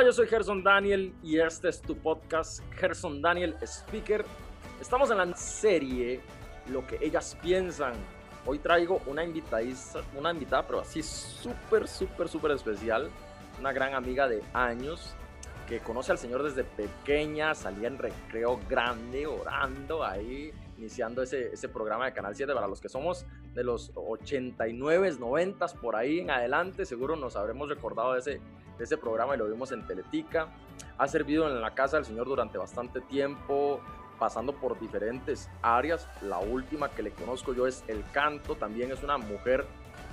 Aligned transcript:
Hola, 0.00 0.08
yo 0.08 0.12
soy 0.14 0.28
Gerson 0.28 0.62
Daniel 0.62 1.12
y 1.22 1.38
este 1.38 1.68
es 1.68 1.82
tu 1.82 1.94
podcast 1.94 2.60
Gerson 2.72 3.20
Daniel 3.20 3.54
Speaker. 3.60 4.24
Estamos 4.80 5.10
en 5.10 5.18
la 5.18 5.36
serie 5.36 6.22
Lo 6.70 6.86
que 6.86 6.96
ellas 7.02 7.36
piensan. 7.42 7.92
Hoy 8.46 8.60
traigo 8.60 9.02
una 9.04 9.22
invitada, 9.22 9.62
una 10.16 10.30
invitada, 10.30 10.66
pero 10.66 10.80
así 10.80 11.02
súper, 11.02 11.86
súper, 11.86 12.30
súper 12.30 12.52
especial. 12.52 13.10
Una 13.58 13.74
gran 13.74 13.92
amiga 13.92 14.26
de 14.26 14.42
años 14.54 15.14
que 15.68 15.80
conoce 15.80 16.12
al 16.12 16.18
Señor 16.18 16.44
desde 16.44 16.64
pequeña, 16.64 17.54
salía 17.54 17.88
en 17.88 17.98
recreo 17.98 18.58
grande, 18.70 19.26
orando 19.26 20.02
ahí, 20.02 20.50
iniciando 20.78 21.22
ese, 21.22 21.52
ese 21.52 21.68
programa 21.68 22.06
de 22.06 22.14
Canal 22.14 22.34
7 22.34 22.54
para 22.54 22.66
los 22.66 22.80
que 22.80 22.88
somos 22.88 23.26
de 23.54 23.62
los 23.62 23.92
89, 23.94 25.16
90 25.20 25.66
por 25.80 25.94
ahí 25.94 26.20
en 26.20 26.30
adelante, 26.30 26.86
seguro 26.86 27.16
nos 27.16 27.36
habremos 27.36 27.68
recordado 27.68 28.14
de 28.14 28.20
ese, 28.20 28.40
de 28.80 28.84
ese 28.84 28.96
programa 28.96 29.34
y 29.34 29.38
lo 29.38 29.46
vimos 29.46 29.70
en 29.72 29.86
Teletica. 29.86 30.48
Ha 30.96 31.06
servido 31.06 31.46
en 31.46 31.60
la 31.60 31.74
casa 31.74 31.98
del 31.98 32.06
Señor 32.06 32.26
durante 32.26 32.56
bastante 32.56 33.02
tiempo, 33.02 33.78
pasando 34.18 34.54
por 34.54 34.80
diferentes 34.80 35.50
áreas. 35.60 36.08
La 36.22 36.38
última 36.38 36.88
que 36.88 37.02
le 37.02 37.10
conozco 37.10 37.52
yo 37.52 37.66
es 37.66 37.84
el 37.88 38.02
canto, 38.10 38.56
también 38.56 38.90
es 38.90 39.02
una 39.02 39.18
mujer 39.18 39.66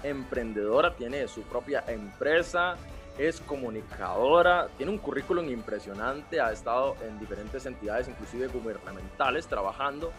emprendedora, 0.04 0.96
tiene 0.96 1.30
su 1.30 1.44
propia 1.44 1.86
empresa, 1.88 2.76
es 3.18 3.40
comunicadora, 3.40 4.68
tiene 4.76 4.92
un 4.92 4.98
currículum 4.98 5.48
impresionante, 5.50 6.42
ha 6.42 6.52
estado 6.52 6.98
en 7.08 7.18
diferentes 7.20 7.66
entidades, 7.66 8.10
inclusive 8.10 8.48
gubernamentales, 8.48 9.48
trabajando. 9.48 10.12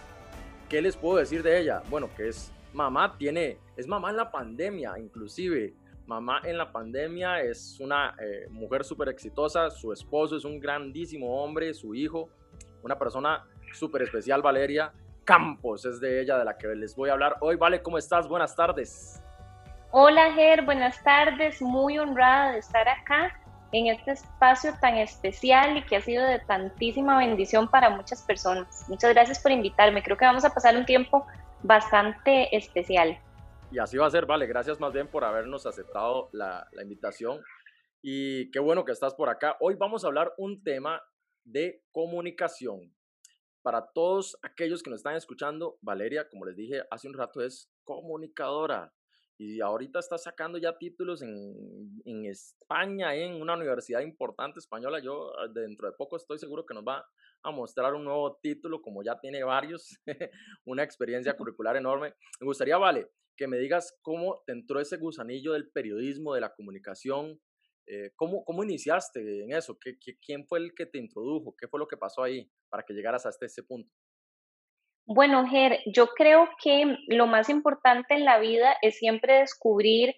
¿Qué 0.71 0.81
les 0.81 0.97
puedo 0.97 1.19
decir 1.19 1.43
de 1.43 1.61
ella? 1.61 1.83
Bueno, 1.91 2.09
que 2.17 2.29
es 2.29 2.51
mamá, 2.73 3.15
tiene, 3.19 3.59
es 3.77 3.87
mamá 3.87 4.09
en 4.09 4.17
la 4.17 4.31
pandemia, 4.31 4.99
inclusive. 4.99 5.75
Mamá 6.09 6.41
en 6.45 6.57
la 6.57 6.73
pandemia 6.73 7.43
es 7.43 7.79
una 7.81 8.15
eh, 8.19 8.47
mujer 8.49 8.83
súper 8.83 9.11
exitosa, 9.11 9.69
su 9.69 9.93
esposo 9.93 10.39
es 10.39 10.45
un 10.47 10.59
grandísimo 10.59 11.45
hombre, 11.45 11.75
su 11.75 11.95
hijo, 11.95 12.31
una 12.83 12.99
persona 12.99 13.45
súper 13.75 14.01
especial, 14.01 14.41
Valeria 14.41 14.91
Campos, 15.25 15.85
es 15.85 16.01
de 16.01 16.23
ella 16.23 16.39
de 16.39 16.47
la 16.47 16.57
que 16.57 16.69
les 16.69 16.97
voy 16.97 17.11
a 17.11 17.13
hablar 17.13 17.37
hoy. 17.41 17.57
Vale, 17.57 17.83
¿cómo 17.83 17.99
estás? 17.99 18.27
Buenas 18.27 18.57
tardes. 18.57 19.23
Hola 19.91 20.33
Ger, 20.33 20.65
buenas 20.65 21.03
tardes, 21.05 21.61
muy 21.61 21.99
honrada 21.99 22.53
de 22.53 22.61
estar 22.61 22.89
acá 22.89 23.39
en 23.73 23.89
este 23.89 24.13
espacio 24.13 24.73
tan 24.81 24.95
especial 24.95 25.77
y 25.77 25.83
que 25.83 25.97
ha 25.97 26.01
sido 26.01 26.25
de 26.25 26.39
tantísima 26.39 27.19
bendición 27.19 27.69
para 27.69 27.91
muchas 27.91 28.23
personas. 28.23 28.87
Muchas 28.89 29.13
gracias 29.13 29.41
por 29.41 29.53
invitarme, 29.53 30.03
creo 30.03 30.17
que 30.17 30.25
vamos 30.25 30.47
a 30.47 30.55
pasar 30.55 30.75
un 30.75 30.87
tiempo 30.87 31.27
bastante 31.63 32.57
especial. 32.57 33.19
Y 33.71 33.79
así 33.79 33.99
va 33.99 34.07
a 34.07 34.11
ser, 34.11 34.25
vale, 34.25 34.47
gracias 34.47 34.81
más 34.81 34.95
bien 34.95 35.09
por 35.09 35.25
habernos 35.25 35.67
aceptado 35.67 36.31
la, 36.33 36.67
invitación 36.81 37.43
y 38.01 38.51
qué 38.51 38.61
bueno 38.61 38.87
que 38.87 38.93
estás 38.93 39.15
por 39.15 39.29
acá. 39.29 39.59
Hoy 39.61 39.75
vamos 39.75 40.03
a 40.03 40.07
hablar 40.07 40.33
un 40.39 40.63
tema 40.63 41.03
de 41.45 41.83
comunicación. 41.93 42.95
Para 43.61 43.91
todos 43.93 44.39
aquellos 44.43 44.83
que 44.83 44.89
nos 44.89 45.01
están 45.01 45.17
escuchando, 45.17 45.77
Valeria, 45.83 46.31
como 46.31 46.47
les 46.47 46.57
dije 46.57 46.83
hace 46.91 47.09
un 47.09 47.15
rato, 47.15 47.43
es 47.43 47.71
comunicadora 47.85 48.95
y 49.41 49.61
ahorita 49.61 50.01
está 50.01 50.19
sacando 50.19 50.59
ya 50.59 50.77
títulos 50.77 51.23
en, 51.23 52.03
en, 52.05 52.27
España, 52.27 53.15
en 53.15 53.41
una 53.41 53.55
universidad 53.55 54.01
importante 54.01 54.59
española. 54.59 54.99
Yo 54.99 55.33
ah, 55.39 55.47
dentro 55.47 55.89
de 55.89 55.97
poco 55.97 56.17
estoy 56.17 56.41
seguro 56.41 56.67
que 56.67 56.75
nos 56.75 56.83
va 56.83 57.07
a 57.45 57.51
mostrar 57.53 57.95
un 57.95 58.03
nuevo 58.03 58.37
título, 58.43 58.83
como 58.83 59.05
ya 59.05 59.21
tiene 59.21 59.45
varios, 59.45 60.01
una 60.67 60.83
experiencia 60.83 61.37
curricular 61.37 61.77
enorme. 61.77 62.15
Me 62.41 62.47
gustaría, 62.47 62.77
Vale, 62.79 63.13
que 63.37 63.47
me 63.47 63.59
digas 63.59 63.97
cómo 64.03 64.43
te 64.45 64.53
entró 64.53 64.81
ese 64.81 64.97
gusanillo 64.97 65.53
del 65.53 65.71
periodismo, 65.71 66.35
de 66.35 66.41
la 66.41 66.53
comunicación. 66.53 67.41
Eh, 67.87 68.11
¿cómo, 68.17 68.45
¿Cómo 68.45 68.65
iniciaste 68.65 69.45
en 69.45 69.53
eso? 69.53 69.79
¿Qué, 69.79 69.99
¿Qué, 70.01 70.19
quién 70.19 70.49
fue 70.49 70.59
el 70.59 70.75
que 70.75 70.87
te 70.87 70.99
introdujo? 70.99 71.55
¿Qué 71.57 71.69
fue 71.69 71.79
lo 71.79 71.87
que 71.87 71.97
pasó 71.97 72.25
ahí 72.25 72.51
para 72.69 72.83
que 72.83 72.93
llegaras 72.93 73.25
hasta 73.25 73.47
ese 73.47 73.63
punto? 73.63 73.95
Bueno, 75.11 75.47
Ger, 75.47 75.81
yo 75.87 76.09
creo 76.09 76.51
que 76.63 76.99
lo 77.07 77.27
más 77.27 77.49
importante 77.49 78.13
en 78.13 78.27
la 78.27 78.39
vida 78.39 78.77
es 78.83 78.99
siempre 78.99 79.39
descubrir 79.39 80.15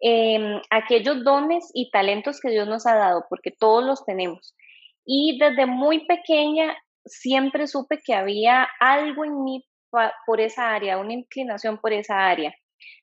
em, 0.00 0.62
aquellos 0.70 1.22
dones 1.24 1.70
y 1.74 1.90
talentos 1.90 2.40
que 2.40 2.48
Dios 2.48 2.66
nos 2.66 2.86
ha 2.86 2.94
dado, 2.94 3.26
porque 3.28 3.50
todos 3.50 3.84
los 3.84 4.02
tenemos. 4.06 4.54
Y 5.04 5.38
desde 5.38 5.66
muy 5.66 6.06
pequeña 6.06 6.74
siempre 7.04 7.66
supe 7.66 8.00
que 8.02 8.14
había 8.14 8.66
algo 8.80 9.26
en 9.26 9.44
mí 9.44 9.66
por 10.26 10.40
esa 10.40 10.72
área, 10.74 10.96
una 10.96 11.12
inclinación 11.12 11.78
por 11.78 11.92
esa 11.92 12.26
área. 12.26 12.54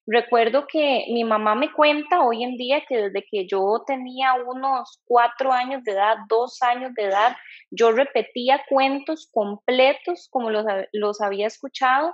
Recuerdo 0.06 0.66
que 0.68 1.06
mi 1.10 1.24
mamá 1.24 1.56
me 1.56 1.72
cuenta 1.74 2.22
hoy 2.22 2.44
en 2.44 2.56
día 2.58 2.84
que 2.88 2.98
desde 2.98 3.26
que 3.30 3.46
yo 3.46 3.84
tenía 3.86 4.36
unos 4.36 5.02
cuatro 5.06 5.52
años 5.52 5.84
de 5.84 5.92
edad, 5.92 6.18
dos 6.30 6.62
años 6.62 6.94
de 6.96 7.04
edad, 7.04 7.36
yo 7.72 7.92
repetía 7.92 8.64
cuentos 8.70 9.30
completos 9.34 10.30
como 10.32 10.50
los, 10.50 10.66
los 10.94 11.22
había 11.22 11.48
escuchado 11.48 12.14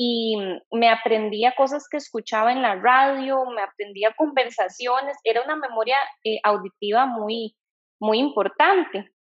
y 0.00 0.36
me 0.70 0.88
aprendía 0.88 1.54
cosas 1.56 1.88
que 1.90 1.96
escuchaba 1.96 2.52
en 2.52 2.62
la 2.62 2.76
radio, 2.76 3.44
me 3.46 3.62
aprendía 3.62 4.14
conversaciones, 4.16 5.16
era 5.24 5.42
una 5.42 5.56
memoria 5.56 5.96
eh, 6.22 6.38
auditiva 6.44 7.06
muy, 7.06 7.56
muy 8.00 8.18
importante. 8.18 9.12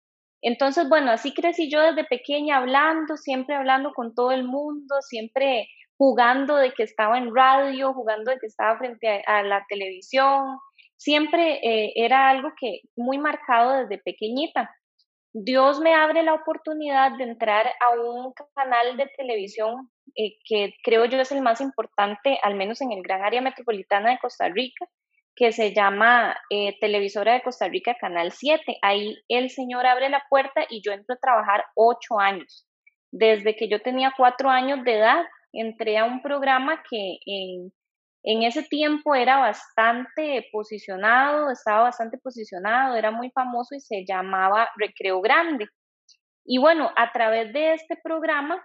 Entonces, 0.41 0.87
bueno, 0.87 1.11
así 1.11 1.33
crecí 1.33 1.69
yo 1.69 1.81
desde 1.81 2.03
pequeña 2.03 2.57
hablando, 2.57 3.17
siempre 3.17 3.55
hablando 3.55 3.91
con 3.93 4.13
todo 4.13 4.31
el 4.31 4.43
mundo, 4.43 4.95
siempre 5.01 5.67
jugando 5.97 6.55
de 6.55 6.73
que 6.73 6.83
estaba 6.83 7.17
en 7.17 7.35
radio, 7.35 7.93
jugando 7.93 8.31
de 8.31 8.37
que 8.37 8.47
estaba 8.47 8.77
frente 8.77 9.23
a, 9.25 9.43
la 9.43 9.65
televisión. 9.67 10.57
Siempre 10.95 11.59
eh, 11.63 11.93
era 11.95 12.29
algo 12.29 12.49
que 12.59 12.81
muy 12.95 13.17
marcado 13.17 13.73
desde 13.73 14.01
pequeñita. 14.01 14.69
Dios 15.33 15.79
me 15.79 15.93
abre 15.93 16.23
la 16.23 16.33
oportunidad 16.33 17.17
de 17.17 17.23
entrar 17.23 17.67
a 17.67 17.99
un 17.99 18.33
canal 18.55 18.97
de 18.97 19.07
televisión 19.17 19.89
eh, 20.15 20.37
que 20.45 20.73
creo 20.83 21.05
yo 21.05 21.19
es 21.19 21.31
el 21.31 21.41
más 21.41 21.61
importante, 21.61 22.39
al 22.41 22.55
menos 22.55 22.81
en 22.81 22.91
el 22.91 23.03
gran 23.03 23.23
área 23.23 23.41
metropolitana 23.41 24.11
de 24.11 24.19
Costa 24.19 24.49
Rica, 24.49 24.87
que 25.35 25.51
se 25.51 25.73
llama 25.73 26.35
eh, 26.49 26.75
Televisora 26.79 27.33
de 27.33 27.43
Costa 27.43 27.67
Rica, 27.67 27.95
Canal 27.99 28.31
7. 28.31 28.79
Ahí 28.81 29.15
el 29.27 29.51
Señor 29.51 29.85
abre 29.85 30.09
la 30.09 30.23
puerta 30.29 30.65
y 30.69 30.81
yo 30.83 30.91
entro 30.91 31.13
a 31.13 31.19
trabajar 31.19 31.65
ocho 31.75 32.19
años. 32.19 32.65
Desde 33.11 33.55
que 33.55 33.69
yo 33.69 33.79
tenía 33.81 34.13
cuatro 34.17 34.49
años 34.49 34.83
de 34.83 34.95
edad 34.95 35.25
entré 35.59 35.97
a 35.97 36.05
un 36.05 36.21
programa 36.21 36.83
que 36.89 37.17
en, 37.25 37.71
en 38.23 38.43
ese 38.43 38.63
tiempo 38.63 39.15
era 39.15 39.37
bastante 39.37 40.47
posicionado, 40.51 41.51
estaba 41.51 41.83
bastante 41.83 42.17
posicionado, 42.17 42.95
era 42.95 43.11
muy 43.11 43.31
famoso 43.31 43.75
y 43.75 43.79
se 43.79 44.05
llamaba 44.05 44.69
Recreo 44.75 45.21
Grande. 45.21 45.67
Y 46.45 46.59
bueno, 46.59 46.91
a 46.95 47.11
través 47.11 47.51
de 47.53 47.73
este 47.73 47.97
programa, 48.03 48.63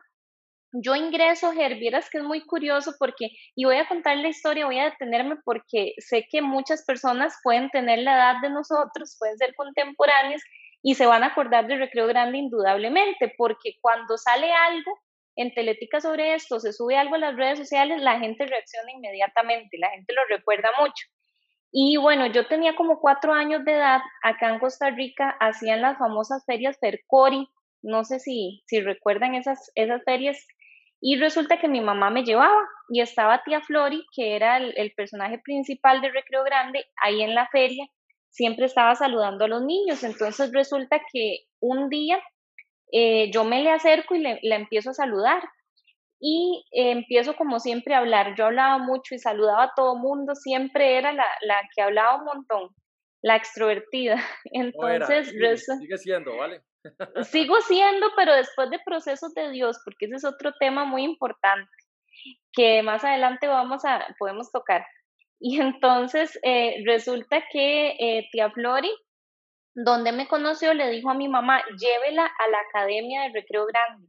yo 0.72 0.96
ingreso, 0.96 1.52
Gervieras, 1.52 2.08
que 2.08 2.18
es 2.18 2.24
muy 2.24 2.40
curioso 2.46 2.94
porque, 2.98 3.28
y 3.54 3.64
voy 3.64 3.76
a 3.76 3.86
contar 3.88 4.16
la 4.16 4.28
historia, 4.28 4.66
voy 4.66 4.78
a 4.78 4.90
detenerme 4.90 5.36
porque 5.44 5.92
sé 5.98 6.26
que 6.30 6.40
muchas 6.40 6.84
personas 6.84 7.38
pueden 7.42 7.68
tener 7.70 7.98
la 7.98 8.14
edad 8.14 8.40
de 8.40 8.50
nosotros, 8.50 9.16
pueden 9.18 9.36
ser 9.36 9.54
contemporáneos 9.54 10.42
y 10.82 10.94
se 10.94 11.06
van 11.06 11.22
a 11.22 11.28
acordar 11.28 11.66
de 11.66 11.76
Recreo 11.76 12.06
Grande 12.06 12.38
indudablemente, 12.38 13.32
porque 13.36 13.74
cuando 13.80 14.16
sale 14.16 14.50
algo, 14.52 14.98
en 15.36 15.54
Teletica 15.54 16.00
sobre 16.00 16.34
esto, 16.34 16.60
se 16.60 16.72
sube 16.72 16.96
algo 16.96 17.14
a 17.14 17.18
las 17.18 17.36
redes 17.36 17.58
sociales, 17.58 18.00
la 18.02 18.18
gente 18.18 18.46
reacciona 18.46 18.92
inmediatamente, 18.92 19.78
la 19.78 19.90
gente 19.90 20.12
lo 20.12 20.22
recuerda 20.36 20.68
mucho. 20.78 21.06
Y 21.72 21.96
bueno, 21.96 22.26
yo 22.26 22.46
tenía 22.46 22.76
como 22.76 23.00
cuatro 23.00 23.32
años 23.32 23.64
de 23.64 23.72
edad, 23.72 24.00
acá 24.22 24.50
en 24.50 24.58
Costa 24.58 24.90
Rica 24.90 25.36
hacían 25.40 25.80
las 25.80 25.98
famosas 25.98 26.44
ferias 26.44 26.78
Fercori, 26.78 27.48
no 27.82 28.04
sé 28.04 28.20
si, 28.20 28.62
si 28.66 28.80
recuerdan 28.80 29.34
esas, 29.34 29.72
esas 29.74 30.02
ferias, 30.04 30.46
y 31.00 31.18
resulta 31.18 31.58
que 31.58 31.68
mi 31.68 31.80
mamá 31.80 32.10
me 32.10 32.24
llevaba 32.24 32.60
y 32.90 33.00
estaba 33.00 33.42
tía 33.42 33.62
Flori, 33.62 34.04
que 34.14 34.36
era 34.36 34.58
el, 34.58 34.74
el 34.76 34.92
personaje 34.92 35.38
principal 35.38 36.00
de 36.02 36.10
Recreo 36.10 36.44
Grande, 36.44 36.84
ahí 37.02 37.22
en 37.22 37.34
la 37.34 37.48
feria, 37.48 37.86
siempre 38.28 38.66
estaba 38.66 38.94
saludando 38.94 39.46
a 39.46 39.48
los 39.48 39.62
niños, 39.62 40.04
entonces 40.04 40.52
resulta 40.52 41.00
que 41.12 41.44
un 41.60 41.88
día 41.88 42.22
eh, 42.92 43.30
yo 43.32 43.42
me 43.44 43.62
le 43.62 43.70
acerco 43.70 44.14
y 44.14 44.18
le, 44.18 44.38
empiezo 44.42 44.90
a 44.90 44.94
saludar. 44.94 45.42
Y 46.20 46.64
eh, 46.70 46.92
empiezo 46.92 47.34
como 47.34 47.58
siempre 47.58 47.94
a 47.94 47.98
hablar. 47.98 48.36
Yo 48.36 48.46
hablaba 48.46 48.78
mucho 48.78 49.14
y 49.14 49.18
saludaba 49.18 49.64
a 49.64 49.72
todo 49.74 49.96
mundo, 49.96 50.36
siempre 50.36 50.96
era 50.96 51.12
la, 51.12 51.26
la 51.40 51.62
que 51.74 51.82
hablaba 51.82 52.18
un 52.18 52.24
montón, 52.24 52.68
la 53.22 53.36
extrovertida. 53.36 54.22
Entonces, 54.44 55.30
sigue, 55.30 55.98
siendo, 55.98 56.36
¿vale? 56.36 56.62
sigo 57.24 57.60
siendo, 57.62 58.08
pero 58.14 58.34
después 58.34 58.70
de 58.70 58.78
procesos 58.84 59.34
de 59.34 59.50
Dios, 59.50 59.80
porque 59.84 60.06
ese 60.06 60.16
es 60.16 60.24
otro 60.24 60.52
tema 60.60 60.84
muy 60.84 61.02
importante 61.02 61.70
que 62.52 62.82
más 62.82 63.02
adelante 63.02 63.48
vamos 63.48 63.84
a, 63.84 64.06
podemos 64.18 64.52
tocar. 64.52 64.84
Y 65.44 65.60
entonces 65.60 66.38
eh, 66.44 66.84
resulta 66.86 67.42
que 67.50 68.28
tía 68.30 68.48
Flori 68.52 68.92
donde 69.74 70.12
me 70.12 70.28
conoció, 70.28 70.74
le 70.74 70.90
dijo 70.90 71.10
a 71.10 71.14
mi 71.14 71.28
mamá, 71.28 71.62
llévela 71.78 72.24
a 72.24 72.48
la 72.48 72.58
Academia 72.70 73.22
de 73.22 73.32
Recreo 73.40 73.66
Grande 73.66 74.08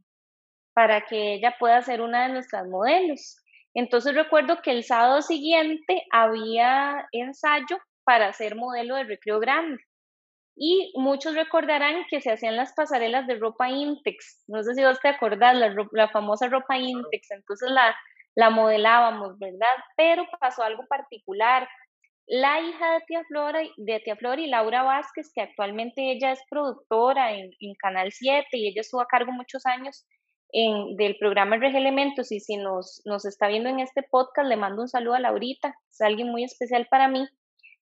para 0.74 1.02
que 1.02 1.34
ella 1.34 1.56
pueda 1.58 1.80
ser 1.82 2.00
una 2.00 2.26
de 2.26 2.32
nuestras 2.32 2.66
modelos. 2.66 3.36
Entonces 3.74 4.14
recuerdo 4.14 4.60
que 4.62 4.72
el 4.72 4.84
sábado 4.84 5.22
siguiente 5.22 6.04
había 6.12 7.06
ensayo 7.12 7.78
para 8.04 8.32
ser 8.32 8.56
modelo 8.56 8.96
de 8.96 9.04
Recreo 9.04 9.40
Grande. 9.40 9.82
Y 10.56 10.92
muchos 10.96 11.34
recordarán 11.34 12.04
que 12.08 12.20
se 12.20 12.30
hacían 12.30 12.56
las 12.56 12.72
pasarelas 12.74 13.26
de 13.26 13.36
ropa 13.36 13.70
Intex. 13.70 14.44
No 14.46 14.62
sé 14.62 14.74
si 14.74 14.84
vos 14.84 15.00
te 15.00 15.08
acordás, 15.08 15.56
la, 15.56 15.74
la 15.92 16.08
famosa 16.08 16.48
ropa 16.48 16.78
Intex. 16.78 17.30
Entonces 17.32 17.70
la, 17.70 17.96
la 18.36 18.50
modelábamos, 18.50 19.38
¿verdad? 19.38 19.74
Pero 19.96 20.26
pasó 20.40 20.62
algo 20.62 20.84
particular. 20.88 21.68
La 22.26 22.60
hija 22.60 22.92
de 22.94 23.00
tía 23.06 23.22
Flora, 23.28 23.60
de 23.76 24.00
tía 24.00 24.16
Flora 24.16 24.40
y 24.40 24.46
Laura 24.46 24.82
Vázquez, 24.82 25.30
que 25.34 25.42
actualmente 25.42 26.10
ella 26.10 26.32
es 26.32 26.40
productora 26.48 27.34
en, 27.34 27.50
Canal 27.78 28.12
7 28.12 28.46
y 28.52 28.68
ella 28.68 28.80
estuvo 28.80 29.02
a 29.02 29.06
cargo 29.06 29.32
muchos 29.32 29.66
años 29.66 30.06
del 30.96 31.16
programa 31.18 31.56
Reg 31.56 31.74
Elementos 31.74 32.30
y 32.30 32.38
si 32.38 32.56
nos, 32.56 33.02
nos 33.04 33.24
está 33.24 33.48
viendo 33.48 33.68
en 33.68 33.80
este 33.80 34.04
podcast, 34.04 34.48
le 34.48 34.56
mando 34.56 34.82
un 34.82 34.88
saludo 34.88 35.14
a 35.14 35.20
Laurita, 35.20 35.74
es 35.90 36.00
alguien 36.00 36.30
muy 36.30 36.44
especial 36.44 36.86
para 36.88 37.08
mí. 37.08 37.26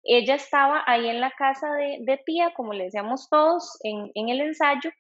Ella 0.04 0.34
estaba 0.34 0.82
ahí 0.86 1.06
en 1.06 1.20
la 1.20 1.30
casa 1.32 1.70
de, 1.74 2.20
tía, 2.24 2.52
como 2.54 2.72
le 2.72 2.84
decíamos 2.84 3.28
todos, 3.28 3.78
en, 3.84 4.10
en, 4.14 4.30
el 4.30 4.40
ensayo, 4.40 4.90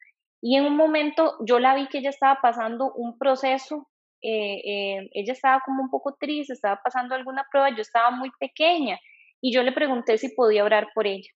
y 0.40 0.56
en 0.56 0.66
un 0.66 0.76
momento 0.76 1.36
yo 1.40 1.58
la 1.58 1.74
vi 1.74 1.88
que 1.88 1.98
ella 1.98 2.10
estaba 2.10 2.40
pasando 2.42 2.92
un 2.92 3.18
proceso, 3.18 3.88
eh, 4.20 4.60
eh, 4.64 5.10
ella 5.12 5.32
estaba 5.32 5.60
como 5.64 5.82
un 5.82 5.90
poco 5.90 6.14
triste, 6.14 6.52
estaba 6.52 6.80
pasando 6.84 7.14
alguna 7.14 7.44
prueba, 7.50 7.70
yo 7.70 7.80
estaba 7.80 8.10
muy 8.10 8.30
pequeña, 8.38 8.98
y 9.42 9.52
yo 9.52 9.62
le 9.62 9.72
pregunté 9.72 10.16
si 10.16 10.34
podía 10.34 10.64
orar 10.64 10.88
por 10.94 11.06
ella. 11.06 11.28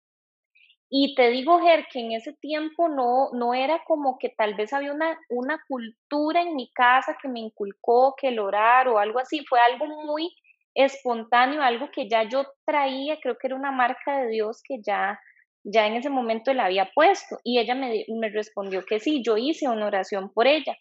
Y 0.88 1.16
te 1.16 1.30
digo, 1.30 1.60
Ger, 1.60 1.86
que 1.92 1.98
en 1.98 2.12
ese 2.12 2.32
tiempo 2.34 2.88
no, 2.88 3.30
no 3.32 3.54
era 3.54 3.82
como 3.84 4.18
que 4.18 4.28
tal 4.28 4.54
vez 4.54 4.72
había 4.72 4.92
una, 4.92 5.18
una 5.28 5.60
cultura 5.66 6.42
en 6.42 6.54
mi 6.54 6.70
casa 6.70 7.18
que 7.20 7.28
me 7.28 7.40
inculcó 7.40 8.14
que 8.16 8.28
el 8.28 8.38
orar 8.38 8.86
o 8.88 8.98
algo 8.98 9.18
así, 9.18 9.44
fue 9.46 9.58
algo 9.58 9.86
muy 10.04 10.32
espontáneo, 10.74 11.60
algo 11.60 11.90
que 11.90 12.08
ya 12.08 12.28
yo 12.28 12.46
traía, 12.64 13.18
creo 13.20 13.36
que 13.36 13.48
era 13.48 13.56
una 13.56 13.72
marca 13.72 14.20
de 14.20 14.28
Dios 14.28 14.62
que 14.62 14.76
ya, 14.86 15.18
ya 15.64 15.88
en 15.88 15.94
ese 15.94 16.08
momento 16.08 16.54
la 16.54 16.66
había 16.66 16.88
puesto. 16.94 17.38
Y 17.42 17.58
ella 17.58 17.74
me, 17.74 18.04
me 18.08 18.28
respondió 18.28 18.84
que 18.84 19.00
sí, 19.00 19.22
yo 19.26 19.36
hice 19.36 19.68
una 19.68 19.86
oración 19.86 20.30
por 20.32 20.46
ella. 20.46 20.76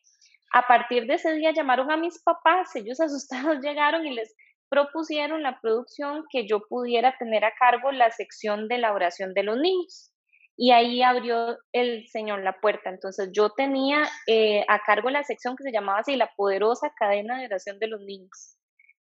A 0.53 0.67
partir 0.67 1.07
de 1.07 1.15
ese 1.15 1.33
día 1.33 1.51
llamaron 1.51 1.91
a 1.91 1.97
mis 1.97 2.21
papás, 2.21 2.75
ellos 2.75 2.99
asustados 3.01 3.57
llegaron 3.59 4.05
y 4.05 4.13
les 4.13 4.35
propusieron 4.69 5.43
la 5.43 5.59
producción 5.61 6.23
que 6.29 6.47
yo 6.47 6.61
pudiera 6.67 7.15
tener 7.17 7.45
a 7.45 7.53
cargo 7.57 7.91
la 7.91 8.11
sección 8.11 8.67
de 8.67 8.77
la 8.77 8.93
oración 8.93 9.33
de 9.33 9.43
los 9.43 9.57
niños. 9.57 10.11
Y 10.57 10.71
ahí 10.71 11.01
abrió 11.01 11.57
el 11.73 12.07
Señor 12.07 12.41
la 12.41 12.59
puerta. 12.61 12.89
Entonces 12.89 13.29
yo 13.33 13.49
tenía 13.49 14.03
eh, 14.27 14.63
a 14.67 14.79
cargo 14.79 15.09
la 15.09 15.23
sección 15.23 15.55
que 15.55 15.63
se 15.63 15.71
llamaba 15.71 15.99
así, 15.99 16.15
la 16.15 16.31
poderosa 16.35 16.93
cadena 16.97 17.37
de 17.39 17.45
oración 17.45 17.77
de 17.79 17.87
los 17.87 18.01
niños. 18.01 18.57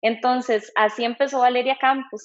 Entonces 0.02 0.72
así 0.76 1.04
empezó 1.04 1.40
Valeria 1.40 1.78
Campos. 1.80 2.24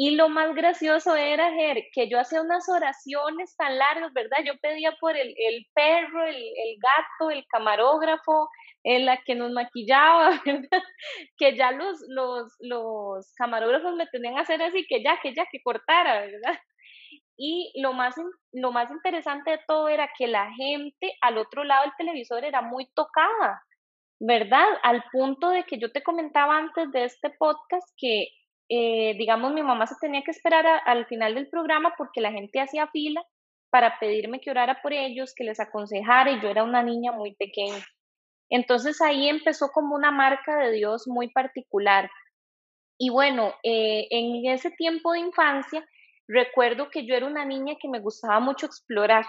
Y 0.00 0.14
lo 0.14 0.28
más 0.28 0.54
gracioso 0.54 1.16
era, 1.16 1.50
que 1.92 2.08
yo 2.08 2.20
hacía 2.20 2.40
unas 2.40 2.68
oraciones 2.68 3.56
tan 3.56 3.76
largas, 3.78 4.12
¿verdad? 4.12 4.38
Yo 4.46 4.52
pedía 4.62 4.92
por 5.00 5.16
el, 5.16 5.34
el 5.36 5.66
perro, 5.74 6.24
el, 6.24 6.36
el, 6.36 6.78
gato, 6.80 7.32
el 7.32 7.44
camarógrafo, 7.48 8.48
en 8.84 9.06
la 9.06 9.16
que 9.24 9.34
nos 9.34 9.50
maquillaba, 9.50 10.30
¿verdad? 10.46 10.82
Que 11.36 11.56
ya 11.56 11.72
los, 11.72 11.98
los, 12.06 12.54
los 12.60 13.34
camarógrafos 13.34 13.96
me 13.96 14.06
tenían 14.06 14.36
que 14.36 14.42
hacer 14.42 14.62
así, 14.62 14.86
que 14.88 15.02
ya, 15.02 15.18
que 15.20 15.34
ya, 15.34 15.46
que 15.50 15.60
cortara, 15.64 16.20
¿verdad? 16.20 16.60
Y 17.36 17.72
lo 17.82 17.92
más, 17.92 18.14
lo 18.52 18.70
más 18.70 18.92
interesante 18.92 19.50
de 19.50 19.60
todo 19.66 19.88
era 19.88 20.08
que 20.16 20.28
la 20.28 20.48
gente 20.52 21.12
al 21.22 21.38
otro 21.38 21.64
lado 21.64 21.82
del 21.82 21.96
televisor 21.98 22.44
era 22.44 22.62
muy 22.62 22.86
tocada, 22.94 23.64
¿verdad? 24.20 24.68
Al 24.84 25.02
punto 25.10 25.48
de 25.50 25.64
que 25.64 25.80
yo 25.80 25.90
te 25.90 26.04
comentaba 26.04 26.56
antes 26.56 26.92
de 26.92 27.02
este 27.02 27.30
podcast 27.30 27.88
que, 27.96 28.28
eh, 28.68 29.14
digamos, 29.16 29.52
mi 29.52 29.62
mamá 29.62 29.86
se 29.86 29.96
tenía 30.00 30.22
que 30.22 30.30
esperar 30.30 30.66
al 30.84 31.06
final 31.06 31.34
del 31.34 31.48
programa 31.48 31.94
porque 31.96 32.20
la 32.20 32.32
gente 32.32 32.60
hacía 32.60 32.86
fila 32.88 33.24
para 33.70 33.98
pedirme 33.98 34.40
que 34.40 34.50
orara 34.50 34.80
por 34.82 34.92
ellos, 34.92 35.34
que 35.34 35.44
les 35.44 35.60
aconsejara 35.60 36.30
y 36.30 36.40
yo 36.40 36.48
era 36.48 36.64
una 36.64 36.82
niña 36.82 37.12
muy 37.12 37.34
pequeña. 37.34 37.84
Entonces 38.50 39.00
ahí 39.00 39.28
empezó 39.28 39.68
como 39.68 39.94
una 39.94 40.10
marca 40.10 40.56
de 40.58 40.72
Dios 40.72 41.04
muy 41.06 41.30
particular. 41.30 42.10
Y 42.98 43.10
bueno, 43.10 43.54
eh, 43.62 44.06
en 44.10 44.46
ese 44.46 44.70
tiempo 44.70 45.12
de 45.12 45.20
infancia, 45.20 45.86
recuerdo 46.26 46.90
que 46.90 47.06
yo 47.06 47.14
era 47.14 47.26
una 47.26 47.44
niña 47.44 47.74
que 47.80 47.88
me 47.88 48.00
gustaba 48.00 48.40
mucho 48.40 48.66
explorar. 48.66 49.26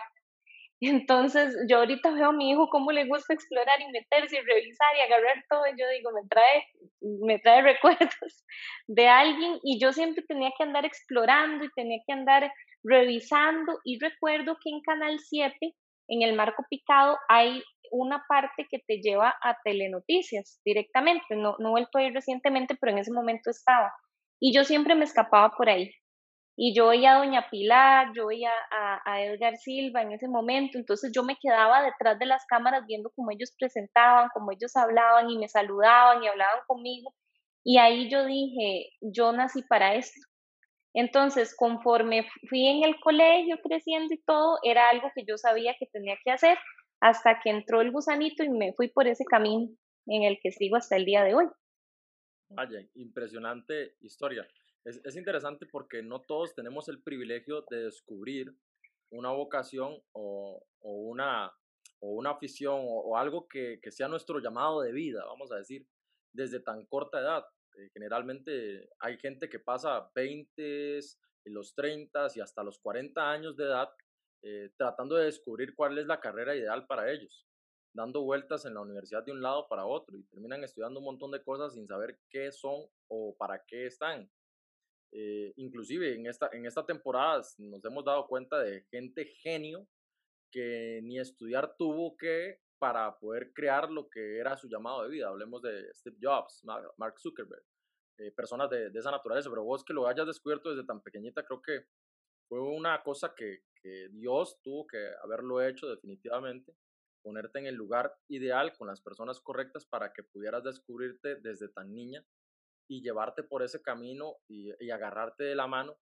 Entonces 0.82 1.56
yo 1.68 1.80
ahorita 1.80 2.12
veo 2.12 2.30
a 2.30 2.34
mi 2.34 2.52
hijo 2.52 2.70
cómo 2.70 2.92
le 2.92 3.06
gusta 3.06 3.34
explorar 3.34 3.82
y 3.82 3.92
meterse 3.92 4.38
y 4.38 4.42
revisar 4.42 4.88
y 4.98 5.02
agarrar 5.02 5.44
todo. 5.50 5.66
Y 5.68 5.80
yo 5.80 5.86
digo, 5.90 6.12
me 6.12 6.28
trae, 6.30 6.66
me 7.02 7.40
trae 7.40 7.62
recuerdos 7.74 8.46
de 8.88 9.08
alguien 9.08 9.60
y 9.64 9.80
yo 9.80 9.92
siempre 9.92 10.24
tenía 10.28 10.52
que 10.58 10.64
andar 10.64 10.86
explorando 10.86 11.66
y 11.66 11.72
tenía 11.76 12.00
que 12.06 12.14
andar 12.14 12.52
revisando. 12.84 13.80
Y 13.84 14.00
recuerdo 14.00 14.58
que 14.64 14.70
en 14.70 14.82
Canal 14.82 15.20
7, 15.20 15.58
en 16.08 16.22
el 16.22 16.36
marco 16.36 16.64
picado, 16.70 17.18
hay 17.28 17.62
una 17.92 18.24
parte 18.28 18.68
que 18.70 18.80
te 18.88 19.02
lleva 19.02 19.36
a 19.42 19.58
telenoticias 19.64 20.62
directamente. 20.64 21.36
No, 21.36 21.56
no 21.60 21.70
he 21.70 21.72
vuelto 21.72 21.98
a 21.98 22.04
ir 22.04 22.14
recientemente, 22.14 22.76
pero 22.80 22.94
en 22.94 23.00
ese 23.00 23.12
momento 23.12 23.50
estaba. 23.50 23.92
Y 24.40 24.54
yo 24.54 24.64
siempre 24.64 24.96
me 24.96 25.04
escapaba 25.04 25.52
por 25.58 25.70
ahí. 25.70 25.92
Y 26.62 26.76
yo 26.76 26.90
veía 26.90 27.16
a 27.16 27.20
Doña 27.20 27.50
Pilar, 27.50 28.12
yo 28.14 28.28
veía 28.28 28.52
a, 28.70 29.00
a, 29.10 29.24
Edgar 29.24 29.56
Silva 29.56 30.02
en 30.02 30.12
ese 30.12 30.28
momento, 30.28 30.78
entonces 30.78 31.10
yo 31.16 31.24
me 31.24 31.38
quedaba 31.38 31.82
detrás 31.82 32.20
de 32.20 32.26
las 32.26 32.46
cámaras 32.48 32.86
viendo 32.86 33.12
cómo 33.12 33.32
ellos 33.32 33.56
presentaban, 33.58 34.28
cómo 34.34 34.52
ellos 34.52 34.76
hablaban 34.76 35.30
y 35.30 35.38
me 35.38 35.48
saludaban 35.48 36.22
y 36.22 36.28
hablaban 36.28 36.60
conmigo. 36.68 37.16
Y 37.64 37.78
ahí 37.78 38.10
yo 38.10 38.26
dije, 38.26 38.90
yo 39.00 39.32
nací 39.32 39.62
para 39.70 39.96
esto. 39.96 40.20
Entonces, 40.94 41.56
conforme 41.56 42.28
fui 42.50 42.68
en 42.68 42.84
el 42.84 43.00
colegio 43.00 43.58
creciendo 43.64 44.14
y 44.14 44.22
todo, 44.24 44.60
era 44.62 44.90
algo 44.90 45.10
que 45.16 45.24
yo 45.26 45.38
sabía 45.38 45.78
que 45.80 45.86
tenía 45.86 46.18
que 46.26 46.32
hacer 46.32 46.58
hasta 47.00 47.40
que 47.42 47.52
entró 47.52 47.80
el 47.80 47.94
gusanito 47.94 48.44
y 48.44 48.50
me 48.50 48.74
fui 48.74 48.90
por 48.90 49.08
ese 49.08 49.24
camino 49.24 49.70
en 50.08 50.24
el 50.24 50.38
que 50.44 50.52
sigo 50.52 50.76
hasta 50.76 50.98
el 50.98 51.06
día 51.06 51.24
de 51.24 51.36
hoy. 51.36 51.46
Vaya, 52.50 52.82
impresionante 52.96 53.96
historia. 54.02 54.46
Es, 54.86 55.02
es 55.04 55.16
interesante 55.16 55.66
porque 55.66 56.02
no 56.02 56.22
todos 56.22 56.56
tenemos 56.56 56.88
el 56.90 57.02
privilegio 57.02 57.66
de 57.70 57.86
descubrir 57.86 58.56
una 59.12 59.32
vocación 59.32 60.02
o, 60.14 60.64
o 60.80 60.92
una, 60.92 61.52
o 62.00 62.12
una 62.12 62.32
afición 62.32 62.80
o, 62.82 63.02
o 63.02 63.18
algo 63.18 63.48
que, 63.48 63.80
que, 63.82 63.92
sea 63.92 64.08
nuestro 64.08 64.40
llamado 64.40 64.82
de 64.82 64.92
vida, 64.92 65.26
vamos 65.26 65.52
a 65.52 65.58
decir, 65.58 65.86
desde 66.34 66.60
tan 66.60 66.86
corta 66.86 67.20
edad. 67.20 67.46
Eh, 67.76 67.90
generalmente 67.94 68.90
hay 69.00 69.18
gente 69.18 69.50
que 69.50 69.60
pasa 69.60 70.10
20, 70.16 71.00
los 71.46 71.74
30 71.74 72.28
y 72.36 72.40
hasta 72.40 72.64
los 72.64 72.80
40 72.80 73.32
años 73.32 73.56
de 73.56 73.66
edad 73.66 73.90
eh, 74.42 74.70
tratando 74.78 75.16
de 75.16 75.26
descubrir 75.26 75.76
cuál 75.76 75.98
es 75.98 76.06
la 76.06 76.20
carrera 76.20 76.56
ideal 76.56 76.86
para 76.88 77.12
ellos, 77.12 77.46
dando 77.94 78.22
vueltas 78.22 78.66
en 78.66 78.74
la 78.74 78.82
universidad 78.82 79.24
de 79.24 79.32
un 79.32 79.42
lado 79.42 79.68
para 79.68 79.86
otro 79.86 80.18
y 80.18 80.24
terminan 80.24 80.64
estudiando 80.64 81.00
un 81.00 81.06
montón 81.06 81.32
de 81.32 81.44
cosas 81.44 81.74
sin 81.74 81.88
saber 81.88 82.20
qué 82.30 82.52
son 82.52 82.86
o 83.08 83.36
para 83.38 83.64
qué 83.66 83.88
están. 83.88 84.30
Eh, 85.12 85.54
inclusive 85.56 86.14
en 86.14 86.28
esta, 86.28 86.50
en 86.52 86.66
esta 86.66 86.86
temporada 86.86 87.42
nos 87.58 87.84
hemos 87.84 88.06
dado 88.06 88.28
cuenta 88.28 88.60
de 88.60 88.84
gente 88.92 89.26
genio 89.26 89.88
que 90.52 91.02
ni 91.04 91.20
estudiar 91.20 91.76
tuvo 91.78 92.16
que 92.16 92.60
para 92.78 93.18
poder 93.20 93.52
crear 93.54 93.90
lo 93.90 94.10
que 94.10 94.38
era 94.38 94.56
su 94.56 94.70
llamado 94.70 95.04
de 95.04 95.10
vida. 95.10 95.28
Hablemos 95.28 95.62
de 95.62 95.94
Steve 95.94 96.18
Jobs, 96.22 96.64
Mark 96.98 97.20
Zuckerberg, 97.20 97.64
eh, 98.18 98.32
personas 98.32 98.70
de, 98.70 98.90
de, 98.90 99.00
esa 99.00 99.12
naturaleza, 99.12 99.50
pero 99.50 99.64
vos 99.64 99.84
que 99.84 99.94
lo 99.94 100.08
hayas 100.08 100.28
descubierto 100.28 100.70
desde 100.70 100.86
tan 100.86 101.02
pequeñita, 101.02 101.44
creo 101.44 101.62
que 101.62 101.86
fue 102.48 102.62
una 102.62 103.02
cosa 103.04 103.34
que, 103.36 103.64
que 103.82 104.10
Dios 104.10 104.60
tuvo 104.64 104.88
que 104.88 105.10
haberlo 105.24 105.62
hecho 105.62 105.88
definitivamente, 105.88 106.74
ponerte 107.22 107.60
en 107.60 107.68
el 107.68 107.76
lugar 107.76 108.16
ideal 108.28 108.76
con 108.78 108.88
las 108.88 109.02
personas 109.02 109.42
correctas 109.42 109.86
para 109.86 110.14
que 110.14 110.24
pudieras 110.24 110.64
descubrirte 110.64 111.36
desde 111.36 111.68
tan 111.70 111.94
niña 111.94 112.26
y 112.90 113.02
llevarte 113.02 113.44
por 113.44 113.62
ese 113.64 113.82
camino 113.82 114.38
y, 114.48 114.72
agarrarte 114.92 115.44
de 115.44 115.56
la 115.56 115.68
mano 115.68 115.96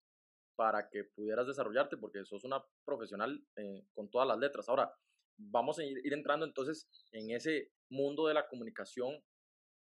para 0.55 0.87
que 0.87 1.03
pudieras 1.03 1.47
desarrollarte, 1.47 1.97
porque 1.97 2.23
sos 2.23 2.45
una 2.45 2.63
profesional 2.85 3.43
eh, 3.57 3.85
con 3.93 4.09
todas 4.09 4.27
las 4.27 4.37
letras. 4.37 4.69
Ahora, 4.69 4.93
vamos 5.35 5.79
a 5.79 5.83
ir, 5.83 5.99
ir, 6.05 6.13
entrando 6.13 6.45
entonces 6.45 6.87
en 7.11 7.31
ese 7.31 7.71
mundo 7.89 8.27
de 8.27 8.35
la 8.35 8.47
comunicación 8.47 9.19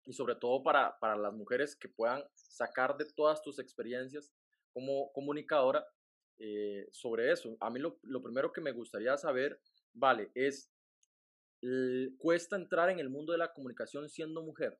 y 0.05 0.13
sobre 0.13 0.35
todo 0.35 0.63
para, 0.63 0.99
para 0.99 1.17
las 1.17 1.33
mujeres 1.33 1.77
que 1.77 1.89
puedan 1.89 2.25
sacar 2.35 2.97
de 2.97 3.07
todas 3.17 3.41
tus 3.41 3.59
experiencias 3.61 4.35
como 4.73 5.13
comunicadora 5.13 5.87
eh, 6.39 6.89
sobre 6.91 7.31
eso. 7.31 7.57
A 7.61 7.71
mí 7.71 7.79
lo, 7.79 7.99
lo, 8.03 8.21
primero 8.21 8.53
que 8.53 8.61
me 8.61 8.73
gustaría 8.73 9.17
saber, 9.17 9.61
vale, 9.93 10.31
es, 10.35 10.73
¿cuesta 12.19 12.57
entrar 12.57 12.91
en 12.91 12.99
el 12.99 13.11
mundo 13.11 13.33
de 13.33 13.39
la 13.39 13.53
comunicación 13.53 14.09
siendo 14.09 14.43
mujer? 14.43 14.77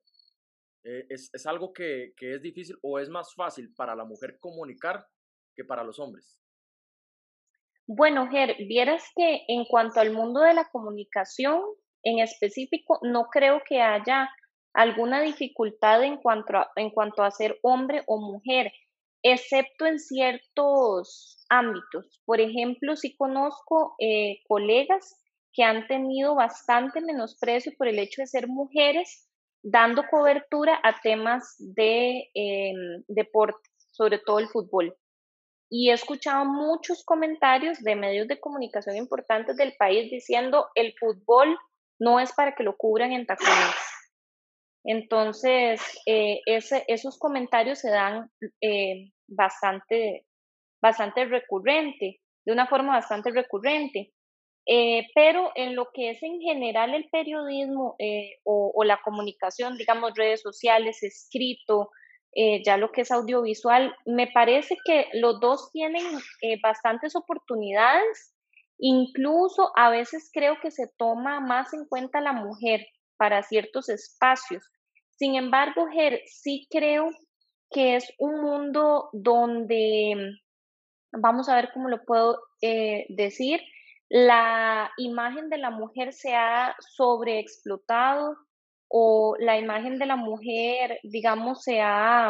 Eh, 0.83 1.05
es, 1.09 1.29
¿Es 1.33 1.45
algo 1.45 1.73
que, 1.73 2.13
que 2.17 2.35
es 2.35 2.41
difícil 2.41 2.77
o 2.81 2.99
es 2.99 3.09
más 3.09 3.33
fácil 3.35 3.73
para 3.75 3.95
la 3.95 4.05
mujer 4.05 4.39
comunicar 4.39 5.05
que 5.55 5.63
para 5.63 5.83
los 5.83 5.99
hombres? 5.99 6.41
Bueno, 7.87 8.29
Ger, 8.29 8.55
vieras 8.67 9.03
que 9.15 9.43
en 9.47 9.65
cuanto 9.65 9.99
al 9.99 10.11
mundo 10.11 10.41
de 10.41 10.53
la 10.53 10.69
comunicación 10.71 11.61
en 12.03 12.19
específico, 12.19 12.99
no 13.03 13.25
creo 13.25 13.61
que 13.67 13.81
haya 13.81 14.29
alguna 14.73 15.21
dificultad 15.21 16.03
en 16.03 16.17
cuanto 16.17 16.57
a, 16.57 16.71
en 16.75 16.89
cuanto 16.91 17.23
a 17.23 17.31
ser 17.31 17.59
hombre 17.61 18.03
o 18.07 18.19
mujer 18.19 18.71
excepto 19.23 19.85
en 19.85 19.99
ciertos 19.99 21.45
ámbitos. 21.49 22.21
Por 22.25 22.39
ejemplo, 22.39 22.95
sí 22.95 23.15
conozco 23.15 23.95
eh, 23.99 24.39
colegas 24.47 25.17
que 25.53 25.63
han 25.63 25.87
tenido 25.87 26.35
bastante 26.35 27.01
menosprecio 27.01 27.73
por 27.77 27.87
el 27.87 27.99
hecho 27.99 28.21
de 28.21 28.27
ser 28.27 28.47
mujeres, 28.47 29.29
dando 29.63 30.03
cobertura 30.07 30.79
a 30.83 30.99
temas 31.01 31.55
de 31.59 32.29
em, 32.33 33.03
deporte, 33.07 33.69
sobre 33.91 34.19
todo 34.19 34.39
el 34.39 34.47
fútbol. 34.47 34.95
Y 35.69 35.89
he 35.89 35.93
escuchado 35.93 36.45
muchos 36.45 37.03
comentarios 37.05 37.79
de 37.79 37.95
medios 37.95 38.27
de 38.27 38.39
comunicación 38.39 38.97
importantes 38.97 39.55
del 39.55 39.73
país 39.77 40.11
diciendo 40.11 40.67
el 40.75 40.93
fútbol 40.99 41.57
no 41.99 42.19
es 42.19 42.33
para 42.33 42.55
que 42.55 42.63
lo 42.63 42.75
cubran 42.75 43.13
en 43.13 43.25
tacones. 43.25 43.75
Entonces, 44.83 45.79
eh, 46.07 46.41
esos 46.45 47.19
comentarios 47.19 47.79
se 47.79 47.91
dan 47.91 48.31
eh, 48.61 49.11
bastante, 49.27 50.25
bastante 50.81 51.25
recurrente, 51.25 52.19
de 52.45 52.51
una 52.51 52.67
forma 52.67 52.93
bastante 52.93 53.29
recurrente. 53.31 54.11
Eh, 54.73 55.07
pero 55.13 55.51
en 55.55 55.75
lo 55.75 55.89
que 55.93 56.11
es 56.11 56.23
en 56.23 56.39
general 56.39 56.93
el 56.93 57.09
periodismo 57.09 57.97
o, 58.45 58.83
la 58.85 59.01
comunicación, 59.03 59.75
digamos, 59.75 60.13
redes 60.15 60.41
sociales, 60.41 61.03
escrito, 61.03 61.89
ya 62.63 62.77
lo 62.77 62.93
que 62.93 63.01
es 63.01 63.11
audiovisual, 63.11 63.93
me 64.05 64.27
parece 64.27 64.77
que 64.85 65.07
los 65.13 65.41
dos 65.41 65.71
tienen 65.73 66.05
bastantes 66.63 67.17
oportunidades. 67.17 68.33
Incluso 68.77 69.73
a 69.75 69.89
veces 69.89 70.29
creo 70.33 70.55
que 70.61 70.71
se 70.71 70.87
toma 70.97 71.41
más 71.41 71.73
en 71.73 71.85
cuenta 71.87 72.21
la 72.21 72.31
mujer 72.31 72.87
para 73.17 73.43
ciertos 73.43 73.89
espacios. 73.89 74.63
Sin 75.17 75.35
embargo, 75.35 75.85
Ger, 75.91 76.21
sí 76.25 76.67
creo 76.71 77.09
que 77.69 77.95
es 77.95 78.11
un 78.17 78.41
mundo 78.41 79.09
donde, 79.13 80.39
vamos 81.11 81.47
a 81.47 81.55
ver 81.55 81.69
cómo 81.73 81.89
lo 81.89 82.03
puedo 82.03 82.39
eh, 82.61 83.05
decir, 83.09 83.61
la 84.13 84.91
imagen 84.97 85.49
de 85.49 85.57
la 85.57 85.69
mujer 85.69 86.11
se 86.11 86.35
ha 86.35 86.75
sobreexplotado 86.95 88.35
o 88.89 89.37
la 89.39 89.57
imagen 89.57 89.99
de 89.99 90.05
la 90.05 90.17
mujer, 90.17 90.99
digamos, 91.01 91.63
se 91.63 91.79
ha, 91.79 92.29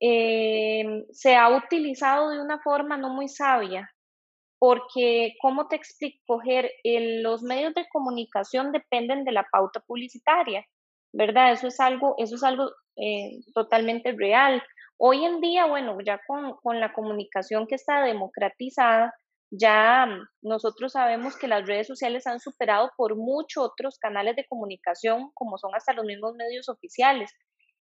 eh, 0.00 1.04
se 1.12 1.36
ha 1.36 1.54
utilizado 1.54 2.30
de 2.30 2.40
una 2.40 2.60
forma 2.60 2.96
no 2.96 3.10
muy 3.10 3.28
sabia 3.28 3.90
porque, 4.58 5.34
¿cómo 5.40 5.68
te 5.68 5.76
explico, 5.76 6.40
Ger? 6.40 6.70
los 7.22 7.42
medios 7.42 7.74
de 7.74 7.86
comunicación 7.90 8.72
dependen 8.72 9.24
de 9.24 9.32
la 9.32 9.46
pauta 9.52 9.80
publicitaria, 9.80 10.64
¿verdad? 11.12 11.52
Eso 11.52 11.68
es 11.68 11.78
algo, 11.78 12.14
eso 12.16 12.36
es 12.36 12.42
algo 12.42 12.70
eh, 12.96 13.40
totalmente 13.54 14.12
real. 14.12 14.62
Hoy 14.96 15.26
en 15.26 15.42
día, 15.42 15.66
bueno, 15.66 15.98
ya 16.00 16.20
con, 16.26 16.56
con 16.62 16.80
la 16.80 16.94
comunicación 16.94 17.66
que 17.66 17.74
está 17.74 18.02
democratizada, 18.02 19.14
ya 19.50 20.06
nosotros 20.42 20.92
sabemos 20.92 21.36
que 21.36 21.48
las 21.48 21.66
redes 21.66 21.86
sociales 21.86 22.26
han 22.26 22.40
superado 22.40 22.90
por 22.96 23.16
muchos 23.16 23.64
otros 23.64 23.98
canales 23.98 24.36
de 24.36 24.46
comunicación, 24.46 25.30
como 25.34 25.58
son 25.58 25.74
hasta 25.74 25.92
los 25.92 26.04
mismos 26.04 26.34
medios 26.34 26.68
oficiales. 26.68 27.32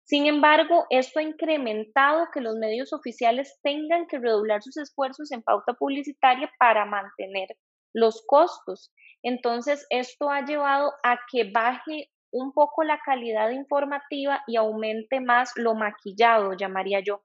Sin 0.04 0.26
embargo, 0.26 0.87
esto 0.90 1.18
ha 1.18 1.23
incrementado 1.23 2.28
que 2.33 2.42
los 2.42 2.56
medios 2.56 2.92
oficiales 2.92 3.59
tengan 3.62 4.06
que 4.06 4.18
redoblar 4.18 4.62
sus 4.62 4.76
esfuerzos 4.76 5.33
en 5.33 5.42
pauta 5.42 5.73
publicitaria 5.73 6.50
para 6.59 6.85
mantener 6.85 7.49
los 7.94 8.23
costos. 8.26 8.92
Entonces, 9.23 9.87
esto 9.88 10.28
ha 10.28 10.44
llevado 10.44 10.92
a 11.02 11.18
que 11.33 11.50
baje 11.50 12.11
un 12.30 12.52
poco 12.52 12.83
la 12.83 12.99
calidad 12.99 13.50
informativa 13.50 14.42
y 14.47 14.56
aumente 14.56 15.21
más 15.21 15.52
lo 15.56 15.75
maquillado, 15.75 16.52
llamaría 16.52 17.00
yo. 17.00 17.23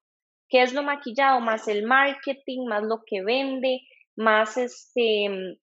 ¿Qué 0.48 0.62
es 0.62 0.74
lo 0.74 0.84
maquillado? 0.84 1.42
Más 1.42 1.68
el 1.68 1.86
marketing, 1.86 2.68
más 2.68 2.84
lo 2.84 3.02
que 3.06 3.24
vende, 3.24 3.82
más 4.20 4.58
este, 4.58 5.26
el 5.26 5.58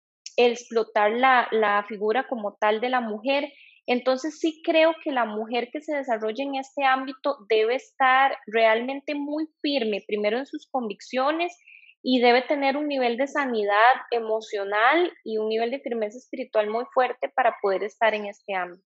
explotar 0.52 1.12
la, 1.12 1.49
la 1.50 1.84
figura 1.88 2.26
como 2.28 2.56
tal 2.58 2.80
de 2.80 2.88
la 2.88 3.00
mujer 3.00 3.52
entonces 3.87 4.38
sí 4.38 4.62
creo 4.64 4.94
que 5.02 5.12
la 5.12 5.26
mujer 5.26 5.68
que 5.70 5.82
se 5.82 5.94
desarrolla 5.94 6.42
en 6.42 6.54
este 6.54 6.84
ámbito 6.84 7.37
debe 7.49 7.75
estar 7.75 8.37
realmente 8.46 9.14
muy 9.14 9.46
firme, 9.61 10.02
primero 10.06 10.38
en 10.38 10.46
sus 10.46 10.66
convicciones 10.70 11.54
y 12.02 12.20
debe 12.20 12.42
tener 12.42 12.76
un 12.76 12.88
nivel 12.88 13.16
de 13.16 13.26
sanidad 13.26 13.94
emocional 14.11 15.12
y 15.23 15.37
un 15.37 15.49
nivel 15.49 15.70
de 15.70 15.80
firmeza 15.80 16.18
espiritual 16.18 16.70
muy 16.70 16.84
fuerte 16.94 17.30
para 17.34 17.56
poder 17.61 17.82
estar 17.82 18.14
en 18.14 18.26
este 18.26 18.54
ámbito. 18.54 18.84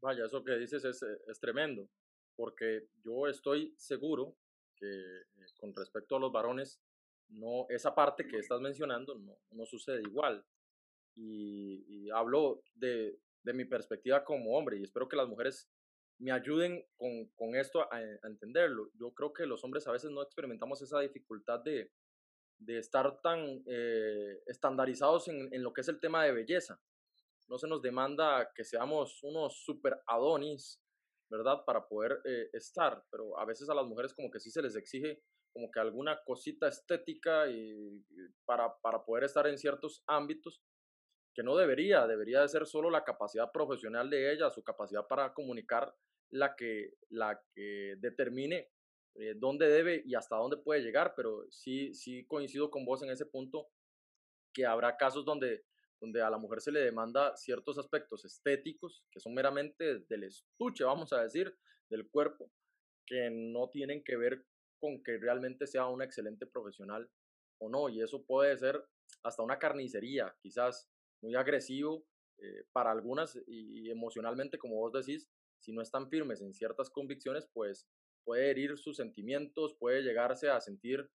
Vaya, 0.00 0.26
eso 0.26 0.44
que 0.44 0.56
dices 0.58 0.84
es, 0.84 1.02
es 1.02 1.40
tremendo, 1.40 1.88
porque 2.36 2.82
yo 3.04 3.26
estoy 3.26 3.74
seguro 3.76 4.36
que 4.76 4.86
eh, 4.86 5.46
con 5.58 5.74
respecto 5.74 6.16
a 6.16 6.20
los 6.20 6.30
varones, 6.30 6.80
no, 7.28 7.66
esa 7.68 7.94
parte 7.94 8.26
que 8.26 8.38
estás 8.38 8.60
mencionando 8.60 9.14
no, 9.16 9.36
no 9.50 9.66
sucede 9.66 10.02
igual. 10.02 10.44
Y, 11.14 11.84
y 11.88 12.10
hablo 12.10 12.62
de, 12.74 13.18
de 13.42 13.52
mi 13.52 13.64
perspectiva 13.64 14.24
como 14.24 14.56
hombre 14.56 14.76
y 14.76 14.82
espero 14.82 15.08
que 15.08 15.16
las 15.16 15.28
mujeres 15.28 15.70
me 16.18 16.32
ayuden 16.32 16.84
con, 16.96 17.26
con 17.34 17.54
esto 17.54 17.82
a, 17.92 18.00
entenderlo. 18.24 18.90
Yo 18.94 19.12
creo 19.12 19.32
que 19.32 19.46
los 19.46 19.62
hombres 19.64 19.86
a 19.86 19.92
veces 19.92 20.10
no 20.10 20.22
experimentamos 20.22 20.82
esa 20.82 21.00
dificultad 21.00 21.60
de, 21.60 21.92
de 22.58 22.78
estar 22.78 23.20
tan 23.20 23.62
eh, 23.66 24.42
estandarizados 24.46 25.28
en, 25.28 25.52
en, 25.52 25.62
lo 25.62 25.72
que 25.72 25.82
es 25.82 25.88
el 25.88 26.00
tema 26.00 26.24
de 26.24 26.32
belleza. 26.32 26.80
No 27.48 27.58
se 27.58 27.68
nos 27.68 27.82
demanda 27.82 28.50
que 28.54 28.64
seamos 28.64 29.22
unos 29.22 29.62
super 29.64 30.00
adonis, 30.06 30.82
¿verdad? 31.28 31.64
Para 31.64 31.86
poder 31.86 32.20
eh, 32.24 32.50
estar, 32.52 33.04
pero 33.10 33.38
a 33.38 33.44
veces 33.44 33.68
a 33.68 33.74
las 33.74 33.86
mujeres 33.86 34.14
como 34.14 34.30
que 34.30 34.40
sí 34.40 34.50
se 34.50 34.62
les 34.62 34.74
exige 34.74 35.22
como 35.56 35.70
que 35.70 35.80
alguna 35.80 36.22
cosita 36.22 36.68
estética 36.68 37.48
y, 37.48 38.04
para, 38.44 38.76
para 38.82 39.02
poder 39.02 39.24
estar 39.24 39.46
en 39.46 39.56
ciertos 39.56 40.04
ámbitos 40.06 40.60
que 41.34 41.42
no 41.42 41.56
debería, 41.56 42.06
debería 42.06 42.42
de 42.42 42.48
ser 42.50 42.66
solo 42.66 42.90
la 42.90 43.04
capacidad 43.04 43.50
profesional 43.50 44.10
de 44.10 44.34
ella, 44.34 44.50
su 44.50 44.62
capacidad 44.62 45.06
para 45.06 45.32
comunicar 45.32 45.94
la 46.28 46.54
que, 46.54 46.92
la 47.08 47.40
que 47.54 47.94
determine 47.96 48.68
eh, 49.14 49.32
dónde 49.34 49.66
debe 49.70 50.02
y 50.04 50.14
hasta 50.14 50.36
dónde 50.36 50.58
puede 50.58 50.82
llegar, 50.82 51.14
pero 51.16 51.46
sí, 51.48 51.94
sí 51.94 52.26
coincido 52.26 52.70
con 52.70 52.84
vos 52.84 53.02
en 53.02 53.08
ese 53.08 53.24
punto, 53.24 53.70
que 54.52 54.66
habrá 54.66 54.98
casos 54.98 55.24
donde, 55.24 55.64
donde 56.02 56.20
a 56.20 56.28
la 56.28 56.36
mujer 56.36 56.60
se 56.60 56.70
le 56.70 56.80
demanda 56.80 57.34
ciertos 57.34 57.78
aspectos 57.78 58.26
estéticos, 58.26 59.06
que 59.10 59.20
son 59.20 59.32
meramente 59.32 60.00
del 60.00 60.24
estuche, 60.24 60.84
vamos 60.84 61.14
a 61.14 61.22
decir, 61.22 61.56
del 61.88 62.10
cuerpo, 62.10 62.52
que 63.06 63.30
no 63.30 63.70
tienen 63.70 64.04
que 64.04 64.18
ver 64.18 64.44
con 64.78 65.02
que 65.02 65.18
realmente 65.18 65.66
sea 65.66 65.86
una 65.86 66.04
excelente 66.04 66.46
profesional 66.46 67.08
o 67.58 67.68
no, 67.68 67.88
y 67.88 68.02
eso 68.02 68.24
puede 68.24 68.56
ser 68.56 68.84
hasta 69.22 69.42
una 69.42 69.58
carnicería, 69.58 70.34
quizás 70.40 70.88
muy 71.22 71.34
agresivo 71.34 72.06
eh, 72.38 72.64
para 72.72 72.90
algunas 72.90 73.38
y, 73.46 73.90
emocionalmente, 73.90 74.58
como 74.58 74.76
vos 74.76 74.92
decís, 74.92 75.28
si 75.58 75.72
no 75.72 75.80
están 75.80 76.08
firmes 76.08 76.42
en 76.42 76.52
ciertas 76.52 76.90
convicciones, 76.90 77.48
pues 77.52 77.88
puede 78.24 78.50
herir 78.50 78.76
sus 78.76 78.96
sentimientos, 78.96 79.74
puede 79.78 80.02
llegarse 80.02 80.50
a 80.50 80.60
sentir 80.60 81.08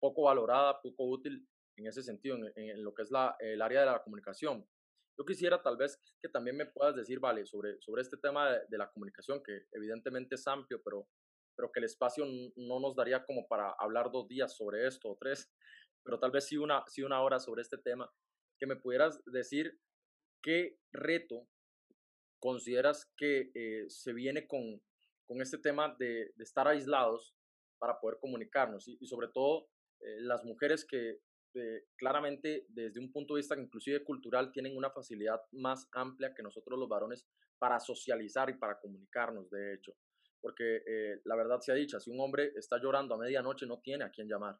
poco 0.00 0.24
valorada, 0.24 0.80
poco 0.82 1.04
útil 1.08 1.48
en 1.76 1.86
ese 1.86 2.02
sentido, 2.02 2.36
en, 2.56 2.84
lo 2.84 2.92
que 2.92 3.02
es 3.02 3.10
la, 3.10 3.36
el 3.38 3.62
área 3.62 3.80
de 3.80 3.86
la 3.86 4.02
comunicación. 4.02 4.66
Yo 5.18 5.24
quisiera 5.24 5.60
tal 5.62 5.76
vez 5.76 6.00
que 6.20 6.28
también 6.28 6.56
me 6.56 6.66
puedas 6.66 6.94
decir, 6.94 7.18
vale, 7.18 7.44
sobre, 7.44 7.80
sobre 7.80 8.02
este 8.02 8.16
tema 8.18 8.52
de, 8.68 8.78
la 8.78 8.90
comunicación, 8.90 9.42
que 9.42 9.66
evidentemente 9.72 10.36
es 10.36 10.46
amplio, 10.46 10.80
pero, 10.84 11.08
pero 11.58 11.72
que 11.72 11.80
el 11.80 11.86
espacio 11.86 12.24
no 12.54 12.78
nos 12.78 12.94
daría 12.94 13.24
como 13.26 13.48
para 13.48 13.74
hablar 13.80 14.12
dos 14.12 14.28
días 14.28 14.56
sobre 14.56 14.86
esto 14.86 15.10
o 15.10 15.18
tres, 15.20 15.50
pero 16.04 16.20
tal 16.20 16.30
vez 16.30 16.46
sí 16.46 16.56
una, 16.56 16.84
sí 16.86 17.02
una 17.02 17.20
hora 17.20 17.40
sobre 17.40 17.62
este 17.62 17.78
tema 17.78 18.08
que 18.60 18.66
me 18.68 18.76
pudieras 18.76 19.20
decir 19.26 19.76
qué 20.40 20.78
reto 20.92 21.48
consideras 22.40 23.10
que 23.16 23.50
eh, 23.56 23.86
se 23.88 24.12
viene 24.12 24.46
con, 24.46 24.80
con 25.26 25.42
este 25.42 25.58
tema 25.58 25.96
de, 25.98 26.32
estar 26.38 26.68
aislados 26.68 27.34
para 27.80 27.98
poder 27.98 28.18
comunicarnos 28.20 28.86
y, 28.86 29.04
sobre 29.04 29.26
todo 29.26 29.68
eh, 30.00 30.20
las 30.20 30.44
mujeres 30.44 30.86
que 30.88 31.18
eh, 31.54 31.86
claramente 31.96 32.66
desde 32.68 33.00
un 33.00 33.10
punto 33.10 33.34
de 33.34 33.40
vista 33.40 33.58
inclusive 33.58 34.04
cultural 34.04 34.52
tienen 34.52 34.76
una 34.76 34.90
facilidad 34.90 35.40
más 35.50 35.88
amplia 35.90 36.32
que 36.36 36.42
nosotros 36.44 36.78
los 36.78 36.88
varones 36.88 37.26
para 37.58 37.80
socializar 37.80 38.48
y 38.48 38.58
para 38.58 38.78
comunicarnos, 38.78 39.50
de 39.50 39.74
hecho. 39.74 39.92
Porque 40.40 40.82
la 41.24 41.36
verdad 41.36 41.60
se 41.60 41.72
ha 41.72 41.74
dicho, 41.74 41.98
si 41.98 42.10
un 42.10 42.20
hombre 42.20 42.52
está 42.56 42.78
llorando 42.80 43.14
a 43.14 43.18
medianoche 43.18 43.66
no 43.66 43.80
tiene 43.80 44.04
a 44.04 44.10
quién 44.10 44.28
llamar. 44.28 44.58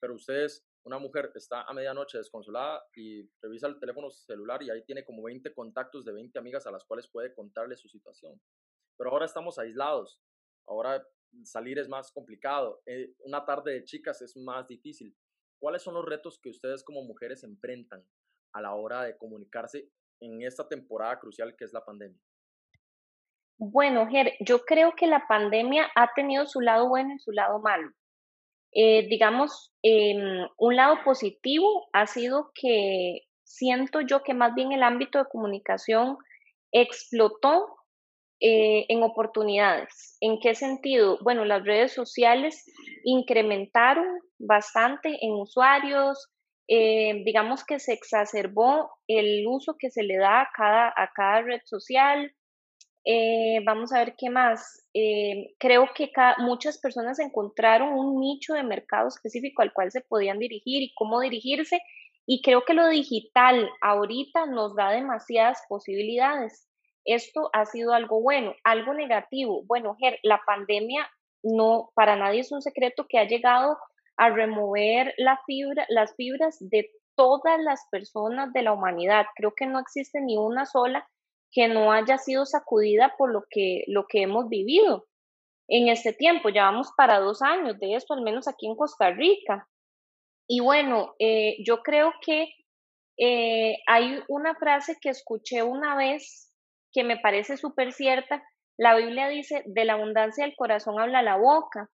pero 0.00 0.14
ustedes 0.14 0.66
una 0.84 0.98
mujer 0.98 1.30
está 1.34 1.62
a 1.62 1.74
medianoche 1.74 2.18
desconsolada 2.18 2.82
y 2.94 3.28
revisa 3.42 3.66
el 3.66 3.78
teléfono 3.78 4.10
celular 4.10 4.62
y 4.62 4.70
ahí 4.70 4.82
tiene 4.84 5.04
como 5.04 5.22
20 5.22 5.52
contactos 5.52 6.04
de 6.04 6.12
20 6.12 6.38
amigas 6.38 6.66
a 6.66 6.70
las 6.70 6.84
cuales 6.84 7.08
puede 7.08 7.34
contarle 7.34 7.76
su 7.76 7.88
situación. 7.88 8.40
Pero 8.96 9.10
ahora 9.10 9.26
estamos 9.26 9.58
aislados, 9.58 10.20
ahora 10.66 11.06
salir 11.44 11.78
es 11.78 11.88
más 11.88 12.10
complicado, 12.12 12.82
eh, 12.86 13.14
una 13.20 13.44
tarde 13.44 13.72
de 13.72 13.84
chicas 13.84 14.22
es 14.22 14.36
más 14.36 14.66
difícil. 14.66 15.14
¿Cuáles 15.58 15.82
son 15.82 15.94
los 15.94 16.04
retos 16.04 16.38
que 16.38 16.48
ustedes 16.48 16.82
como 16.82 17.04
mujeres 17.04 17.44
enfrentan 17.44 18.04
a 18.52 18.62
la 18.62 18.74
hora 18.74 19.04
de 19.04 19.16
comunicarse 19.16 19.90
en 20.20 20.42
esta 20.42 20.66
temporada 20.66 21.18
crucial 21.20 21.54
que 21.56 21.64
es 21.64 21.72
la 21.72 21.84
pandemia? 21.84 22.20
Bueno, 23.62 24.06
Ger, 24.08 24.32
yo 24.40 24.60
creo 24.64 24.94
que 24.96 25.06
la 25.06 25.26
pandemia 25.28 25.90
ha 25.94 26.14
tenido 26.14 26.46
su 26.46 26.62
lado 26.62 26.88
bueno 26.88 27.14
y 27.14 27.18
su 27.18 27.30
lado 27.30 27.58
malo. 27.60 27.90
Eh, 28.72 29.06
digamos, 29.08 29.70
em, 29.82 30.48
un 30.56 30.76
lado 30.76 30.96
positivo 31.04 31.86
ha 31.92 32.06
sido 32.06 32.52
que 32.54 33.20
siento 33.44 34.00
yo 34.00 34.22
que 34.22 34.32
más 34.32 34.54
bien 34.54 34.72
el 34.72 34.82
ámbito 34.82 35.18
de 35.18 35.28
comunicación 35.30 36.16
explotó 36.72 37.66
eh, 38.40 38.86
en 38.88 39.02
oportunidades. 39.02 40.16
¿En 40.22 40.40
qué 40.40 40.54
sentido? 40.54 41.18
Bueno, 41.22 41.44
las 41.44 41.62
redes 41.62 41.92
sociales 41.92 42.64
incrementaron 43.04 44.06
bastante 44.38 45.18
en 45.20 45.32
usuarios, 45.34 46.30
eh, 46.66 47.22
digamos 47.26 47.64
que 47.64 47.78
se 47.78 47.92
exacerbó 47.92 48.90
el 49.06 49.46
uso 49.46 49.76
que 49.78 49.90
se 49.90 50.02
le 50.02 50.16
da 50.16 50.40
a 50.42 50.48
cada, 50.56 50.88
a 50.96 51.10
cada 51.14 51.42
red 51.42 51.60
social. 51.66 52.32
Eh, 53.04 53.60
vamos 53.64 53.92
a 53.92 53.98
ver 53.98 54.14
qué 54.16 54.30
más. 54.30 54.86
creo 55.58 55.88
que 55.94 56.10
muchas 56.38 56.78
personas 56.78 57.18
encontraron 57.18 57.94
un 57.94 58.20
nicho 58.20 58.54
de 58.54 58.62
mercado 58.62 59.08
específico 59.08 59.62
al 59.62 59.72
cual 59.72 59.90
se 59.90 60.00
podían 60.02 60.38
dirigir 60.38 60.82
y 60.82 60.92
cómo 60.94 61.20
dirigirse. 61.20 61.80
Y 62.26 62.42
creo 62.42 62.64
que 62.64 62.74
lo 62.74 62.88
digital 62.88 63.68
ahorita 63.80 64.46
nos 64.46 64.76
da 64.76 64.90
demasiadas 64.90 65.62
posibilidades. 65.68 66.68
Esto 67.04 67.50
ha 67.52 67.64
sido 67.64 67.92
algo 67.92 68.20
bueno, 68.20 68.54
algo 68.62 68.94
negativo. 68.94 69.62
Bueno, 69.66 69.96
Ger, 69.98 70.18
la 70.22 70.40
pandemia 70.46 71.08
no, 71.42 71.90
para 71.94 72.16
nadie 72.16 72.40
es 72.40 72.52
un 72.52 72.62
secreto 72.62 73.06
que 73.08 73.18
ha 73.18 73.24
llegado 73.24 73.78
a 74.16 74.28
remover 74.28 75.14
la 75.16 75.40
fibra, 75.46 75.86
las 75.88 76.14
fibras 76.14 76.58
de 76.60 76.90
todas 77.16 77.58
las 77.60 77.86
personas 77.90 78.52
de 78.52 78.62
la 78.62 78.72
humanidad. 78.72 79.26
Creo 79.34 79.54
que 79.56 79.66
no 79.66 79.78
existe 79.78 80.20
ni 80.20 80.36
una 80.36 80.66
sola 80.66 81.08
que 81.52 81.68
no 81.68 81.92
haya 81.92 82.18
sido 82.18 82.46
sacudida 82.46 83.14
por 83.18 83.32
lo 83.32 83.44
que, 83.48 83.84
lo 83.88 84.06
que 84.06 84.22
hemos 84.22 84.48
vivido 84.48 85.06
en 85.68 85.88
este 85.88 86.12
tiempo. 86.12 86.48
Ya 86.48 86.64
vamos 86.64 86.90
para 86.96 87.20
dos 87.20 87.42
años 87.42 87.78
de 87.78 87.94
esto, 87.94 88.14
al 88.14 88.22
menos 88.22 88.48
aquí 88.48 88.66
en 88.66 88.76
Costa 88.76 89.10
Rica. 89.10 89.68
Y 90.48 90.60
bueno, 90.60 91.14
eh, 91.18 91.56
yo 91.64 91.82
creo 91.82 92.12
que 92.24 92.48
eh, 93.18 93.78
hay 93.86 94.20
una 94.28 94.54
frase 94.54 94.96
que 95.00 95.10
escuché 95.10 95.62
una 95.62 95.96
vez 95.96 96.52
que 96.92 97.04
me 97.04 97.18
parece 97.18 97.56
súper 97.56 97.92
cierta. 97.92 98.42
La 98.76 98.96
Biblia 98.96 99.28
dice, 99.28 99.62
de 99.66 99.84
la 99.84 99.94
abundancia 99.94 100.44
del 100.44 100.56
corazón 100.56 100.98
habla 100.98 101.22
la 101.22 101.36
boca, 101.36 101.88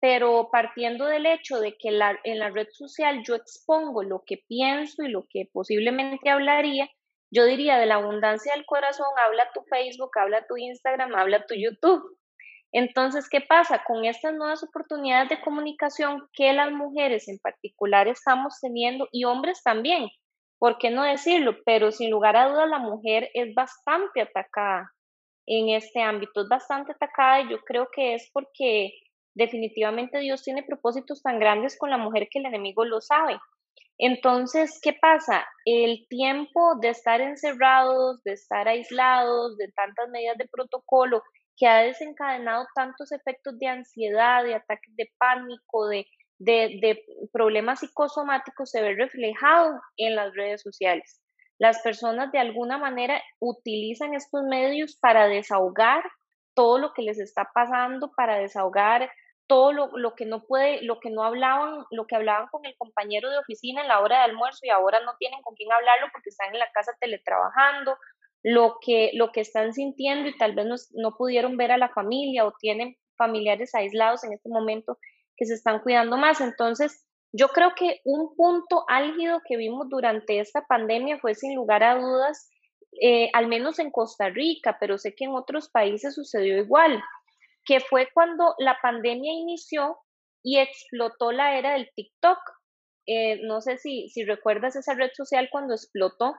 pero 0.00 0.48
partiendo 0.50 1.06
del 1.06 1.26
hecho 1.26 1.60
de 1.60 1.76
que 1.78 1.92
la, 1.92 2.18
en 2.24 2.40
la 2.40 2.50
red 2.50 2.66
social 2.72 3.22
yo 3.24 3.36
expongo 3.36 4.02
lo 4.02 4.24
que 4.26 4.38
pienso 4.48 5.04
y 5.04 5.08
lo 5.08 5.26
que 5.28 5.48
posiblemente 5.52 6.28
hablaría, 6.28 6.88
yo 7.32 7.44
diría, 7.44 7.78
de 7.78 7.86
la 7.86 7.96
abundancia 7.96 8.54
del 8.54 8.66
corazón 8.66 9.06
habla 9.26 9.48
tu 9.54 9.62
Facebook, 9.64 10.10
habla 10.20 10.46
tu 10.46 10.56
Instagram, 10.56 11.14
habla 11.14 11.44
tu 11.46 11.54
YouTube. 11.54 12.02
Entonces, 12.72 13.28
¿qué 13.28 13.40
pasa 13.40 13.82
con 13.84 14.04
estas 14.04 14.34
nuevas 14.34 14.62
oportunidades 14.62 15.28
de 15.28 15.40
comunicación 15.40 16.28
que 16.32 16.52
las 16.52 16.70
mujeres 16.70 17.28
en 17.28 17.38
particular 17.38 18.08
estamos 18.08 18.58
teniendo 18.60 19.08
y 19.12 19.24
hombres 19.24 19.62
también? 19.62 20.08
¿por 20.62 20.78
qué 20.78 20.90
no 20.90 21.02
decirlo? 21.02 21.56
Pero 21.64 21.90
sin 21.90 22.08
lugar 22.08 22.36
a 22.36 22.48
dudas 22.48 22.70
la 22.70 22.78
mujer 22.78 23.28
es 23.34 23.52
bastante 23.52 24.20
atacada 24.20 24.92
en 25.44 25.70
este 25.70 26.00
ámbito, 26.00 26.42
es 26.42 26.48
bastante 26.48 26.92
atacada 26.92 27.40
y 27.40 27.50
yo 27.50 27.58
creo 27.64 27.88
que 27.92 28.14
es 28.14 28.30
porque 28.32 28.92
definitivamente 29.34 30.20
Dios 30.20 30.44
tiene 30.44 30.62
propósitos 30.62 31.20
tan 31.20 31.40
grandes 31.40 31.76
con 31.76 31.90
la 31.90 31.98
mujer 31.98 32.28
que 32.30 32.38
el 32.38 32.46
enemigo 32.46 32.84
lo 32.84 33.00
sabe. 33.00 33.40
Entonces, 34.04 34.80
¿qué 34.82 34.94
pasa? 35.00 35.46
El 35.64 36.06
tiempo 36.08 36.74
de 36.80 36.88
estar 36.88 37.20
encerrados, 37.20 38.20
de 38.24 38.32
estar 38.32 38.66
aislados, 38.66 39.56
de 39.58 39.70
tantas 39.72 40.08
medidas 40.10 40.36
de 40.38 40.48
protocolo 40.48 41.22
que 41.56 41.68
ha 41.68 41.82
desencadenado 41.82 42.66
tantos 42.74 43.12
efectos 43.12 43.56
de 43.60 43.68
ansiedad, 43.68 44.42
de 44.42 44.56
ataques 44.56 44.96
de 44.96 45.08
pánico, 45.18 45.86
de 45.86 46.04
de, 46.44 47.04
problemas 47.32 47.80
psicosomáticos 47.80 48.70
se 48.70 48.82
ve 48.82 48.94
reflejado 48.94 49.80
en 49.96 50.16
las 50.16 50.34
redes 50.34 50.62
sociales. 50.62 51.20
Las 51.58 51.80
personas 51.82 52.32
de 52.32 52.38
alguna 52.38 52.78
manera 52.78 53.22
utilizan 53.40 54.14
estos 54.14 54.42
medios 54.42 54.96
para 55.00 55.28
desahogar 55.28 56.02
todo 56.54 56.78
lo 56.78 56.92
que 56.92 57.02
les 57.02 57.20
está 57.20 57.48
pasando, 57.54 58.10
para 58.16 58.38
desahogar 58.38 59.10
todo 59.52 59.74
lo, 59.74 60.14
que 60.14 60.24
no 60.24 60.46
puede, 60.46 60.80
lo 60.80 60.98
que 60.98 61.10
no 61.10 61.24
hablaban, 61.24 61.84
lo 61.90 62.06
que 62.06 62.16
hablaban 62.16 62.48
con 62.50 62.64
el 62.64 62.74
compañero 62.78 63.28
de 63.28 63.36
oficina 63.36 63.82
en 63.82 63.88
la 63.88 64.00
hora 64.00 64.16
de 64.16 64.22
almuerzo 64.30 64.60
y 64.62 64.70
ahora 64.70 65.00
no 65.00 65.12
tienen 65.18 65.42
con 65.42 65.54
quién 65.54 65.70
hablarlo 65.70 66.06
porque 66.10 66.30
están 66.30 66.54
en 66.54 66.58
la 66.58 66.70
casa 66.72 66.92
teletrabajando, 66.98 67.98
lo 68.42 68.78
que, 68.80 69.10
lo 69.12 69.30
que 69.30 69.42
están 69.42 69.74
sintiendo 69.74 70.30
y 70.30 70.38
tal 70.38 70.54
vez 70.54 70.64
no, 70.64 70.76
no 70.92 71.14
pudieron 71.18 71.58
ver 71.58 71.70
a 71.70 71.76
la 71.76 71.90
familia 71.90 72.46
o 72.46 72.54
tienen 72.58 72.96
familiares 73.18 73.74
aislados 73.74 74.24
en 74.24 74.32
este 74.32 74.48
momento 74.48 74.96
que 75.36 75.44
se 75.44 75.52
están 75.52 75.80
cuidando 75.80 76.16
más. 76.16 76.40
Entonces, 76.40 77.06
yo 77.30 77.48
creo 77.48 77.74
que 77.76 78.00
un 78.06 78.34
punto 78.34 78.86
álgido 78.88 79.42
que 79.46 79.58
vimos 79.58 79.86
durante 79.90 80.40
esta 80.40 80.64
pandemia 80.66 81.18
fue 81.18 81.34
sin 81.34 81.54
lugar 81.54 81.82
a 81.82 81.98
dudas, 81.98 82.48
eh, 83.02 83.28
al 83.34 83.48
menos 83.48 83.78
en 83.78 83.90
Costa 83.90 84.30
Rica, 84.30 84.78
pero 84.80 84.96
sé 84.96 85.14
que 85.14 85.26
en 85.26 85.34
otros 85.34 85.68
países 85.68 86.14
sucedió 86.14 86.56
igual, 86.56 87.02
que 87.64 87.80
fue 87.80 88.08
cuando 88.12 88.54
la 88.58 88.76
pandemia 88.82 89.32
inició 89.32 89.98
y 90.42 90.58
explotó 90.58 91.32
la 91.32 91.58
era 91.58 91.74
del 91.74 91.88
TikTok. 91.94 92.38
Eh, 93.06 93.40
no 93.44 93.60
sé 93.60 93.78
si, 93.78 94.08
si 94.08 94.24
recuerdas 94.24 94.76
esa 94.76 94.94
red 94.94 95.10
social 95.14 95.48
cuando 95.50 95.74
explotó. 95.74 96.34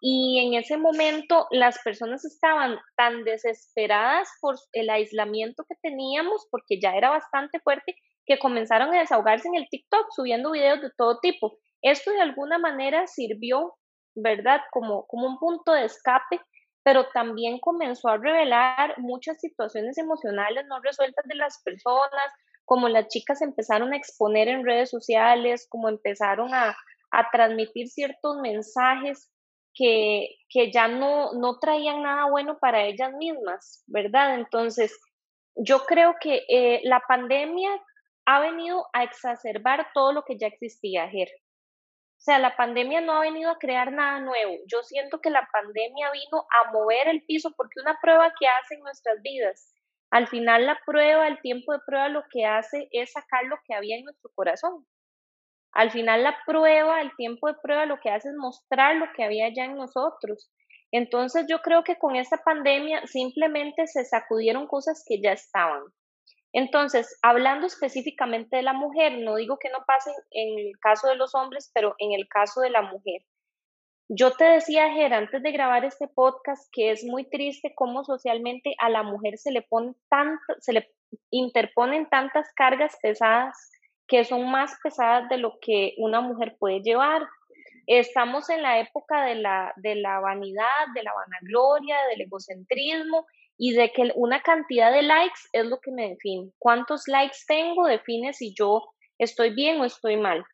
Y 0.00 0.38
en 0.46 0.54
ese 0.60 0.76
momento 0.76 1.46
las 1.50 1.78
personas 1.82 2.24
estaban 2.24 2.78
tan 2.96 3.24
desesperadas 3.24 4.28
por 4.40 4.56
el 4.72 4.90
aislamiento 4.90 5.64
que 5.68 5.76
teníamos, 5.80 6.46
porque 6.50 6.78
ya 6.80 6.94
era 6.94 7.10
bastante 7.10 7.58
fuerte, 7.60 7.96
que 8.26 8.38
comenzaron 8.38 8.94
a 8.94 8.98
desahogarse 8.98 9.48
en 9.48 9.54
el 9.54 9.68
TikTok 9.68 10.06
subiendo 10.14 10.52
videos 10.52 10.82
de 10.82 10.90
todo 10.96 11.20
tipo. 11.20 11.58
Esto 11.80 12.10
de 12.10 12.20
alguna 12.20 12.58
manera 12.58 13.06
sirvió, 13.06 13.74
¿verdad? 14.14 14.60
Como, 14.72 15.06
como 15.06 15.26
un 15.26 15.38
punto 15.38 15.72
de 15.72 15.84
escape, 15.84 16.40
pero 16.84 17.08
también 17.08 17.58
comenzó 17.58 18.08
a 18.08 18.18
revelar 18.18 18.94
muchas 18.98 19.40
situaciones 19.40 19.98
emocionales 19.98 20.66
no 20.68 20.80
resueltas 20.80 21.24
de 21.26 21.34
las 21.34 21.60
personas, 21.64 22.24
como 22.64 22.88
las 22.88 23.08
chicas 23.08 23.42
empezaron 23.42 23.92
a 23.92 23.96
exponer 23.96 24.48
en 24.48 24.64
redes 24.64 24.90
sociales, 24.90 25.66
como 25.68 25.88
empezaron 25.88 26.54
a, 26.54 26.76
a 27.10 27.30
transmitir 27.32 27.88
ciertos 27.88 28.36
mensajes 28.36 29.30
que, 29.74 30.36
que 30.48 30.70
ya 30.70 30.86
no, 30.86 31.32
no 31.32 31.58
traían 31.58 32.02
nada 32.02 32.30
bueno 32.30 32.58
para 32.58 32.84
ellas 32.84 33.12
mismas, 33.14 33.82
¿verdad? 33.86 34.34
Entonces, 34.34 34.96
yo 35.56 35.80
creo 35.86 36.14
que 36.20 36.42
eh, 36.48 36.80
la 36.84 37.00
pandemia 37.08 37.70
ha 38.26 38.40
venido 38.40 38.86
a 38.92 39.04
exacerbar 39.04 39.88
todo 39.94 40.12
lo 40.12 40.22
que 40.24 40.38
ya 40.38 40.46
existía, 40.46 41.08
Ger. 41.08 41.28
Sea, 42.24 42.38
la 42.38 42.56
pandemia 42.56 43.02
no 43.02 43.12
ha 43.12 43.20
venido 43.20 43.50
a 43.50 43.58
crear 43.58 43.92
nada 43.92 44.18
nuevo. 44.18 44.54
Yo 44.66 44.82
siento 44.82 45.20
que 45.20 45.28
la 45.28 45.46
pandemia 45.52 46.10
vino 46.10 46.46
a 46.48 46.72
mover 46.72 47.08
el 47.08 47.22
piso 47.26 47.52
porque 47.54 47.80
una 47.82 47.98
prueba 48.00 48.32
que 48.40 48.46
hace 48.48 48.76
en 48.76 48.80
nuestras 48.80 49.20
vidas, 49.20 49.74
al 50.10 50.26
final 50.28 50.64
la 50.64 50.80
prueba, 50.86 51.28
el 51.28 51.38
tiempo 51.42 51.74
de 51.74 51.80
prueba 51.84 52.08
lo 52.08 52.22
que 52.30 52.46
hace 52.46 52.88
es 52.92 53.12
sacar 53.12 53.44
lo 53.44 53.58
que 53.66 53.74
había 53.74 53.98
en 53.98 54.04
nuestro 54.04 54.30
corazón. 54.34 54.86
Al 55.72 55.90
final 55.90 56.22
la 56.22 56.38
prueba, 56.46 57.02
el 57.02 57.14
tiempo 57.14 57.46
de 57.48 57.58
prueba 57.62 57.84
lo 57.84 58.00
que 58.00 58.08
hace 58.08 58.30
es 58.30 58.36
mostrar 58.36 58.96
lo 58.96 59.12
que 59.14 59.22
había 59.22 59.52
ya 59.54 59.66
en 59.66 59.76
nosotros. 59.76 60.50
Entonces 60.92 61.44
yo 61.46 61.58
creo 61.58 61.84
que 61.84 61.98
con 61.98 62.16
esta 62.16 62.38
pandemia 62.38 63.06
simplemente 63.06 63.86
se 63.86 64.02
sacudieron 64.06 64.66
cosas 64.66 65.04
que 65.06 65.20
ya 65.20 65.32
estaban. 65.32 65.82
Entonces, 66.54 67.18
hablando 67.20 67.66
específicamente 67.66 68.56
de 68.56 68.62
la 68.62 68.72
mujer, 68.72 69.18
no 69.18 69.34
digo 69.34 69.58
que 69.58 69.70
no 69.70 69.84
pase 69.84 70.12
en 70.30 70.56
el 70.60 70.78
caso 70.80 71.08
de 71.08 71.16
los 71.16 71.34
hombres, 71.34 71.72
pero 71.74 71.96
en 71.98 72.12
el 72.12 72.28
caso 72.28 72.60
de 72.60 72.70
la 72.70 72.80
mujer. 72.80 73.22
Yo 74.08 74.30
te 74.30 74.44
decía, 74.44 74.92
Ger, 74.92 75.14
antes 75.14 75.42
de 75.42 75.50
grabar 75.50 75.84
este 75.84 76.06
podcast, 76.06 76.68
que 76.70 76.92
es 76.92 77.02
muy 77.02 77.28
triste 77.28 77.72
cómo 77.74 78.04
socialmente 78.04 78.76
a 78.78 78.88
la 78.88 79.02
mujer 79.02 79.36
se 79.36 79.50
le, 79.50 79.62
pone 79.62 79.94
se 80.60 80.72
le 80.72 80.92
interponen 81.30 82.08
tantas 82.08 82.48
cargas 82.54 82.96
pesadas 83.02 83.70
que 84.06 84.24
son 84.24 84.48
más 84.48 84.78
pesadas 84.80 85.28
de 85.30 85.38
lo 85.38 85.58
que 85.60 85.94
una 85.98 86.20
mujer 86.20 86.56
puede 86.60 86.82
llevar. 86.82 87.26
Estamos 87.88 88.48
en 88.48 88.62
la 88.62 88.78
época 88.78 89.24
de 89.24 89.34
la, 89.34 89.72
de 89.76 89.96
la 89.96 90.20
vanidad, 90.20 90.86
de 90.94 91.02
la 91.02 91.14
vanagloria, 91.14 91.96
del 92.10 92.20
egocentrismo 92.20 93.26
y 93.56 93.72
de 93.72 93.92
que 93.92 94.12
una 94.16 94.42
cantidad 94.42 94.92
de 94.92 95.02
likes 95.02 95.40
es 95.52 95.66
lo 95.66 95.78
que 95.80 95.92
me 95.92 96.10
define. 96.10 96.50
Cuántos 96.58 97.06
likes 97.06 97.38
tengo 97.46 97.86
define 97.86 98.32
si 98.32 98.54
yo 98.54 98.82
estoy 99.18 99.54
bien 99.54 99.80
o 99.80 99.84
estoy 99.84 100.16
mal. 100.16 100.44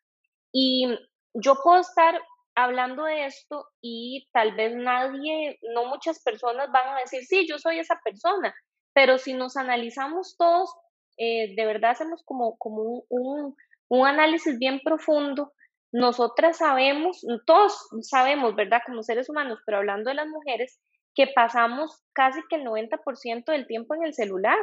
Y 0.53 0.87
yo 1.33 1.55
puedo 1.63 1.79
estar 1.79 2.21
hablando 2.55 3.05
de 3.05 3.25
esto 3.25 3.65
y 3.81 4.27
tal 4.33 4.55
vez 4.55 4.75
nadie, 4.75 5.57
no 5.73 5.85
muchas 5.85 6.21
personas 6.21 6.69
van 6.71 6.95
a 6.95 6.99
decir, 6.99 7.23
sí, 7.23 7.47
yo 7.47 7.57
soy 7.57 7.79
esa 7.79 7.99
persona, 8.03 8.53
pero 8.93 9.17
si 9.17 9.33
nos 9.33 9.55
analizamos 9.55 10.35
todos, 10.37 10.69
eh, 11.17 11.55
de 11.55 11.65
verdad 11.65 11.91
hacemos 11.91 12.23
como, 12.25 12.57
como 12.57 13.05
un, 13.09 13.55
un 13.89 14.07
análisis 14.07 14.59
bien 14.59 14.81
profundo, 14.83 15.53
nosotras 15.93 16.57
sabemos, 16.57 17.25
todos 17.45 17.77
sabemos, 18.01 18.55
¿verdad? 18.55 18.81
Como 18.85 19.03
seres 19.03 19.29
humanos, 19.29 19.59
pero 19.65 19.79
hablando 19.79 20.09
de 20.09 20.15
las 20.15 20.27
mujeres, 20.27 20.79
que 21.15 21.27
pasamos 21.27 22.03
casi 22.13 22.41
que 22.49 22.55
el 22.55 22.63
90% 22.63 23.45
del 23.45 23.67
tiempo 23.67 23.95
en 23.95 24.03
el 24.03 24.13
celular. 24.13 24.57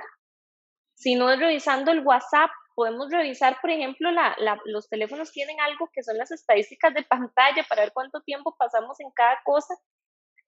Si 0.94 1.14
no 1.14 1.30
es 1.30 1.38
revisando 1.38 1.92
el 1.92 2.04
WhatsApp, 2.04 2.50
podemos 2.74 3.10
revisar, 3.10 3.60
por 3.60 3.70
ejemplo, 3.70 4.10
los 4.64 4.88
teléfonos 4.88 5.32
tienen 5.32 5.60
algo 5.60 5.90
que 5.92 6.02
son 6.02 6.16
las 6.16 6.30
estadísticas 6.30 6.94
de 6.94 7.02
pantalla 7.02 7.64
para 7.68 7.82
ver 7.82 7.92
cuánto 7.92 8.20
tiempo 8.22 8.54
pasamos 8.58 9.00
en 9.00 9.10
cada 9.10 9.38
cosa. 9.44 9.74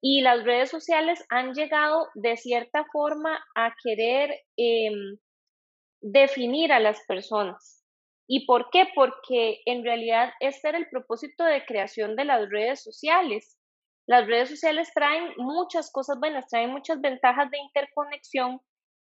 Y 0.00 0.22
las 0.22 0.44
redes 0.44 0.70
sociales 0.70 1.24
han 1.28 1.52
llegado 1.54 2.08
de 2.14 2.36
cierta 2.36 2.84
forma 2.92 3.44
a 3.54 3.74
querer 3.82 4.30
em, 4.56 5.18
definir 6.00 6.72
a 6.72 6.80
las 6.80 7.04
personas. 7.06 7.84
¿Y 8.26 8.46
por 8.46 8.70
qué? 8.70 8.86
Porque 8.94 9.60
en 9.66 9.84
realidad 9.84 10.32
este 10.38 10.68
era 10.68 10.78
el 10.78 10.88
propósito 10.88 11.44
de 11.44 11.64
creación 11.66 12.14
de 12.14 12.24
las 12.24 12.48
redes 12.48 12.80
sociales. 12.82 13.58
Las 14.10 14.26
redes 14.26 14.48
sociales 14.48 14.90
traen 14.92 15.34
muchas 15.36 15.92
cosas 15.92 16.18
buenas, 16.18 16.48
traen 16.48 16.70
muchas 16.70 17.00
ventajas 17.00 17.48
de 17.48 17.58
interconexión, 17.58 18.60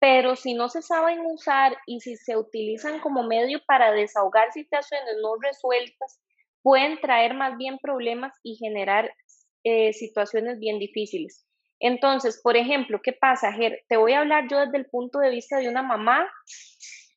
pero 0.00 0.34
si 0.34 0.54
no 0.54 0.68
se 0.68 0.82
saben 0.82 1.20
usar 1.24 1.76
y 1.86 2.00
si 2.00 2.16
se 2.16 2.36
utilizan 2.36 2.98
como 2.98 3.22
medio 3.22 3.60
para 3.64 3.92
desahogar 3.92 4.50
situaciones 4.50 5.14
no 5.22 5.36
resueltas, 5.40 6.20
pueden 6.64 7.00
traer 7.00 7.34
más 7.34 7.56
bien 7.56 7.78
problemas 7.78 8.32
y 8.42 8.56
generar 8.56 9.14
eh, 9.62 9.92
situaciones 9.92 10.58
bien 10.58 10.80
difíciles. 10.80 11.46
Entonces, 11.78 12.40
por 12.42 12.56
ejemplo, 12.56 12.98
¿qué 13.00 13.12
pasa, 13.12 13.52
Ger? 13.52 13.84
Te 13.88 13.96
voy 13.96 14.14
a 14.14 14.18
hablar 14.18 14.48
yo 14.50 14.58
desde 14.58 14.78
el 14.78 14.86
punto 14.86 15.20
de 15.20 15.30
vista 15.30 15.58
de 15.58 15.68
una 15.68 15.84
mamá 15.84 16.28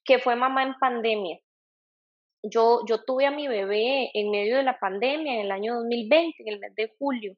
que 0.05 0.19
fue 0.19 0.35
mamá 0.35 0.61
en 0.61 0.75
pandemia. 0.75 1.39
Yo, 2.43 2.81
yo 2.87 3.03
tuve 3.03 3.25
a 3.25 3.31
mi 3.31 3.47
bebé 3.47 4.11
en 4.13 4.29
medio 4.29 4.57
de 4.57 4.63
la 4.63 4.77
pandemia 4.77 5.33
en 5.33 5.39
el 5.45 5.51
año 5.51 5.77
2020, 5.77 6.43
en 6.43 6.47
el 6.47 6.59
mes 6.59 6.75
de 6.75 6.93
julio. 6.99 7.35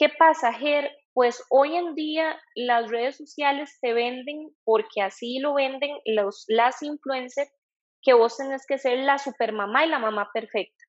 ¿Qué 0.00 0.08
pasa, 0.08 0.54
Ger? 0.54 0.90
Pues 1.12 1.44
hoy 1.50 1.76
en 1.76 1.94
día 1.94 2.40
las 2.54 2.88
redes 2.88 3.18
sociales 3.18 3.76
te 3.82 3.92
venden, 3.92 4.48
porque 4.64 5.02
así 5.02 5.40
lo 5.40 5.52
venden 5.52 5.90
los, 6.06 6.46
las 6.48 6.82
influencers, 6.82 7.52
que 8.00 8.14
vos 8.14 8.34
tenés 8.38 8.64
que 8.66 8.78
ser 8.78 9.00
la 9.00 9.18
supermamá 9.18 9.84
y 9.84 9.90
la 9.90 9.98
mamá 9.98 10.30
perfecta. 10.32 10.82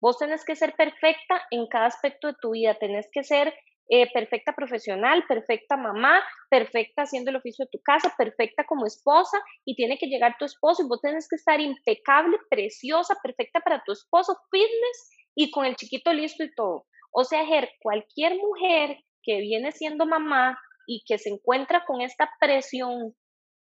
Vos 0.00 0.16
tenés 0.16 0.42
que 0.42 0.56
ser 0.56 0.74
perfecta 0.74 1.42
en 1.50 1.66
cada 1.66 1.84
aspecto 1.84 2.28
de 2.28 2.36
tu 2.40 2.52
vida, 2.52 2.78
tenés 2.78 3.10
que 3.12 3.24
ser 3.24 3.52
eh, 3.90 4.10
perfecta 4.10 4.54
profesional, 4.54 5.26
perfecta 5.28 5.76
mamá, 5.76 6.22
perfecta 6.48 7.02
haciendo 7.02 7.28
el 7.28 7.36
oficio 7.36 7.66
de 7.66 7.70
tu 7.72 7.82
casa, 7.82 8.14
perfecta 8.16 8.64
como 8.64 8.86
esposa 8.86 9.36
y 9.66 9.76
tiene 9.76 9.98
que 9.98 10.06
llegar 10.06 10.36
tu 10.38 10.46
esposo 10.46 10.82
y 10.82 10.88
vos 10.88 11.02
tenés 11.02 11.28
que 11.28 11.36
estar 11.36 11.60
impecable, 11.60 12.38
preciosa, 12.48 13.16
perfecta 13.22 13.60
para 13.60 13.84
tu 13.84 13.92
esposo, 13.92 14.34
fitness 14.50 15.10
y 15.34 15.50
con 15.50 15.66
el 15.66 15.76
chiquito 15.76 16.10
listo 16.14 16.42
y 16.42 16.54
todo. 16.54 16.86
O 17.18 17.24
sea, 17.24 17.42
cualquier 17.80 18.36
mujer 18.36 18.98
que 19.22 19.40
viene 19.40 19.72
siendo 19.72 20.04
mamá 20.04 20.60
y 20.86 21.02
que 21.06 21.16
se 21.16 21.30
encuentra 21.30 21.82
con 21.86 22.02
esta 22.02 22.30
presión 22.38 23.16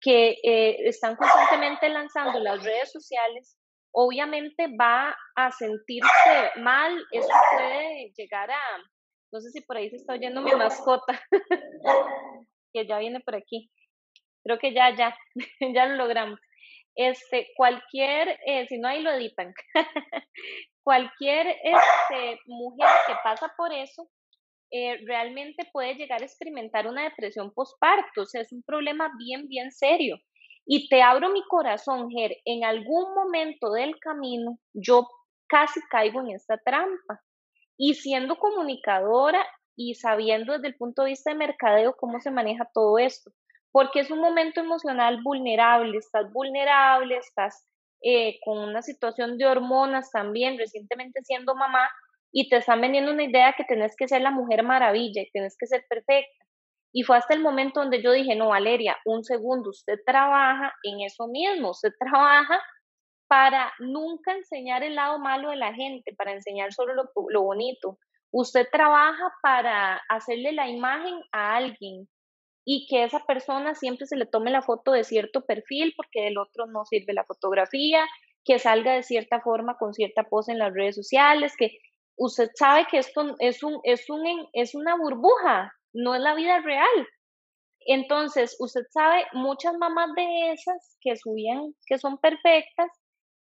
que 0.02 0.36
eh, 0.42 0.76
están 0.84 1.16
constantemente 1.16 1.88
lanzando 1.88 2.40
las 2.40 2.62
redes 2.62 2.92
sociales, 2.92 3.56
obviamente 3.90 4.66
va 4.78 5.16
a 5.34 5.50
sentirse 5.50 6.50
mal, 6.56 7.02
eso 7.10 7.28
puede 7.56 8.12
llegar 8.18 8.50
a, 8.50 8.60
no 9.32 9.40
sé 9.40 9.50
si 9.50 9.62
por 9.62 9.78
ahí 9.78 9.88
se 9.88 9.96
está 9.96 10.12
oyendo 10.12 10.42
mi 10.42 10.52
mascota, 10.52 11.18
que 12.74 12.86
ya 12.86 12.98
viene 12.98 13.20
por 13.20 13.34
aquí. 13.34 13.70
Creo 14.44 14.58
que 14.58 14.74
ya, 14.74 14.94
ya, 14.94 15.16
ya 15.74 15.86
lo 15.86 15.96
logramos. 15.96 16.38
Este, 16.94 17.48
cualquier, 17.56 18.38
eh, 18.44 18.66
si 18.68 18.76
no 18.78 18.88
ahí 18.88 19.00
lo 19.02 19.10
editan, 19.12 19.54
cualquier 20.88 21.48
este, 21.48 22.40
mujer 22.46 22.88
que 23.06 23.12
pasa 23.22 23.52
por 23.58 23.70
eso, 23.74 24.08
eh, 24.70 24.96
realmente 25.04 25.68
puede 25.70 25.96
llegar 25.96 26.22
a 26.22 26.24
experimentar 26.24 26.86
una 26.86 27.04
depresión 27.04 27.52
postparto, 27.52 28.22
o 28.22 28.24
sea, 28.24 28.40
es 28.40 28.50
un 28.52 28.62
problema 28.62 29.10
bien, 29.18 29.48
bien 29.48 29.70
serio. 29.70 30.16
Y 30.64 30.88
te 30.88 31.02
abro 31.02 31.28
mi 31.28 31.42
corazón, 31.42 32.08
Ger, 32.08 32.34
en 32.46 32.64
algún 32.64 33.14
momento 33.14 33.70
del 33.72 33.98
camino 34.00 34.58
yo 34.72 35.06
casi 35.46 35.78
caigo 35.90 36.22
en 36.22 36.30
esta 36.30 36.56
trampa. 36.56 37.20
Y 37.76 37.92
siendo 37.92 38.36
comunicadora 38.36 39.46
y 39.76 39.94
sabiendo 39.94 40.54
desde 40.54 40.68
el 40.68 40.76
punto 40.76 41.02
de 41.02 41.10
vista 41.10 41.32
de 41.32 41.36
mercadeo 41.36 41.96
cómo 41.98 42.18
se 42.18 42.30
maneja 42.30 42.66
todo 42.72 42.96
esto, 42.96 43.30
porque 43.72 44.00
es 44.00 44.10
un 44.10 44.20
momento 44.20 44.60
emocional 44.60 45.20
vulnerable, 45.22 45.98
estás 45.98 46.32
vulnerable, 46.32 47.18
estás 47.18 47.68
eh, 48.02 48.38
con 48.44 48.58
una 48.58 48.82
situación 48.82 49.38
de 49.38 49.46
hormonas 49.46 50.10
también, 50.10 50.58
recientemente 50.58 51.22
siendo 51.22 51.54
mamá, 51.54 51.88
y 52.32 52.48
te 52.48 52.56
están 52.56 52.80
vendiendo 52.80 53.12
una 53.12 53.24
idea 53.24 53.54
que 53.56 53.64
tenés 53.64 53.96
que 53.96 54.08
ser 54.08 54.22
la 54.22 54.30
mujer 54.30 54.62
maravilla 54.62 55.22
y 55.22 55.30
tenés 55.30 55.56
que 55.58 55.66
ser 55.66 55.84
perfecta. 55.88 56.44
Y 56.92 57.02
fue 57.02 57.16
hasta 57.16 57.34
el 57.34 57.40
momento 57.40 57.80
donde 57.80 58.02
yo 58.02 58.12
dije, 58.12 58.34
no, 58.34 58.48
Valeria, 58.48 58.96
un 59.04 59.24
segundo, 59.24 59.70
usted 59.70 59.98
trabaja 60.06 60.72
en 60.82 61.00
eso 61.00 61.26
mismo, 61.28 61.70
usted 61.70 61.90
trabaja 61.98 62.60
para 63.28 63.72
nunca 63.78 64.32
enseñar 64.32 64.82
el 64.82 64.94
lado 64.94 65.18
malo 65.18 65.50
de 65.50 65.56
la 65.56 65.74
gente, 65.74 66.14
para 66.16 66.32
enseñar 66.32 66.72
solo 66.72 66.94
lo, 66.94 67.42
bonito. 67.42 67.98
Usted 68.30 68.66
trabaja 68.72 69.32
para 69.42 70.00
hacerle 70.08 70.52
la 70.52 70.68
imagen 70.68 71.20
a 71.32 71.56
alguien 71.56 72.08
y 72.70 72.86
que 72.86 73.02
esa 73.02 73.20
persona 73.20 73.74
siempre 73.74 74.06
se 74.06 74.14
le 74.14 74.26
tome 74.26 74.50
la 74.50 74.60
foto 74.60 74.92
de 74.92 75.02
cierto 75.02 75.40
perfil 75.46 75.94
porque 75.96 76.20
del 76.20 76.36
otro 76.36 76.66
no 76.66 76.84
sirve 76.84 77.14
la 77.14 77.24
fotografía, 77.24 78.04
que 78.44 78.58
salga 78.58 78.92
de 78.92 79.02
cierta 79.02 79.40
forma 79.40 79.78
con 79.78 79.94
cierta 79.94 80.24
pose 80.24 80.52
en 80.52 80.58
las 80.58 80.74
redes 80.74 80.94
sociales, 80.94 81.54
que 81.56 81.78
usted 82.18 82.50
sabe 82.54 82.86
que 82.90 82.98
esto 82.98 83.36
es, 83.38 83.62
un, 83.62 83.80
es, 83.84 84.10
un, 84.10 84.22
es 84.52 84.74
una 84.74 84.98
burbuja, 84.98 85.72
no 85.94 86.14
es 86.14 86.20
la 86.20 86.34
vida 86.34 86.60
real. 86.60 87.08
Entonces, 87.86 88.54
usted 88.60 88.82
sabe, 88.90 89.24
muchas 89.32 89.72
mamás 89.78 90.10
de 90.14 90.52
esas 90.52 90.98
que 91.00 91.16
subían, 91.16 91.74
que 91.86 91.96
son 91.96 92.18
perfectas, 92.18 92.90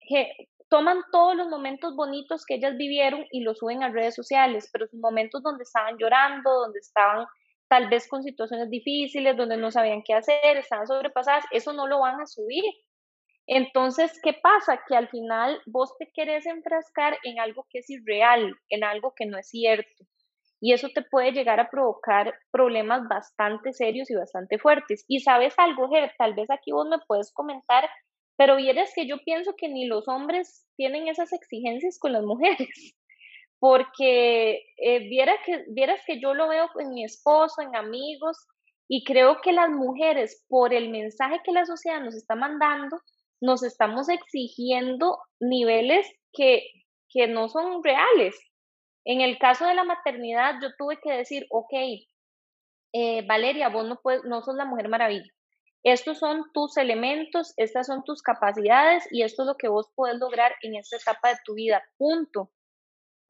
que 0.07 0.31
toman 0.69 1.01
todos 1.11 1.35
los 1.35 1.49
momentos 1.49 1.97
bonitos 1.97 2.45
que 2.45 2.55
ellas 2.55 2.77
vivieron 2.77 3.25
y 3.31 3.41
los 3.41 3.57
suben 3.57 3.83
a 3.83 3.89
redes 3.89 4.15
sociales, 4.15 4.69
pero 4.71 4.87
sus 4.87 5.01
momentos 5.01 5.43
donde 5.43 5.63
estaban 5.63 5.97
llorando, 5.97 6.49
donde 6.49 6.79
estaban 6.79 7.25
tal 7.71 7.87
vez 7.87 8.09
con 8.09 8.21
situaciones 8.21 8.69
difíciles, 8.69 9.37
donde 9.37 9.55
no 9.55 9.71
sabían 9.71 10.03
qué 10.05 10.13
hacer, 10.13 10.57
estaban 10.57 10.87
sobrepasadas, 10.87 11.45
eso 11.51 11.71
no 11.71 11.87
lo 11.87 12.01
van 12.01 12.19
a 12.19 12.27
subir. 12.27 12.65
Entonces, 13.47 14.19
¿qué 14.21 14.33
pasa? 14.33 14.81
Que 14.85 14.97
al 14.97 15.07
final 15.07 15.57
vos 15.67 15.95
te 15.97 16.11
querés 16.13 16.45
enfrascar 16.45 17.17
en 17.23 17.39
algo 17.39 17.65
que 17.69 17.79
es 17.79 17.89
irreal, 17.89 18.53
en 18.69 18.83
algo 18.83 19.13
que 19.15 19.25
no 19.25 19.37
es 19.37 19.47
cierto. 19.47 20.03
Y 20.59 20.73
eso 20.73 20.89
te 20.93 21.01
puede 21.01 21.31
llegar 21.31 21.61
a 21.61 21.69
provocar 21.69 22.33
problemas 22.51 23.07
bastante 23.07 23.71
serios 23.71 24.11
y 24.11 24.15
bastante 24.15 24.59
fuertes. 24.59 25.05
Y 25.07 25.21
sabes 25.21 25.53
algo, 25.57 25.89
Ger, 25.89 26.11
tal 26.17 26.33
vez 26.33 26.51
aquí 26.51 26.73
vos 26.73 26.89
me 26.89 26.99
puedes 27.07 27.31
comentar 27.33 27.89
pero 28.41 28.55
vieras 28.55 28.91
que 28.95 29.05
yo 29.05 29.17
pienso 29.23 29.53
que 29.55 29.69
ni 29.69 29.85
los 29.85 30.07
hombres 30.07 30.65
tienen 30.75 31.07
esas 31.07 31.31
exigencias 31.31 31.99
con 31.99 32.13
las 32.13 32.23
mujeres, 32.23 32.95
porque 33.61 34.63
eh, 34.77 35.07
viera 35.07 35.35
que, 35.45 35.65
vieras 35.67 36.01
que 36.07 36.19
yo 36.19 36.33
lo 36.33 36.47
veo 36.47 36.67
en 36.79 36.95
mi 36.95 37.05
esposo, 37.05 37.61
en 37.61 37.75
amigos, 37.75 38.35
y 38.87 39.03
creo 39.03 39.39
que 39.39 39.51
las 39.51 39.69
mujeres, 39.69 40.43
por 40.49 40.73
el 40.73 40.89
mensaje 40.89 41.41
que 41.45 41.51
la 41.51 41.67
sociedad 41.67 42.01
nos 42.01 42.15
está 42.15 42.33
mandando, 42.33 42.99
nos 43.39 43.61
estamos 43.61 44.09
exigiendo 44.09 45.19
niveles 45.39 46.07
que, 46.33 46.63
que 47.07 47.27
no 47.27 47.49
son 47.49 47.83
reales. 47.83 48.35
En 49.05 49.21
el 49.21 49.37
caso 49.37 49.67
de 49.67 49.75
la 49.75 49.83
maternidad, 49.83 50.55
yo 50.59 50.69
tuve 50.75 50.99
que 50.99 51.11
decir, 51.11 51.45
ok, 51.51 51.73
eh, 52.93 53.23
Valeria, 53.27 53.69
vos 53.69 53.85
no, 53.85 53.99
puedes, 54.01 54.23
no 54.23 54.41
sos 54.41 54.55
la 54.55 54.65
mujer 54.65 54.89
maravilla. 54.89 55.31
Estos 55.83 56.17
son 56.17 56.45
tus 56.51 56.77
elementos, 56.77 57.53
estas 57.57 57.85
son 57.85 58.03
tus 58.05 58.23
capacidades 58.23 59.07
y 59.11 59.21
esto 59.21 59.43
es 59.43 59.47
lo 59.47 59.55
que 59.55 59.67
vos 59.67 59.91
puedes 59.95 60.17
lograr 60.17 60.51
en 60.63 60.77
esta 60.77 60.97
etapa 60.97 61.29
de 61.29 61.37
tu 61.45 61.53
vida. 61.53 61.83
Punto. 61.99 62.49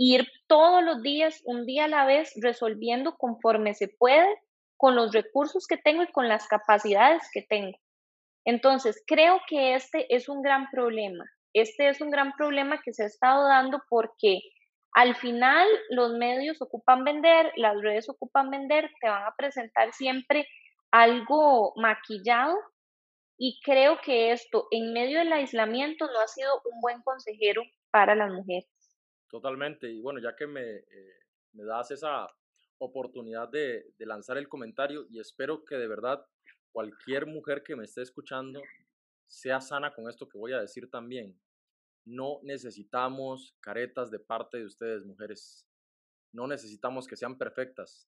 Ir 0.04 0.28
todos 0.48 0.84
los 0.84 1.04
días, 1.04 1.44
un 1.46 1.68
día 1.68 1.86
a 1.86 1.88
la 1.88 2.06
vez, 2.06 2.34
resolviendo 2.42 3.18
conforme 3.18 3.76
se 3.76 3.88
puede, 3.88 4.28
con 4.76 4.96
los 4.96 5.14
recursos 5.14 5.68
que 5.68 5.78
tengo 5.78 6.02
y 6.02 6.12
con 6.12 6.28
las 6.28 6.48
capacidades 6.48 7.22
que 7.32 7.44
tengo. 7.44 7.78
Entonces, 8.44 9.04
creo 9.06 9.40
que 9.48 9.76
este 9.76 10.08
es 10.10 10.28
un 10.28 10.42
gran 10.42 10.72
problema. 10.72 11.24
Este 11.54 11.88
es 11.88 12.02
un 12.02 12.10
gran 12.10 12.34
problema 12.34 12.82
que 12.84 12.94
se 12.94 13.04
ha 13.04 13.06
estado 13.06 13.48
dando 13.48 13.80
porque 13.90 14.40
al 14.94 15.16
final 15.16 15.68
los 15.92 16.14
medios 16.14 16.60
ocupan 16.64 17.04
vender, 17.04 17.52
las 17.56 17.80
redes 17.80 18.10
ocupan 18.10 18.50
vender, 18.50 18.90
te 19.02 19.08
van 19.08 19.28
a 19.28 19.36
presentar 19.38 19.94
siempre 19.94 20.48
algo 20.90 21.74
maquillado 21.76 22.58
y 23.38 23.60
creo 23.64 24.00
que 24.04 24.32
esto 24.32 24.68
en 24.72 24.94
medio 24.94 25.20
del 25.20 25.32
aislamiento 25.32 26.08
no 26.08 26.20
ha 26.20 26.28
sido 26.28 26.60
un 26.74 26.82
buen 26.82 27.04
consejero 27.04 27.62
para 27.92 28.16
las 28.16 28.32
mujeres. 28.32 28.81
Totalmente, 29.32 29.90
y 29.90 30.02
bueno, 30.02 30.20
ya 30.20 30.36
que 30.36 30.46
me, 30.46 30.62
eh, 30.62 31.20
me 31.54 31.64
das 31.64 31.90
esa 31.92 32.30
oportunidad 32.78 33.50
de, 33.50 33.94
de 33.98 34.06
lanzar 34.06 34.38
el 34.38 34.50
comentario 34.50 35.08
y 35.10 35.20
espero 35.20 35.64
que 35.64 35.76
de 35.76 35.88
verdad 35.88 36.26
cualquier 36.72 37.26
mujer 37.26 37.64
que 37.64 37.76
me 37.76 37.86
esté 37.86 38.02
escuchando 38.02 38.62
sea 39.28 39.62
sana 39.62 39.94
con 39.94 40.10
esto 40.10 40.28
que 40.28 40.38
voy 40.38 40.54
a 40.54 40.60
decir 40.60 40.90
también. 40.90 41.40
No 42.06 42.40
necesitamos 42.44 43.56
caretas 43.62 44.12
de 44.12 44.20
parte 44.20 44.58
de 44.58 44.66
ustedes, 44.66 45.06
mujeres. 45.06 45.66
No 46.34 46.48
necesitamos 46.48 47.08
que 47.08 47.16
sean 47.16 47.38
perfectas 47.38 48.08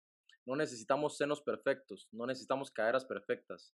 no 0.49 0.57
necesitamos 0.57 1.19
senos 1.19 1.43
perfectos, 1.43 2.09
no 2.11 2.25
necesitamos 2.25 2.71
caderas 2.71 3.05
perfectas, 3.05 3.75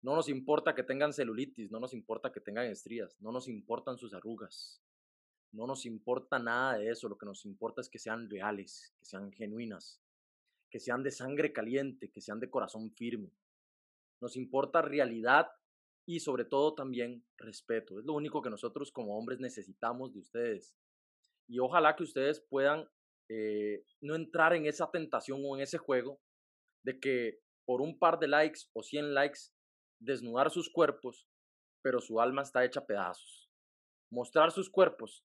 no 0.00 0.14
nos 0.14 0.28
importa 0.28 0.72
que 0.72 0.84
tengan 0.84 1.12
celulitis, 1.12 1.72
no 1.72 1.80
nos 1.80 1.92
importa 1.92 2.30
que 2.30 2.40
tengan 2.40 2.66
estrías, 2.66 3.16
no 3.20 3.32
nos 3.32 3.48
importan 3.48 3.98
sus 3.98 4.14
arrugas, 4.14 4.80
no 5.54 5.68
nos 5.68 5.86
importa 5.86 6.38
nada 6.38 6.78
de 6.78 6.90
eso, 6.90 7.08
lo 7.08 7.16
que 7.16 7.26
nos 7.26 7.44
importa 7.44 7.80
es 7.80 7.88
que 7.88 7.98
sean 7.98 8.28
reales, 8.28 8.92
que 8.98 9.04
sean 9.04 9.32
genuinas, 9.32 10.00
que 10.68 10.80
sean 10.80 11.04
de 11.04 11.12
sangre 11.12 11.52
caliente, 11.52 12.10
que 12.10 12.20
sean 12.20 12.40
de 12.40 12.50
corazón 12.50 12.90
firme. 12.90 13.30
Nos 14.20 14.36
importa 14.36 14.82
realidad 14.82 15.48
y 16.06 16.18
sobre 16.18 16.44
todo 16.44 16.74
también 16.74 17.24
respeto. 17.36 18.00
Es 18.00 18.04
lo 18.04 18.14
único 18.14 18.42
que 18.42 18.50
nosotros 18.50 18.90
como 18.90 19.16
hombres 19.16 19.38
necesitamos 19.38 20.12
de 20.12 20.18
ustedes. 20.18 20.74
Y 21.46 21.60
ojalá 21.60 21.94
que 21.94 22.02
ustedes 22.02 22.40
puedan 22.40 22.88
eh, 23.28 23.84
no 24.00 24.16
entrar 24.16 24.54
en 24.54 24.66
esa 24.66 24.90
tentación 24.90 25.40
o 25.44 25.56
en 25.56 25.62
ese 25.62 25.78
juego 25.78 26.20
de 26.82 26.98
que 26.98 27.38
por 27.64 27.80
un 27.80 27.96
par 27.98 28.18
de 28.18 28.26
likes 28.26 28.62
o 28.72 28.82
100 28.82 29.14
likes 29.14 29.40
desnudar 30.00 30.50
sus 30.50 30.68
cuerpos, 30.68 31.28
pero 31.80 32.00
su 32.00 32.20
alma 32.20 32.42
está 32.42 32.64
hecha 32.64 32.84
pedazos. 32.84 33.48
Mostrar 34.10 34.50
sus 34.50 34.68
cuerpos 34.68 35.24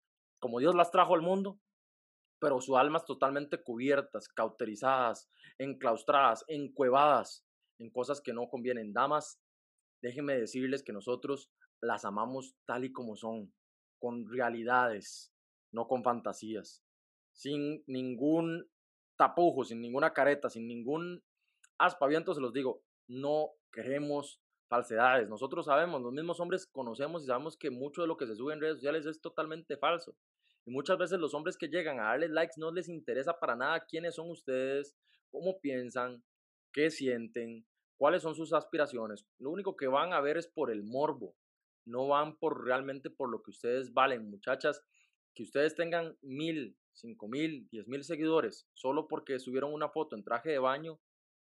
como 0.47 0.61
Dios 0.61 0.77
las 0.77 0.93
trajo 0.93 1.17
al 1.17 1.23
mundo, 1.23 1.59
pero 2.41 2.61
su 2.61 2.77
alma 2.77 2.99
es 2.99 3.05
totalmente 3.05 3.65
cubiertas, 3.65 4.29
cauterizadas, 4.29 5.29
enclaustradas, 5.59 6.45
encuevadas 6.47 7.45
en 7.81 7.91
cosas 7.91 8.21
que 8.21 8.33
no 8.33 8.49
convienen. 8.49 8.93
Damas, 8.93 9.41
déjenme 10.01 10.39
decirles 10.39 10.85
que 10.85 10.93
nosotros 10.93 11.51
las 11.83 12.05
amamos 12.05 12.55
tal 12.65 12.85
y 12.85 12.93
como 12.93 13.17
son, 13.17 13.53
con 13.99 14.31
realidades, 14.31 15.33
no 15.73 15.89
con 15.89 16.05
fantasías, 16.05 16.81
sin 17.33 17.83
ningún 17.89 18.71
tapujo, 19.19 19.65
sin 19.65 19.81
ninguna 19.81 20.13
careta, 20.13 20.49
sin 20.49 20.69
ningún 20.69 21.25
aspaviento, 21.77 22.35
se 22.35 22.41
los 22.41 22.53
digo, 22.53 22.85
no 23.09 23.51
queremos 23.73 24.41
falsedades. 24.69 25.29
Nosotros 25.29 25.67
sabemos, 25.67 26.01
los 26.03 26.13
mismos 26.13 26.39
hombres 26.39 26.69
conocemos 26.69 27.25
y 27.25 27.27
sabemos 27.27 27.57
que 27.57 27.73
mucho 27.73 28.03
de 28.03 28.07
lo 28.07 28.17
que 28.17 28.29
se 28.29 28.37
sube 28.37 28.55
en 28.55 28.61
redes 28.61 28.77
sociales 28.77 29.07
es 29.07 29.21
totalmente 29.21 29.77
falso. 29.77 30.15
Y 30.67 30.73
muchas 30.73 30.99
veces 30.99 31.21
los 31.21 31.33
hombres 31.33 31.57
que 31.57 31.69
llegan 31.69 32.01
a 32.01 32.07
darles 32.07 32.31
likes 32.31 32.55
no 32.57 32.73
les 32.73 32.89
interesa 32.89 33.39
para 33.39 33.55
nada 33.55 33.87
quiénes 33.89 34.17
son 34.17 34.31
ustedes, 34.31 34.97
cómo 35.31 35.61
piensan, 35.61 36.25
qué 36.73 36.91
sienten, 36.91 37.65
cuáles 37.97 38.23
son 38.23 38.35
sus 38.35 38.53
aspiraciones. 38.53 39.25
Lo 39.39 39.51
único 39.51 39.77
que 39.77 39.87
van 39.87 40.13
a 40.13 40.21
ver 40.21 40.37
es 40.37 40.49
por 40.49 40.73
el 40.73 40.83
morbo. 40.83 41.37
No 41.87 42.09
van 42.09 42.37
por 42.37 42.65
realmente 42.65 43.11
por 43.11 43.31
lo 43.31 43.43
que 43.45 43.53
ustedes 43.53 43.95
valen, 43.95 44.29
muchachas. 44.29 44.83
Que 45.37 45.45
ustedes 45.45 45.77
tengan 45.77 46.19
mil, 46.21 46.77
cinco 46.93 47.29
mil, 47.29 47.69
diez 47.71 47.87
mil 47.87 48.03
seguidores 48.03 48.67
solo 48.75 49.07
porque 49.07 49.39
subieron 49.39 49.73
una 49.73 49.89
foto 49.89 50.17
en 50.17 50.25
traje 50.25 50.51
de 50.51 50.59
baño, 50.59 50.99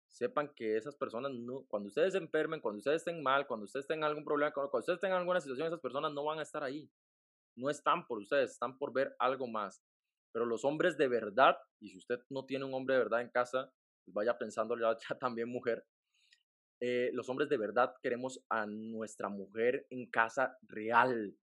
sepan 0.09 0.53
que 0.57 0.77
esas 0.77 0.97
personas, 0.97 1.33
no, 1.33 1.65
cuando 1.69 1.89
ustedes 1.89 2.15
se 2.15 2.19
enfermen, 2.19 2.61
cuando 2.61 2.79
ustedes 2.79 3.03
estén 3.03 3.23
mal, 3.23 3.47
cuando 3.47 3.65
ustedes 3.65 3.87
tengan 3.87 4.09
algún 4.09 4.25
problema, 4.25 4.53
cuando 4.53 4.79
ustedes 4.79 4.99
tengan 4.99 5.21
alguna 5.21 5.41
situación, 5.41 5.69
esas 5.69 5.81
personas 5.81 6.13
no 6.13 6.25
van 6.25 6.41
a 6.41 6.43
estar 6.43 6.65
ahí 6.65 6.91
no 7.57 7.71
están 7.71 8.07
por 8.07 8.19
ustedes, 8.19 8.53
están 8.53 8.79
por 8.79 8.93
ver 8.93 9.17
algo 9.19 9.47
más. 9.47 9.83
Pero 10.33 10.47
los 10.47 10.65
hombres 10.65 10.97
de 10.97 11.09
verdad, 11.09 11.57
y 11.81 11.89
si 11.89 11.99
usted 11.99 12.21
no 12.29 12.45
tiene 12.45 12.65
un 12.65 12.75
hombre 12.75 12.95
de 12.95 13.03
verdad 13.03 13.23
en 13.23 13.31
casa, 13.31 13.73
pues 14.05 14.15
vaya 14.15 14.39
pensando 14.39 14.77
ya, 14.79 14.97
también 15.21 15.49
mujer, 15.49 15.85
eh, 16.81 17.11
los 17.15 17.29
hombres 17.31 17.49
de 17.49 17.57
verdad 17.57 17.95
queremos 18.03 18.45
a 18.51 18.67
nuestra 18.67 19.29
mujer 19.29 19.87
en 19.91 20.11
casa 20.11 20.59
real. 20.63 21.35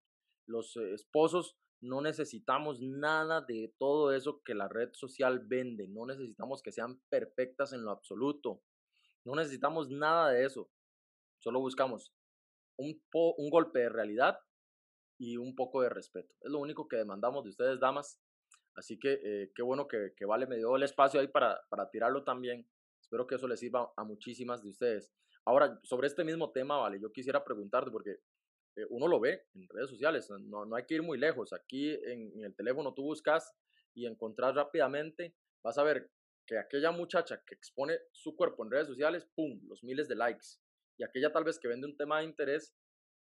Los 0.45 0.76
eh, 0.78 0.93
esposos 0.93 1.58
no 1.82 2.02
necesitamos 2.02 2.80
nada 2.82 3.41
de 3.41 3.73
todo 3.80 4.13
eso 4.13 4.41
que 4.43 4.54
la 4.54 4.67
red 4.67 4.89
social 4.93 5.39
vende. 5.39 5.88
No 5.88 6.06
necesitamos 6.06 6.62
que 6.62 6.71
sean 6.71 7.02
perfectas 7.10 7.73
en 7.73 7.84
lo 7.84 7.91
absoluto. 7.91 8.62
No 9.26 9.36
necesitamos 9.36 9.89
nada 9.89 10.30
de 10.30 10.45
eso. 10.45 10.69
Solo 11.39 11.60
buscamos 11.60 12.13
un 12.78 13.49
golpe 13.49 13.80
de 13.80 13.89
realidad 13.89 14.38
y 15.23 15.38
un 15.38 15.55
poco 15.55 15.81
de 15.81 15.89
respeto. 15.89 16.36
Es 16.41 16.51
lo 16.51 16.59
único 16.59 16.88
que 16.89 16.97
demandamos 16.97 17.45
de 17.45 17.51
ustedes, 17.51 17.79
damas. 17.79 18.19
Así 18.75 18.99
que 18.99 19.19
eh, 19.23 19.51
qué 19.55 19.62
bueno 19.62 19.88
que, 19.88 20.13
que, 20.17 20.25
Vale 20.25 20.47
me 20.47 20.57
dio 20.57 20.75
el 20.75 20.83
espacio 20.83 21.21
ahí 21.21 21.29
para, 21.29 21.62
para 21.69 21.89
tirarlo 21.89 22.23
también. 22.25 22.67
Espero 22.99 23.25
que 23.25 23.36
eso 23.36 23.47
les 23.47 23.59
sirva 23.59 23.93
a 23.95 24.03
muchísimas 24.03 24.62
de 24.62 24.69
ustedes. 24.69 25.13
Ahora, 25.45 25.79
sobre 25.83 26.07
este 26.07 26.25
mismo 26.25 26.51
tema, 26.51 26.77
Vale, 26.77 26.99
yo 26.99 27.12
quisiera 27.13 27.41
preguntarte, 27.41 27.89
porque 27.89 28.17
eh, 28.75 28.86
uno 28.89 29.07
lo 29.07 29.21
ve 29.21 29.45
en 29.53 29.69
redes 29.69 29.89
sociales, 29.89 30.29
no, 30.29 30.65
no 30.65 30.75
hay 30.75 30.86
que 30.86 30.95
ir 30.95 31.03
muy 31.03 31.17
lejos. 31.17 31.53
Aquí 31.53 31.91
en, 31.91 32.33
en 32.36 32.43
el 32.43 32.55
teléfono 32.55 32.93
tú 32.93 33.03
buscas 33.03 33.55
y 33.93 34.05
encontrás 34.05 34.55
rápidamente, 34.55 35.36
vas 35.63 35.77
a 35.77 35.83
ver 35.83 36.12
que 36.45 36.57
aquella 36.57 36.91
muchacha 36.91 37.41
que 37.45 37.55
expone 37.55 37.97
su 38.12 38.36
cuerpo 38.36 38.65
en 38.65 38.71
redes 38.71 38.88
sociales, 38.88 39.25
¡pum!, 39.36 39.62
los 39.69 39.83
miles 39.86 40.09
de 40.09 40.15
likes. 40.15 40.47
Y 40.97 41.03
aquella 41.03 41.31
tal 41.31 41.45
vez 41.45 41.59
que 41.59 41.69
vende 41.69 41.88
un 41.88 41.95
tema 41.95 42.19
de 42.19 42.25
interés, 42.25 42.75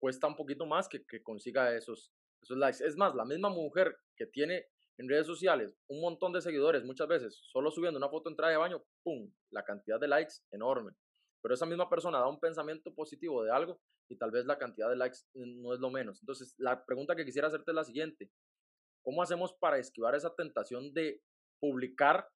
cuesta 0.03 0.27
un 0.27 0.35
poquito 0.35 0.65
más 0.65 0.89
que, 0.89 1.05
que 1.05 1.23
consiga 1.23 1.73
esos, 1.73 2.11
esos 2.41 2.57
likes. 2.57 2.85
Es 2.85 2.97
más, 2.97 3.15
la 3.15 3.23
misma 3.23 3.47
mujer 3.47 3.95
que 4.17 4.25
tiene 4.25 4.65
en 4.97 5.07
redes 5.07 5.25
sociales 5.25 5.77
un 5.87 6.01
montón 6.01 6.33
de 6.33 6.41
seguidores 6.41 6.83
muchas 6.83 7.07
veces, 7.07 7.39
solo 7.53 7.71
subiendo 7.71 7.99
una 7.99 8.09
foto 8.09 8.29
en 8.29 8.35
traje 8.35 8.51
de 8.51 8.57
baño, 8.57 8.83
¡pum! 9.01 9.31
La 9.49 9.63
cantidad 9.63 10.01
de 10.01 10.09
likes 10.09 10.33
enorme. 10.51 10.91
Pero 11.41 11.55
esa 11.55 11.65
misma 11.65 11.89
persona 11.89 12.19
da 12.19 12.27
un 12.27 12.41
pensamiento 12.41 12.93
positivo 12.93 13.45
de 13.45 13.51
algo 13.51 13.79
y 14.09 14.17
tal 14.17 14.31
vez 14.31 14.45
la 14.45 14.57
cantidad 14.57 14.89
de 14.89 14.97
likes 14.97 15.19
no 15.35 15.73
es 15.73 15.79
lo 15.79 15.89
menos. 15.89 16.19
Entonces, 16.21 16.53
la 16.57 16.83
pregunta 16.83 17.15
que 17.15 17.23
quisiera 17.23 17.47
hacerte 17.47 17.71
es 17.71 17.75
la 17.75 17.85
siguiente. 17.85 18.29
¿Cómo 19.03 19.23
hacemos 19.23 19.53
para 19.53 19.77
esquivar 19.77 20.15
esa 20.15 20.35
tentación 20.35 20.93
de 20.93 21.21
publicar 21.61 22.27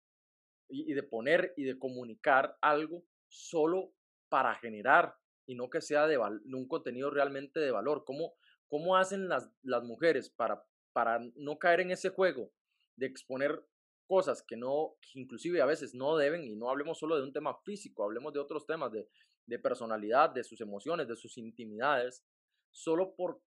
y, 0.70 0.90
y 0.90 0.94
de 0.94 1.04
poner 1.04 1.54
y 1.58 1.66
de 1.66 1.78
comunicar 1.78 2.58
algo 2.62 3.04
solo 3.28 3.92
para 4.30 4.56
generar 4.56 5.18
y 5.48 5.56
no 5.56 5.70
que 5.70 5.82
sea 5.82 6.06
de, 6.06 6.18
un 6.18 6.68
contenido 6.68 7.10
realmente 7.10 7.60
de 7.60 7.72
valor. 7.72 8.04
¿Cómo, 8.06 8.34
cómo 8.68 8.98
hacen 8.98 9.28
las, 9.28 9.50
las 9.64 9.84
mujeres 9.84 10.30
para, 10.30 10.64
para 10.94 11.20
no 11.36 11.58
caer 11.58 11.80
en 11.80 11.92
ese 11.92 12.10
juego 12.10 12.52
de 12.98 13.08
exponer 13.08 13.66
cosas 14.06 14.44
que 14.44 14.56
no, 14.56 14.96
inclusive 15.16 15.62
a 15.62 15.66
veces 15.66 15.94
no 15.94 16.18
deben, 16.18 16.44
y 16.44 16.56
no 16.56 16.70
hablemos 16.70 17.00
solo 17.00 17.18
de 17.18 17.24
un 17.24 17.34
tema 17.34 17.58
físico, 17.64 18.04
hablemos 18.04 18.34
de 18.34 18.40
otros 18.40 18.66
temas, 18.66 18.92
de, 18.92 19.08
de 19.46 19.60
personalidad, 19.60 20.30
de 20.30 20.44
sus 20.44 20.62
emociones, 20.62 21.08
de 21.08 21.16
sus 21.16 21.38
intimidades, 21.38 22.24
solo 22.72 23.16
por 23.16 23.42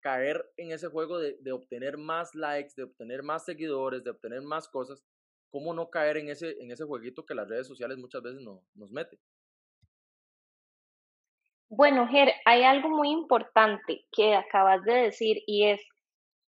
caer 0.00 0.44
en 0.56 0.72
ese 0.72 0.88
juego 0.88 1.18
de, 1.18 1.36
de, 1.40 1.52
obtener 1.52 1.98
más 1.98 2.34
likes, 2.34 2.72
de 2.76 2.84
obtener 2.84 3.22
más 3.22 3.44
seguidores, 3.44 4.02
de 4.02 4.10
obtener 4.10 4.42
más 4.42 4.68
cosas, 4.68 5.04
¿cómo 5.50 5.72
no 5.74 5.90
caer 5.90 6.16
en 6.16 6.28
ese, 6.28 6.56
en 6.60 6.72
ese 6.72 6.84
jueguito 6.84 7.24
que 7.24 7.34
las 7.34 7.48
redes 7.48 7.68
sociales 7.68 7.98
muchas 7.98 8.22
veces 8.22 8.40
no, 8.40 8.64
nos 8.74 8.90
meten? 8.90 9.20
Bueno, 11.74 12.06
Ger, 12.06 12.34
hay 12.44 12.64
algo 12.64 12.90
muy 12.90 13.08
importante 13.10 14.04
que 14.12 14.34
acabas 14.34 14.84
de 14.84 14.92
decir 14.92 15.38
y 15.46 15.68
es, 15.68 15.80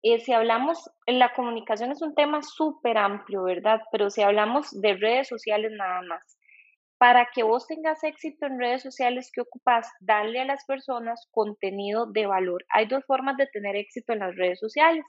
eh, 0.03 0.19
si 0.19 0.32
hablamos, 0.32 0.77
la 1.08 1.34
comunicación 1.34 1.91
es 1.91 2.03
un 2.03 2.13
tema 2.13 2.43
súper 2.43 2.99
amplio, 2.99 3.41
¿verdad? 3.43 3.82
Pero 3.91 4.12
si 4.12 4.21
hablamos 4.21 4.69
de 4.80 4.93
redes 4.93 5.27
sociales 5.27 5.71
nada 5.75 6.03
más, 6.03 6.38
para 6.99 7.30
que 7.34 7.41
vos 7.41 7.65
tengas 7.65 8.03
éxito 8.03 8.45
en 8.45 8.60
redes 8.60 8.84
sociales, 8.84 9.32
¿qué 9.34 9.41
ocupas? 9.41 9.89
Darle 10.01 10.39
a 10.41 10.45
las 10.45 10.63
personas 10.65 11.27
contenido 11.32 12.06
de 12.06 12.27
valor. 12.27 12.63
Hay 12.69 12.88
dos 12.88 13.03
formas 13.08 13.38
de 13.38 13.47
tener 13.47 13.75
éxito 13.75 14.13
en 14.13 14.19
las 14.19 14.36
redes 14.36 14.60
sociales. 14.60 15.03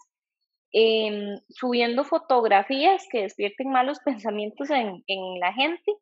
Em, 0.72 1.38
subiendo 1.50 2.04
fotografías 2.04 3.06
que 3.12 3.22
despierten 3.24 3.70
malos 3.70 3.98
pensamientos 4.06 4.70
en, 4.70 5.04
en 5.06 5.40
la 5.40 5.52
gente 5.52 5.92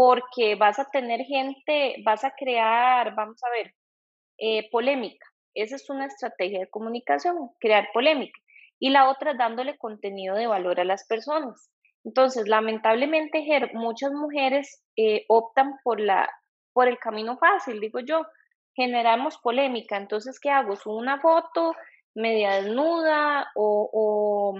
porque 0.00 0.54
vas 0.54 0.78
a 0.78 0.86
tener 0.86 1.20
gente, 1.26 1.96
vas 2.06 2.24
a 2.24 2.30
crear, 2.30 3.14
vamos 3.14 3.38
a 3.44 3.50
ver, 3.50 3.74
eh, 4.38 4.66
polémica. 4.70 5.26
Esa 5.52 5.76
es 5.76 5.90
una 5.90 6.06
estrategia 6.06 6.60
de 6.60 6.70
comunicación, 6.70 7.50
crear 7.60 7.86
polémica. 7.92 8.40
Y 8.78 8.88
la 8.88 9.10
otra 9.10 9.34
dándole 9.34 9.76
contenido 9.76 10.36
de 10.36 10.46
valor 10.46 10.80
a 10.80 10.84
las 10.84 11.06
personas. 11.06 11.70
Entonces, 12.02 12.48
lamentablemente, 12.48 13.44
muchas 13.74 14.12
mujeres 14.12 14.82
eh, 14.96 15.26
optan 15.28 15.74
por, 15.84 16.00
la, 16.00 16.30
por 16.72 16.88
el 16.88 16.98
camino 16.98 17.36
fácil, 17.36 17.78
digo 17.78 18.00
yo, 18.00 18.22
generamos 18.74 19.36
polémica. 19.36 19.98
Entonces, 19.98 20.40
¿qué 20.40 20.48
hago? 20.48 20.76
Subo 20.76 20.96
una 20.96 21.20
foto 21.20 21.74
media 22.14 22.54
desnuda 22.62 23.50
o 23.54 24.54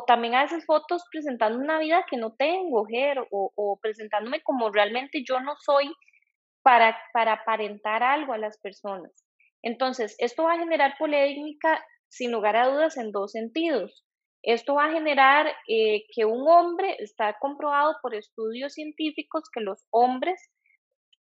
también 0.00 0.34
a 0.34 0.42
veces 0.42 0.64
fotos 0.64 1.04
presentando 1.10 1.58
una 1.58 1.78
vida 1.78 2.06
que 2.08 2.16
no 2.16 2.32
tengo, 2.32 2.86
o, 3.30 3.52
o 3.54 3.78
presentándome 3.78 4.42
como 4.42 4.70
realmente 4.70 5.22
yo 5.22 5.38
no 5.40 5.54
soy 5.56 5.92
para, 6.62 6.98
para 7.12 7.34
aparentar 7.34 8.02
algo 8.02 8.32
a 8.32 8.38
las 8.38 8.58
personas. 8.58 9.12
Entonces, 9.62 10.16
esto 10.18 10.44
va 10.44 10.54
a 10.54 10.58
generar 10.58 10.94
polémica 10.98 11.84
sin 12.08 12.32
lugar 12.32 12.56
a 12.56 12.68
dudas 12.68 12.96
en 12.96 13.12
dos 13.12 13.32
sentidos. 13.32 14.04
Esto 14.42 14.74
va 14.74 14.86
a 14.86 14.92
generar 14.92 15.54
eh, 15.68 16.04
que 16.14 16.24
un 16.24 16.48
hombre, 16.48 16.96
está 16.98 17.36
comprobado 17.38 17.96
por 18.00 18.14
estudios 18.14 18.72
científicos, 18.72 19.44
que 19.52 19.60
los 19.60 19.84
hombres 19.90 20.40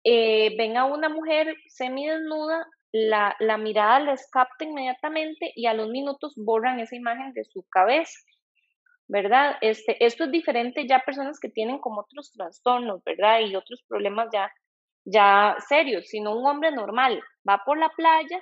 eh, 0.04 0.54
ven 0.59 0.76
a 0.76 0.85
una 0.85 1.09
mujer 1.09 1.57
semidesnuda, 1.68 2.66
la, 2.92 3.35
la 3.40 3.59
mirada 3.59 4.00
les 4.00 4.31
capta 4.31 4.64
inmediatamente 4.64 5.52
y 5.57 5.66
a 5.66 5.74
los 5.74 5.88
minutos 5.88 6.35
borran 6.37 6.81
esa 6.81 6.96
imagen 6.96 7.33
de 7.33 7.44
su 7.44 7.62
cabeza 7.68 8.18
¿verdad? 9.09 9.57
Este, 9.61 10.05
esto 10.05 10.25
es 10.25 10.31
diferente 10.31 10.87
ya 10.87 11.01
personas 11.01 11.40
que 11.40 11.49
tienen 11.49 11.79
como 11.79 12.03
otros 12.03 12.33
trastornos, 12.33 13.03
¿verdad? 13.05 13.40
Y 13.40 13.57
otros 13.57 13.83
problemas 13.88 14.29
ya, 14.33 14.53
ya 15.05 15.57
serios, 15.68 16.07
sino 16.07 16.37
un 16.37 16.47
hombre 16.47 16.71
normal 16.71 17.23
va 17.49 17.62
por 17.64 17.79
la 17.79 17.88
playa 17.90 18.40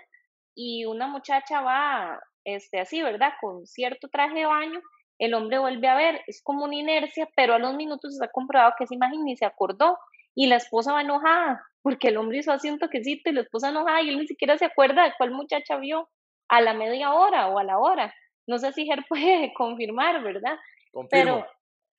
y 0.54 0.84
una 0.84 1.06
muchacha 1.06 1.60
va 1.60 2.20
este, 2.44 2.80
así, 2.80 3.02
¿verdad? 3.02 3.32
Con 3.40 3.66
cierto 3.66 4.08
traje 4.08 4.40
de 4.40 4.46
baño, 4.46 4.80
el 5.18 5.34
hombre 5.34 5.58
vuelve 5.58 5.88
a 5.88 5.96
ver, 5.96 6.22
es 6.26 6.42
como 6.42 6.64
una 6.64 6.76
inercia, 6.76 7.28
pero 7.36 7.54
a 7.54 7.58
los 7.58 7.74
minutos 7.74 8.16
se 8.16 8.24
ha 8.24 8.28
comprobado 8.28 8.74
que 8.76 8.84
esa 8.84 8.94
imagen 8.94 9.24
ni 9.24 9.36
se 9.36 9.46
acordó 9.46 9.98
y 10.34 10.46
la 10.46 10.56
esposa 10.56 10.92
va 10.92 11.00
enojada 11.00 11.64
porque 11.82 12.08
el 12.08 12.16
hombre 12.16 12.38
hizo 12.38 12.50
así 12.50 12.68
un 12.68 12.80
toquecito 12.80 13.30
y 13.30 13.32
la 13.32 13.42
esposa 13.42 13.68
enojada 13.68 14.02
y 14.02 14.08
él 14.08 14.18
ni 14.18 14.26
siquiera 14.26 14.58
se 14.58 14.64
acuerda 14.64 15.04
de 15.04 15.12
cuál 15.16 15.30
muchacha 15.30 15.76
vio 15.76 16.08
a 16.48 16.60
la 16.60 16.74
media 16.74 17.12
hora 17.12 17.46
o 17.46 17.60
a 17.60 17.64
la 17.64 17.78
hora. 17.78 18.12
No 18.46 18.58
sé 18.58 18.72
si 18.72 18.84
Ger 18.86 19.04
puede 19.08 19.52
confirmar, 19.54 20.22
¿verdad? 20.22 20.58
Pero, 21.10 21.46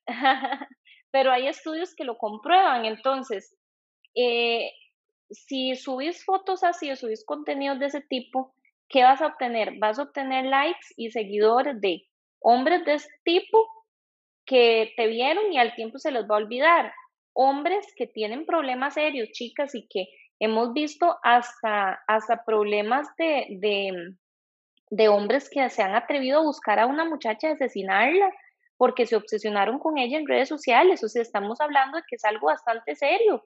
pero 1.12 1.32
hay 1.32 1.48
estudios 1.48 1.94
que 1.96 2.04
lo 2.04 2.18
comprueban. 2.18 2.86
Entonces, 2.86 3.56
eh, 4.16 4.72
si 5.30 5.76
subís 5.76 6.24
fotos 6.26 6.64
así 6.64 6.90
o 6.92 6.96
subís 6.96 7.26
contenidos 7.26 7.80
de 7.80 7.88
ese 7.88 8.02
tipo, 8.02 8.54
¿qué 8.90 9.04
vas 9.04 9.22
a 9.22 9.28
obtener? 9.28 9.78
Vas 9.80 10.00
a 10.00 10.04
obtener 10.04 10.46
likes 10.46 10.88
y 10.96 11.12
seguidores 11.12 11.80
de 11.82 12.08
hombres 12.40 12.86
de 12.86 12.96
este 12.96 13.14
tipo 13.24 13.68
que 14.46 14.94
te 14.96 15.08
vieron 15.08 15.52
y 15.52 15.58
al 15.58 15.76
tiempo 15.76 16.00
se 16.00 16.12
les 16.12 16.24
va 16.24 16.36
a 16.36 16.40
olvidar. 16.40 16.94
Hombres 17.34 17.86
que 17.96 18.08
tienen 18.08 18.46
problemas 18.46 18.96
serios, 18.96 19.30
chicas, 19.32 19.76
y 19.76 19.88
que 19.88 20.08
hemos 20.40 20.74
visto 20.74 21.18
hasta, 21.22 22.00
hasta 22.08 22.44
problemas 22.46 23.08
de, 23.18 23.46
de, 23.60 24.16
de 24.90 25.10
hombres 25.10 25.50
que 25.50 25.70
se 25.70 25.82
han 25.82 25.96
atrevido 25.96 26.40
a 26.40 26.44
buscar 26.44 26.80
a 26.80 26.86
una 26.86 27.06
muchacha 27.06 27.50
y 27.50 27.52
asesinarla 27.52 28.32
porque 28.78 29.06
se 29.06 29.16
obsesionaron 29.16 29.80
con 29.80 29.98
ella 29.98 30.18
en 30.18 30.28
redes 30.28 30.50
sociales. 30.50 31.04
O 31.04 31.10
sea, 31.10 31.22
estamos 31.22 31.60
hablando 31.62 31.98
de 31.98 32.04
que 32.08 32.16
es 32.16 32.26
algo 32.26 32.48
bastante 32.48 32.96
serio. 32.96 33.44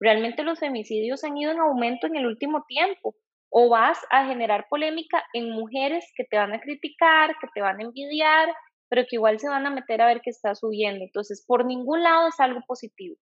Realmente 0.00 0.42
los 0.42 0.58
femicidios 0.58 1.22
han 1.24 1.36
ido 1.36 1.52
en 1.52 1.60
aumento 1.60 2.06
en 2.06 2.16
el 2.16 2.26
último 2.26 2.64
tiempo. 2.66 3.14
O 3.50 3.68
vas 3.68 3.98
a 4.10 4.26
generar 4.26 4.66
polémica 4.68 5.22
en 5.34 5.50
mujeres 5.50 6.04
que 6.16 6.24
te 6.24 6.38
van 6.38 6.54
a 6.54 6.60
criticar, 6.60 7.36
que 7.40 7.48
te 7.54 7.60
van 7.60 7.80
a 7.80 7.84
envidiar, 7.84 8.48
pero 8.88 9.02
que 9.02 9.16
igual 9.16 9.38
se 9.38 9.48
van 9.48 9.66
a 9.66 9.70
meter 9.70 10.00
a 10.00 10.06
ver 10.06 10.20
qué 10.22 10.30
está 10.30 10.54
subiendo. 10.54 11.04
Entonces, 11.04 11.44
por 11.46 11.64
ningún 11.64 12.02
lado 12.02 12.28
es 12.28 12.40
algo 12.40 12.60
positivo. 12.66 13.16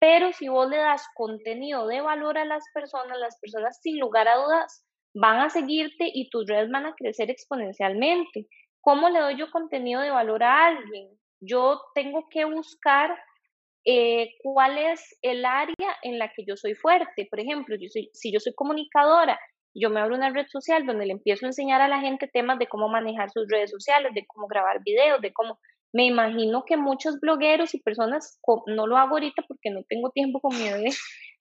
Pero 0.00 0.32
si 0.32 0.48
vos 0.48 0.68
le 0.68 0.76
das 0.76 1.06
contenido 1.14 1.86
de 1.86 2.00
valor 2.00 2.36
a 2.36 2.44
las 2.44 2.64
personas, 2.74 3.16
las 3.18 3.38
personas 3.40 3.78
sin 3.80 3.98
lugar 3.98 4.28
a 4.28 4.36
dudas 4.36 4.84
van 5.14 5.40
a 5.40 5.50
seguirte 5.50 6.10
y 6.12 6.28
tus 6.28 6.46
redes 6.46 6.70
van 6.70 6.86
a 6.86 6.94
crecer 6.94 7.30
exponencialmente. 7.30 8.48
¿Cómo 8.80 9.08
le 9.08 9.20
doy 9.20 9.38
yo 9.38 9.50
contenido 9.50 10.00
de 10.02 10.10
valor 10.10 10.42
a 10.42 10.66
alguien? 10.66 11.08
Yo 11.40 11.80
tengo 11.94 12.28
que 12.28 12.44
buscar 12.44 13.16
eh, 13.86 14.34
cuál 14.42 14.76
es 14.78 15.16
el 15.22 15.44
área 15.44 15.96
en 16.02 16.18
la 16.18 16.32
que 16.32 16.44
yo 16.44 16.56
soy 16.56 16.74
fuerte. 16.74 17.26
Por 17.30 17.40
ejemplo, 17.40 17.76
si 18.12 18.32
yo 18.32 18.40
soy 18.40 18.54
comunicadora, 18.54 19.38
yo 19.74 19.90
me 19.90 20.00
abro 20.00 20.14
una 20.14 20.30
red 20.30 20.46
social 20.48 20.86
donde 20.86 21.06
le 21.06 21.12
empiezo 21.12 21.46
a 21.46 21.48
enseñar 21.48 21.80
a 21.80 21.88
la 21.88 22.00
gente 22.00 22.28
temas 22.28 22.58
de 22.58 22.66
cómo 22.66 22.88
manejar 22.88 23.30
sus 23.30 23.48
redes 23.48 23.70
sociales, 23.70 24.12
de 24.14 24.26
cómo 24.26 24.46
grabar 24.46 24.82
videos, 24.84 25.20
de 25.20 25.32
cómo... 25.32 25.58
Me 25.92 26.06
imagino 26.06 26.64
que 26.64 26.76
muchos 26.76 27.20
blogueros 27.20 27.72
y 27.74 27.80
personas, 27.80 28.40
no 28.66 28.86
lo 28.88 28.96
hago 28.96 29.12
ahorita 29.12 29.42
porque 29.46 29.70
no 29.70 29.82
tengo 29.88 30.10
tiempo 30.10 30.40
con 30.40 30.56
mi 30.56 30.64
bebé, 30.64 30.90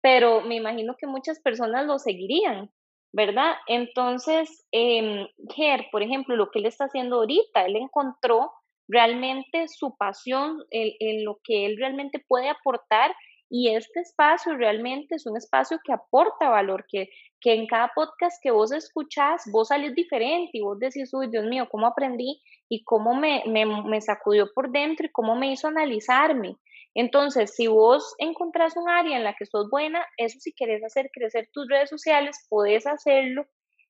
pero 0.00 0.40
me 0.40 0.56
imagino 0.56 0.96
que 0.98 1.06
muchas 1.06 1.38
personas 1.40 1.86
lo 1.86 1.98
seguirían 1.98 2.70
¿verdad? 3.12 3.54
Entonces, 3.66 4.66
eh, 4.72 5.28
Ger, 5.54 5.86
por 5.90 6.02
ejemplo, 6.02 6.36
lo 6.36 6.50
que 6.50 6.58
él 6.58 6.66
está 6.66 6.84
haciendo 6.84 7.16
ahorita, 7.16 7.64
él 7.64 7.76
encontró 7.76 8.52
realmente 8.88 9.68
su 9.68 9.96
pasión 9.96 10.64
en, 10.70 11.24
lo 11.24 11.38
que 11.44 11.66
él 11.66 11.76
realmente 11.78 12.24
puede 12.26 12.48
aportar 12.48 13.14
y 13.50 13.68
este 13.74 14.00
espacio 14.00 14.56
realmente 14.56 15.14
es 15.14 15.26
un 15.26 15.36
espacio 15.36 15.78
que 15.82 15.92
aporta 15.92 16.50
valor, 16.50 16.84
que, 16.86 17.08
que 17.40 17.54
en 17.54 17.66
cada 17.66 17.90
podcast 17.94 18.42
que 18.42 18.50
vos 18.50 18.72
escuchás, 18.72 19.44
vos 19.50 19.68
salís 19.68 19.94
diferente 19.94 20.50
y 20.52 20.60
vos 20.60 20.78
decís, 20.78 21.12
uy, 21.14 21.28
Dios 21.30 21.44
mío, 21.46 21.66
cómo 21.70 21.86
aprendí 21.86 22.42
y 22.68 22.84
cómo 22.84 23.14
me, 23.14 23.42
me, 23.46 23.64
me 23.64 24.00
sacudió 24.02 24.52
por 24.54 24.70
dentro 24.70 25.06
y 25.06 25.12
cómo 25.12 25.34
me 25.34 25.50
hizo 25.50 25.68
analizarme. 25.68 26.56
Entonces, 27.00 27.54
si 27.54 27.68
vos 27.68 28.16
encontrás 28.18 28.76
un 28.76 28.88
área 28.88 29.16
en 29.16 29.22
la 29.22 29.36
que 29.38 29.46
sos 29.46 29.70
buena, 29.70 30.04
eso 30.16 30.40
si 30.40 30.52
querés 30.52 30.82
hacer 30.82 31.10
crecer 31.12 31.48
tus 31.52 31.68
redes 31.68 31.88
sociales, 31.88 32.44
podés 32.48 32.88
hacerlo 32.88 33.46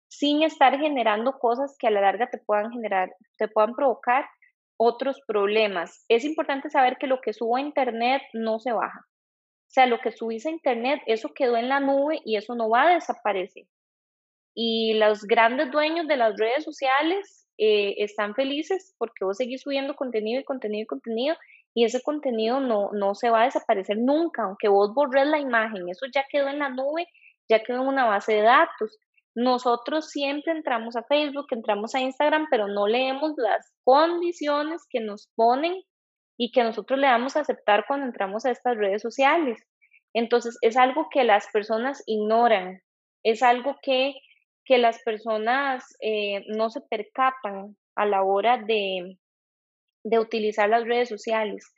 sin 0.09 0.43
estar 0.43 0.79
generando 0.79 1.39
cosas 1.39 1.75
que 1.79 1.87
a 1.87 1.91
la 1.91 2.03
larga 2.03 2.29
te 2.29 2.37
puedan 2.37 2.71
generar, 2.71 3.11
te 3.39 3.49
puedan 3.49 3.75
provocar 3.75 4.27
otros 4.77 5.23
problemas. 5.27 6.05
Es 6.09 6.23
importante 6.23 6.69
saber 6.69 6.99
que 6.99 7.07
lo 7.07 7.23
que 7.23 7.33
subo 7.33 7.57
a 7.57 7.63
internet 7.63 8.21
no 8.35 8.59
se 8.59 8.73
baja. 8.73 9.01
O 9.01 9.71
sea, 9.71 9.87
lo 9.87 10.01
que 10.01 10.13
subís 10.13 10.45
a 10.45 10.51
internet, 10.51 11.01
eso 11.07 11.33
quedó 11.35 11.57
en 11.57 11.71
la 11.71 11.81
nube 11.81 12.21
y 12.27 12.37
eso 12.37 12.55
no 12.55 12.69
va 12.69 12.91
a 12.91 12.95
desaparecer. 12.95 13.65
Y 14.55 14.93
los 14.99 15.23
grandes 15.23 15.71
dueños 15.71 16.07
de 16.09 16.19
las 16.19 16.37
redes 16.37 16.63
sociales 16.63 17.49
eh, 17.57 17.95
están 18.05 18.35
felices 18.35 18.95
porque 18.99 19.25
vos 19.25 19.39
seguís 19.39 19.63
subiendo 19.63 19.97
contenido 19.97 20.43
y 20.43 20.45
contenido 20.45 20.83
y 20.83 20.87
contenido 20.87 21.37
y 21.75 21.85
ese 21.85 22.03
contenido 22.03 22.61
no, 22.61 22.91
no 22.93 23.15
se 23.15 23.31
va 23.31 23.43
a 23.43 23.45
desaparecer 23.45 23.99
nunca, 23.99 24.45
aunque 24.45 24.69
vos 24.69 24.93
borres 24.95 25.27
la 25.27 25.39
imagen, 25.39 25.89
eso 25.89 26.07
ya 26.13 26.25
quedó 26.31 26.49
en 26.49 26.59
la 26.59 26.71
nube, 26.71 27.07
ya 27.49 27.63
quedó 27.63 27.83
en 27.83 27.89
una 27.89 28.07
base 28.07 28.35
de 28.35 28.43
datos. 28.43 28.99
Nosotros 29.35 30.11
siempre 30.11 30.53
entramos 30.53 30.97
a 30.97 31.05
Facebook, 31.05 31.47
entramos 31.51 31.95
a 31.95 32.01
Instagram, 32.01 32.47
pero 32.51 32.67
no 32.67 32.89
leemos 32.89 33.35
las 33.37 33.73
condiciones 33.85 34.83
que 34.91 35.01
nos 35.01 35.29
ponen 35.37 35.81
y 36.37 36.51
que 36.51 36.65
nosotros 36.65 36.99
le 36.99 37.07
damos 37.07 37.37
a 37.37 37.41
aceptar 37.41 37.85
cuando 37.87 38.07
entramos 38.07 38.45
a 38.45 38.51
estas 38.51 38.77
redes 38.77 39.03
sociales. 39.03 39.63
Entonces, 40.15 40.57
es 40.63 40.77
algo 40.77 41.09
que 41.11 41.25
las 41.25 41.49
personas 41.53 42.03
ignoran, 42.07 42.81
es 43.23 43.43
algo 43.43 43.77
que, 43.83 44.15
que 44.65 44.79
las 44.79 45.03
personas 45.03 45.85
eh, 46.01 46.45
no 46.49 46.71
se 46.71 46.81
percatan 46.81 47.77
a 47.97 48.07
la 48.07 48.23
hora 48.23 48.59
de, 48.59 49.19
de 50.09 50.19
utilizar 50.19 50.69
las 50.69 50.85
redes 50.85 51.09
sociales. 51.09 51.73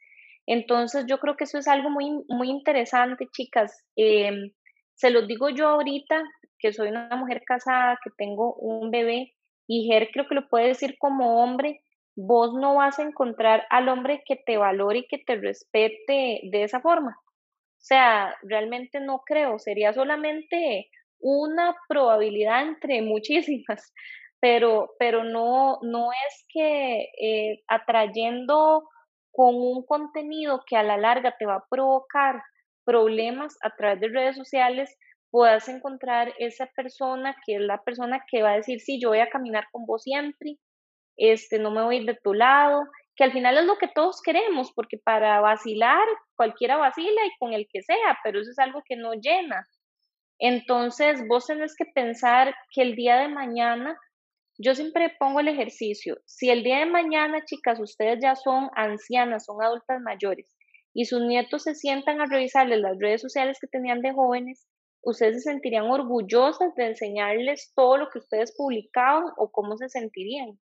Entonces 0.46 1.04
yo 1.08 1.18
creo 1.18 1.36
que 1.36 1.44
eso 1.44 1.58
es 1.58 1.68
algo 1.68 1.90
muy, 1.90 2.10
muy 2.28 2.48
interesante, 2.50 3.26
chicas. 3.32 3.84
Em, 3.96 4.52
se 4.94 5.10
los 5.10 5.26
digo 5.26 5.48
yo 5.50 5.68
ahorita, 5.68 6.22
que 6.58 6.72
soy 6.72 6.88
una 6.88 7.08
mujer 7.16 7.42
casada, 7.46 7.98
que 8.02 8.10
tengo 8.16 8.54
un 8.54 8.90
bebé, 8.90 9.34
y 9.66 9.86
Ger 9.86 10.10
creo 10.12 10.26
que 10.28 10.34
lo 10.34 10.48
puede 10.48 10.68
decir 10.68 10.96
como 10.98 11.42
hombre, 11.42 11.80
vos 12.16 12.52
no 12.54 12.74
vas 12.74 12.98
a 12.98 13.02
encontrar 13.02 13.66
al 13.70 13.88
hombre 13.88 14.22
que 14.26 14.36
te 14.36 14.56
valore 14.56 15.00
y 15.00 15.06
que 15.06 15.18
te 15.18 15.36
respete 15.36 16.40
de 16.42 16.62
esa 16.64 16.80
forma. 16.80 17.16
O 17.22 17.82
sea, 17.82 18.34
realmente 18.42 19.00
no 19.00 19.22
creo, 19.24 19.58
sería 19.58 19.92
solamente 19.92 20.90
una 21.20 21.74
probabilidad 21.88 22.62
entre 22.62 23.02
muchísimas, 23.14 23.92
pero, 24.40 24.94
pero 24.98 25.24
no, 25.24 25.78
no 25.82 26.10
es 26.12 26.44
que 26.48 27.08
eh, 27.20 27.62
atrayendo 27.68 28.88
con 29.32 29.54
un 29.54 29.84
contenido 29.84 30.62
que 30.66 30.76
a 30.76 30.82
la 30.82 30.96
larga 30.96 31.36
te 31.38 31.46
va 31.46 31.56
a 31.56 31.66
provocar 31.70 32.42
problemas 32.84 33.56
a 33.62 33.70
través 33.76 34.00
de 34.00 34.08
redes 34.08 34.36
sociales, 34.36 34.96
puedas 35.30 35.68
encontrar 35.68 36.32
esa 36.38 36.66
persona 36.74 37.36
que 37.46 37.56
es 37.56 37.60
la 37.60 37.82
persona 37.82 38.24
que 38.28 38.42
va 38.42 38.52
a 38.52 38.56
decir, 38.56 38.80
sí, 38.80 39.00
yo 39.00 39.10
voy 39.10 39.20
a 39.20 39.30
caminar 39.30 39.66
con 39.70 39.86
vos 39.86 40.02
siempre, 40.02 40.56
este, 41.16 41.58
no 41.58 41.70
me 41.70 41.82
voy 41.82 41.96
a 41.96 42.00
ir 42.00 42.06
de 42.06 42.18
tu 42.22 42.34
lado, 42.34 42.82
que 43.14 43.24
al 43.24 43.32
final 43.32 43.58
es 43.58 43.66
lo 43.66 43.76
que 43.76 43.88
todos 43.88 44.22
queremos, 44.22 44.72
porque 44.74 44.96
para 44.98 45.40
vacilar, 45.40 46.06
cualquiera 46.34 46.78
vacila 46.78 47.26
y 47.26 47.38
con 47.38 47.52
el 47.52 47.68
que 47.70 47.82
sea, 47.82 48.18
pero 48.24 48.40
eso 48.40 48.50
es 48.50 48.58
algo 48.58 48.82
que 48.86 48.96
no 48.96 49.12
llena. 49.12 49.66
Entonces, 50.38 51.22
vos 51.28 51.46
tenés 51.46 51.76
que 51.76 51.84
pensar 51.94 52.54
que 52.72 52.82
el 52.82 52.96
día 52.96 53.16
de 53.18 53.28
mañana 53.28 53.96
yo 54.62 54.74
siempre 54.74 55.14
pongo 55.18 55.40
el 55.40 55.48
ejercicio. 55.48 56.18
Si 56.26 56.50
el 56.50 56.62
día 56.62 56.80
de 56.80 56.86
mañana, 56.86 57.42
chicas, 57.46 57.80
ustedes 57.80 58.18
ya 58.22 58.36
son 58.36 58.68
ancianas, 58.76 59.46
son 59.46 59.62
adultas 59.62 60.02
mayores, 60.02 60.54
y 60.92 61.06
sus 61.06 61.22
nietos 61.22 61.62
se 61.62 61.74
sientan 61.74 62.20
a 62.20 62.26
revisarles 62.26 62.78
las 62.80 62.98
redes 62.98 63.22
sociales 63.22 63.58
que 63.58 63.68
tenían 63.68 64.02
de 64.02 64.12
jóvenes, 64.12 64.68
ustedes 65.02 65.42
se 65.42 65.50
sentirían 65.50 65.90
orgullosas 65.90 66.74
de 66.74 66.88
enseñarles 66.88 67.72
todo 67.74 67.96
lo 67.96 68.10
que 68.10 68.18
ustedes 68.18 68.54
publicaban 68.54 69.24
o 69.38 69.50
cómo 69.50 69.78
se 69.78 69.88
sentirían. 69.88 70.58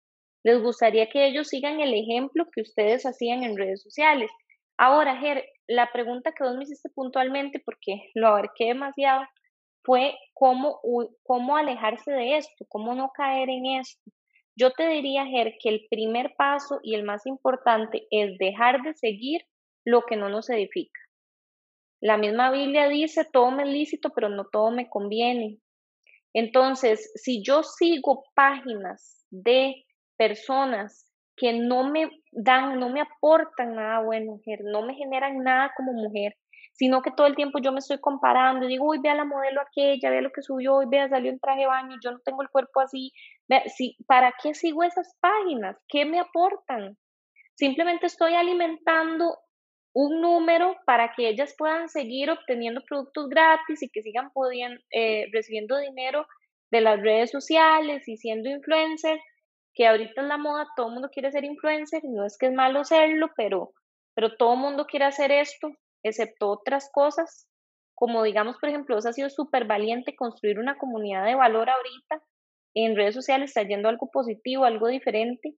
Les 0.42 0.62
gustaría 0.62 1.10
que 1.10 1.26
ellos 1.26 1.48
sigan 1.48 1.80
el 1.80 1.92
ejemplo 1.92 2.46
que 2.50 2.62
ustedes 2.62 3.04
hacían 3.04 3.42
en 3.42 3.58
redes 3.58 3.82
sociales. 3.82 4.30
Ahora, 4.78 5.18
Ger, 5.18 5.44
la 5.68 5.92
pregunta 5.92 6.32
que 6.32 6.44
vos 6.44 6.56
me 6.56 6.64
hiciste 6.64 6.88
puntualmente, 6.94 7.60
porque 7.62 8.10
lo 8.14 8.28
abarqué 8.28 8.68
demasiado, 8.68 9.22
fue 9.84 10.16
cómo, 10.34 10.80
cómo 11.24 11.56
alejarse 11.56 12.12
de 12.12 12.36
esto, 12.36 12.64
cómo 12.68 12.94
no 12.94 13.10
caer 13.14 13.50
en 13.50 13.66
esto. 13.66 14.10
Yo 14.54 14.72
te 14.72 14.86
diría, 14.88 15.26
Ger, 15.26 15.54
que 15.60 15.70
el 15.70 15.86
primer 15.88 16.34
paso 16.36 16.80
y 16.82 16.94
el 16.94 17.04
más 17.04 17.26
importante 17.26 18.06
es 18.10 18.36
dejar 18.38 18.82
de 18.82 18.94
seguir 18.94 19.42
lo 19.84 20.02
que 20.02 20.16
no 20.16 20.28
nos 20.28 20.50
edifica. 20.50 21.00
La 22.00 22.16
misma 22.16 22.50
Biblia 22.50 22.88
dice, 22.88 23.24
todo 23.24 23.50
me 23.50 23.62
es 23.62 23.68
lícito, 23.68 24.10
pero 24.10 24.28
no 24.28 24.46
todo 24.50 24.70
me 24.70 24.88
conviene. 24.88 25.58
Entonces, 26.34 27.12
si 27.14 27.42
yo 27.42 27.62
sigo 27.62 28.24
páginas 28.34 29.24
de 29.30 29.84
personas 30.16 31.12
que 31.36 31.52
no 31.52 31.90
me 31.90 32.10
dan, 32.32 32.78
no 32.78 32.90
me 32.90 33.00
aportan 33.00 33.74
nada 33.76 34.00
bueno, 34.00 34.32
mujer, 34.32 34.60
no 34.64 34.82
me 34.82 34.94
generan 34.94 35.38
nada 35.38 35.72
como 35.76 35.92
mujer, 35.92 36.36
sino 36.72 37.02
que 37.02 37.10
todo 37.10 37.26
el 37.26 37.36
tiempo 37.36 37.58
yo 37.60 37.72
me 37.72 37.78
estoy 37.78 38.00
comparando, 38.00 38.66
digo, 38.66 38.86
uy, 38.86 38.98
vea 39.02 39.14
la 39.14 39.24
modelo 39.24 39.60
aquella, 39.60 40.10
vea 40.10 40.22
lo 40.22 40.32
que 40.32 40.42
subió, 40.42 40.76
uy, 40.76 40.86
vea, 40.88 41.08
salió 41.08 41.30
en 41.30 41.38
traje 41.38 41.60
de 41.60 41.66
baño, 41.66 41.96
yo 42.02 42.12
no 42.12 42.18
tengo 42.24 42.42
el 42.42 42.48
cuerpo 42.48 42.80
así, 42.80 43.12
sí, 43.76 43.96
¿para 44.06 44.32
qué 44.42 44.54
sigo 44.54 44.82
esas 44.82 45.16
páginas? 45.20 45.76
¿Qué 45.88 46.04
me 46.04 46.20
aportan? 46.20 46.96
Simplemente 47.54 48.06
estoy 48.06 48.34
alimentando 48.34 49.38
un 49.94 50.20
número 50.20 50.76
para 50.86 51.12
que 51.14 51.28
ellas 51.28 51.54
puedan 51.56 51.88
seguir 51.88 52.30
obteniendo 52.30 52.80
productos 52.88 53.28
gratis 53.28 53.82
y 53.82 53.90
que 53.90 54.02
sigan 54.02 54.30
eh, 54.90 55.26
recibiendo 55.32 55.76
dinero 55.76 56.26
de 56.70 56.80
las 56.80 57.00
redes 57.00 57.30
sociales 57.30 58.08
y 58.08 58.16
siendo 58.16 58.48
influencers, 58.48 59.20
que 59.74 59.86
ahorita 59.86 60.22
es 60.22 60.26
la 60.26 60.38
moda, 60.38 60.66
todo 60.76 60.88
el 60.88 60.94
mundo 60.94 61.10
quiere 61.12 61.30
ser 61.30 61.44
influencer, 61.44 62.02
no 62.04 62.24
es 62.24 62.36
que 62.38 62.46
es 62.46 62.52
malo 62.52 62.84
serlo, 62.84 63.30
pero, 63.36 63.72
pero 64.14 64.34
todo 64.36 64.54
el 64.54 64.60
mundo 64.60 64.86
quiere 64.86 65.04
hacer 65.04 65.30
esto, 65.30 65.68
excepto 66.02 66.50
otras 66.50 66.90
cosas, 66.92 67.48
como 67.94 68.22
digamos, 68.22 68.56
por 68.58 68.68
ejemplo, 68.68 68.96
vos 68.96 69.06
ha 69.06 69.12
sido 69.12 69.30
súper 69.30 69.66
valiente 69.66 70.16
construir 70.16 70.58
una 70.58 70.76
comunidad 70.76 71.24
de 71.24 71.34
valor 71.34 71.70
ahorita, 71.70 72.22
en 72.74 72.96
redes 72.96 73.14
sociales 73.14 73.50
está 73.50 73.62
yendo 73.62 73.88
algo 73.88 74.10
positivo, 74.10 74.64
algo 74.64 74.88
diferente, 74.88 75.54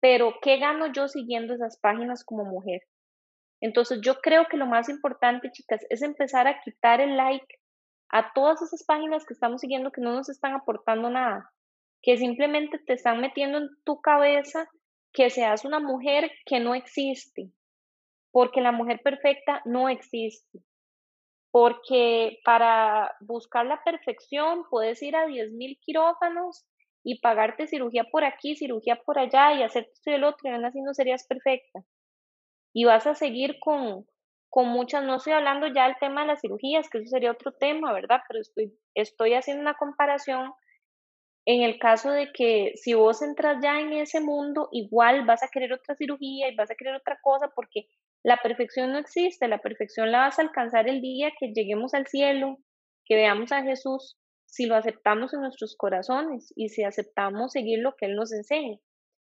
pero 0.00 0.34
¿qué 0.42 0.58
gano 0.58 0.92
yo 0.92 1.08
siguiendo 1.08 1.54
esas 1.54 1.78
páginas 1.78 2.24
como 2.24 2.44
mujer? 2.44 2.82
Entonces 3.60 4.00
yo 4.02 4.20
creo 4.20 4.46
que 4.48 4.56
lo 4.56 4.66
más 4.66 4.88
importante, 4.88 5.50
chicas, 5.50 5.84
es 5.88 6.02
empezar 6.02 6.46
a 6.46 6.60
quitar 6.60 7.00
el 7.00 7.16
like 7.16 7.46
a 8.10 8.32
todas 8.32 8.62
esas 8.62 8.84
páginas 8.84 9.24
que 9.26 9.34
estamos 9.34 9.60
siguiendo 9.60 9.90
que 9.90 10.00
no 10.00 10.12
nos 10.12 10.28
están 10.28 10.54
aportando 10.54 11.10
nada, 11.10 11.50
que 12.02 12.16
simplemente 12.16 12.78
te 12.78 12.92
están 12.92 13.20
metiendo 13.20 13.58
en 13.58 13.68
tu 13.84 14.00
cabeza 14.00 14.68
que 15.12 15.30
seas 15.30 15.64
una 15.64 15.80
mujer 15.80 16.30
que 16.46 16.60
no 16.60 16.74
existe, 16.74 17.50
porque 18.30 18.60
la 18.60 18.72
mujer 18.72 19.00
perfecta 19.02 19.62
no 19.64 19.88
existe. 19.88 20.60
Porque 21.50 22.38
para 22.44 23.16
buscar 23.20 23.66
la 23.66 23.82
perfección 23.82 24.64
puedes 24.70 25.02
ir 25.02 25.16
a 25.16 25.26
10.000 25.26 25.78
quirófanos 25.80 26.66
y 27.02 27.20
pagarte 27.20 27.66
cirugía 27.66 28.04
por 28.04 28.24
aquí, 28.24 28.54
cirugía 28.54 28.96
por 28.96 29.18
allá 29.18 29.54
y 29.54 29.62
hacerte 29.62 29.92
esto 29.92 30.10
y 30.10 30.14
el 30.14 30.24
otro, 30.24 30.50
y 30.50 30.52
aún 30.52 30.64
así 30.64 30.80
no 30.82 30.92
serías 30.92 31.26
perfecta. 31.26 31.80
Y 32.74 32.84
vas 32.84 33.06
a 33.06 33.14
seguir 33.14 33.58
con, 33.60 34.06
con 34.50 34.68
muchas, 34.68 35.04
no 35.04 35.16
estoy 35.16 35.32
hablando 35.32 35.66
ya 35.68 35.86
del 35.86 35.96
tema 35.98 36.22
de 36.22 36.28
las 36.28 36.40
cirugías, 36.40 36.88
que 36.90 36.98
eso 36.98 37.08
sería 37.08 37.32
otro 37.32 37.52
tema, 37.52 37.92
¿verdad? 37.92 38.20
Pero 38.28 38.40
estoy, 38.40 38.78
estoy 38.94 39.34
haciendo 39.34 39.62
una 39.62 39.74
comparación 39.74 40.52
en 41.46 41.62
el 41.62 41.78
caso 41.78 42.10
de 42.10 42.30
que 42.30 42.72
si 42.74 42.92
vos 42.92 43.22
entras 43.22 43.56
ya 43.62 43.80
en 43.80 43.94
ese 43.94 44.20
mundo, 44.20 44.68
igual 44.70 45.24
vas 45.24 45.42
a 45.42 45.48
querer 45.48 45.72
otra 45.72 45.94
cirugía 45.96 46.50
y 46.50 46.54
vas 46.54 46.70
a 46.70 46.74
querer 46.74 46.94
otra 46.94 47.18
cosa 47.22 47.48
porque 47.54 47.88
la 48.22 48.38
perfección 48.38 48.92
no 48.92 48.98
existe, 48.98 49.48
la 49.48 49.58
perfección 49.58 50.12
la 50.12 50.20
vas 50.20 50.38
a 50.38 50.42
alcanzar 50.42 50.88
el 50.88 51.00
día 51.00 51.32
que 51.38 51.52
lleguemos 51.52 51.94
al 51.94 52.06
cielo, 52.06 52.58
que 53.04 53.14
veamos 53.14 53.52
a 53.52 53.62
Jesús, 53.62 54.18
si 54.46 54.66
lo 54.66 54.76
aceptamos 54.76 55.34
en 55.34 55.40
nuestros 55.40 55.76
corazones 55.76 56.52
y 56.56 56.70
si 56.70 56.84
aceptamos 56.84 57.52
seguir 57.52 57.80
lo 57.80 57.94
que 57.96 58.06
Él 58.06 58.16
nos 58.16 58.32
enseña. 58.32 58.78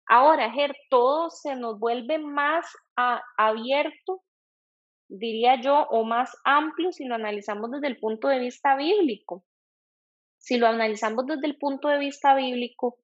Ahora, 0.06 0.50
Ger, 0.52 0.74
todo 0.88 1.30
se 1.30 1.54
nos 1.54 1.78
vuelve 1.78 2.18
más 2.18 2.66
abierto 3.36 4.22
diría 5.10 5.60
yo, 5.60 5.86
o 5.90 6.04
más 6.04 6.36
amplio 6.44 6.92
si 6.92 7.04
lo 7.04 7.16
analizamos 7.16 7.70
desde 7.70 7.88
el 7.88 7.98
punto 7.98 8.28
de 8.28 8.38
vista 8.38 8.76
bíblico. 8.76 9.44
Si 10.38 10.56
lo 10.56 10.68
analizamos 10.68 11.26
desde 11.26 11.46
el 11.46 11.58
punto 11.58 11.88
de 11.88 11.98
vista 11.98 12.34
bíblico, 12.34 12.98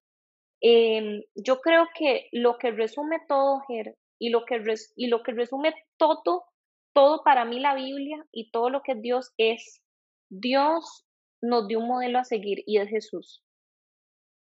em, 0.61 1.21
yo 1.35 1.59
creo 1.59 1.87
que 1.93 2.29
lo 2.31 2.57
que 2.57 2.71
resume 2.71 3.19
todo, 3.27 3.61
Ger, 3.67 3.95
y 4.19 4.29
lo 4.29 4.45
que, 4.45 4.61
y 4.95 5.07
lo 5.07 5.23
que 5.23 5.31
resume 5.31 5.73
todo, 5.97 6.45
todo 6.93 7.23
para 7.23 7.45
mí 7.45 7.59
la 7.59 7.75
Biblia 7.75 8.25
y 8.31 8.51
todo 8.51 8.69
lo 8.69 8.81
que 8.81 8.95
Dios 8.95 9.33
es, 9.37 9.81
Dios 10.29 11.05
nos 11.41 11.67
dio 11.67 11.79
un 11.79 11.87
modelo 11.87 12.19
a 12.19 12.23
seguir 12.23 12.63
y 12.65 12.77
es 12.77 12.89
Jesús. 12.89 13.43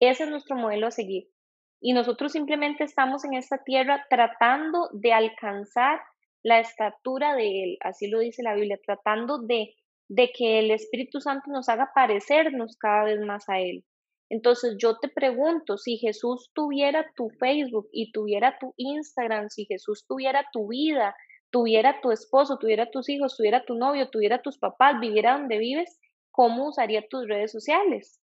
Ese 0.00 0.24
es 0.24 0.30
nuestro 0.30 0.56
modelo 0.56 0.86
a 0.86 0.90
seguir. 0.90 1.28
Y 1.80 1.92
nosotros 1.92 2.32
simplemente 2.32 2.84
estamos 2.84 3.24
en 3.24 3.34
esta 3.34 3.62
tierra 3.62 4.06
tratando 4.10 4.88
de 4.92 5.12
alcanzar 5.12 6.00
la 6.42 6.60
estatura 6.60 7.34
de 7.34 7.64
Él, 7.64 7.78
así 7.80 8.08
lo 8.08 8.20
dice 8.20 8.42
la 8.42 8.54
Biblia, 8.54 8.78
tratando 8.84 9.38
de, 9.38 9.74
de 10.08 10.30
que 10.32 10.60
el 10.60 10.70
Espíritu 10.70 11.20
Santo 11.20 11.50
nos 11.50 11.68
haga 11.68 11.90
parecernos 11.94 12.76
cada 12.78 13.04
vez 13.04 13.20
más 13.20 13.48
a 13.48 13.60
Él. 13.60 13.84
Entonces 14.30 14.76
yo 14.78 14.98
te 14.98 15.08
pregunto, 15.08 15.78
si 15.78 15.96
Jesús 15.96 16.50
tuviera 16.54 17.10
tu 17.16 17.30
Facebook 17.38 17.88
y 17.92 18.12
tuviera 18.12 18.58
tu 18.58 18.74
Instagram, 18.76 19.48
si 19.48 19.64
Jesús 19.64 20.04
tuviera 20.06 20.46
tu 20.52 20.68
vida, 20.68 21.14
tuviera 21.50 22.00
tu 22.02 22.10
esposo, 22.10 22.58
tuviera 22.58 22.90
tus 22.90 23.08
hijos, 23.08 23.36
tuviera 23.36 23.64
tu 23.64 23.74
novio, 23.74 24.10
tuviera 24.10 24.42
tus 24.42 24.58
papás, 24.58 25.00
viviera 25.00 25.38
donde 25.38 25.58
vives, 25.58 25.98
¿cómo 26.30 26.68
usaría 26.68 27.06
tus 27.08 27.26
redes 27.26 27.52
sociales? 27.52 28.20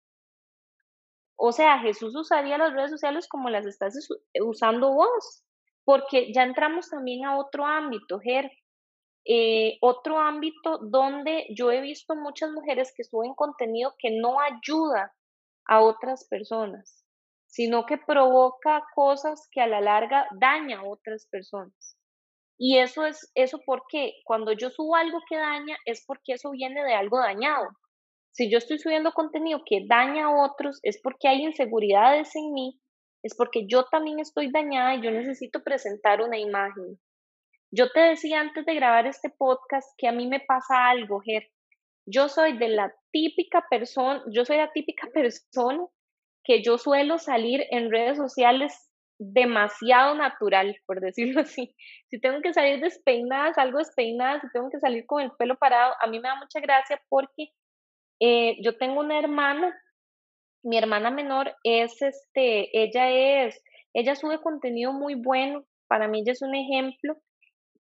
O 1.36 1.52
sea, 1.52 1.80
Jesús 1.80 2.16
usaría 2.16 2.58
las 2.58 2.74
redes 2.74 2.92
sociales 2.92 3.28
como 3.28 3.50
las 3.50 3.66
estás 3.66 3.96
usando 4.42 4.94
vos 4.94 5.44
porque 5.90 6.32
ya 6.34 6.44
entramos 6.44 6.90
también 6.90 7.26
a 7.26 7.40
otro 7.40 7.66
ámbito, 7.66 8.20
Ger, 8.20 8.52
eh, 9.26 9.78
otro 9.82 10.20
ámbito 10.20 10.78
donde 10.84 11.48
yo 11.50 11.72
he 11.72 11.82
visto 11.82 12.16
muchas 12.16 12.52
mujeres 12.52 12.94
que 12.96 13.04
suben 13.04 13.34
contenido 13.34 13.96
que 13.98 14.12
no 14.12 14.40
ayuda 14.40 15.14
a 15.70 15.82
otras 15.82 16.28
personas, 16.28 17.06
sino 17.48 17.86
que 17.86 17.98
provoca 17.98 18.84
cosas 18.94 19.48
que 19.52 19.62
a 19.62 19.68
la 19.68 19.80
larga 19.80 20.28
daña 20.40 20.80
a 20.80 20.86
otras 20.86 21.28
personas. 21.28 21.96
Y 22.58 22.80
eso 22.80 23.06
es, 23.06 23.32
eso 23.36 23.60
porque 23.66 24.16
cuando 24.26 24.52
yo 24.52 24.70
subo 24.70 24.96
algo 24.96 25.20
que 25.30 25.38
daña 25.38 25.78
es 25.86 26.04
porque 26.06 26.34
eso 26.34 26.52
viene 26.52 26.84
de 26.84 26.94
algo 26.94 27.20
dañado. 27.20 27.68
Si 28.32 28.52
yo 28.52 28.58
estoy 28.58 28.80
subiendo 28.80 29.14
contenido 29.14 29.62
que 29.66 29.86
daña 29.88 30.26
a 30.26 30.46
otros 30.46 30.80
es 30.84 31.00
porque 31.02 31.30
hay 31.30 31.44
inseguridades 31.44 32.36
en 32.36 32.54
mí 32.54 32.80
es 33.24 33.36
porque 33.36 33.66
yo 33.68 33.86
también 33.86 34.20
estoy 34.20 34.52
dañada 34.52 34.96
y 34.96 35.02
yo 35.02 35.12
necesito 35.12 35.64
presentar 35.64 36.22
una 36.22 36.38
imagen. 36.38 37.00
Yo 37.72 37.92
te 37.92 38.00
decía 38.00 38.40
antes 38.40 38.66
de 38.66 38.76
grabar 38.76 39.06
este 39.08 39.30
podcast 39.30 39.88
que 39.98 40.08
a 40.08 40.12
mí 40.12 40.28
me 40.28 40.40
pasa 40.40 40.90
algo, 40.90 41.20
Ger. 41.20 41.44
Yo 42.10 42.30
soy 42.30 42.58
de 42.58 42.70
la 42.70 42.94
típica 43.12 43.66
persona, 43.70 44.24
yo 44.32 44.46
soy 44.46 44.58
la 44.58 44.72
típica 44.72 45.08
persona 45.14 45.86
que 46.44 46.64
yo 46.64 46.78
suelo 46.78 47.20
salir 47.20 47.66
en 47.70 47.92
redes 47.92 48.18
sociales 48.18 48.90
demasiado 49.20 50.16
natural, 50.16 50.78
por 50.86 51.02
decirlo 51.02 51.42
así. 51.42 51.76
Si 52.10 52.20
tengo 52.20 52.42
que 52.42 52.54
salir 52.54 52.80
despeinada, 52.80 53.54
salgo 53.54 53.80
despeinada, 53.80 54.40
si 54.42 54.48
tengo 54.52 54.70
que 54.70 54.80
salir 54.80 55.06
con 55.06 55.22
el 55.22 55.32
pelo 55.38 55.58
parado, 55.58 55.94
a 56.02 56.08
mí 56.08 56.20
me 56.20 56.30
da 56.30 56.36
mucha 56.36 56.60
gracia 56.60 57.02
porque 57.10 57.50
eh, 58.20 58.58
yo 58.62 58.78
tengo 58.78 59.02
una 59.02 59.20
hermana 59.20 59.76
mi 60.64 60.78
hermana 60.78 61.12
menor 61.12 61.56
es, 61.64 62.02
este, 62.02 62.70
ella 62.84 63.10
es, 63.46 63.62
ella 63.94 64.16
sube 64.16 64.42
contenido 64.42 64.94
muy 64.94 65.16
bueno, 65.16 65.66
para 65.88 66.08
mí 66.08 66.22
ella 66.22 66.34
es 66.34 66.42
un 66.42 66.56
ejemplo, 66.56 67.18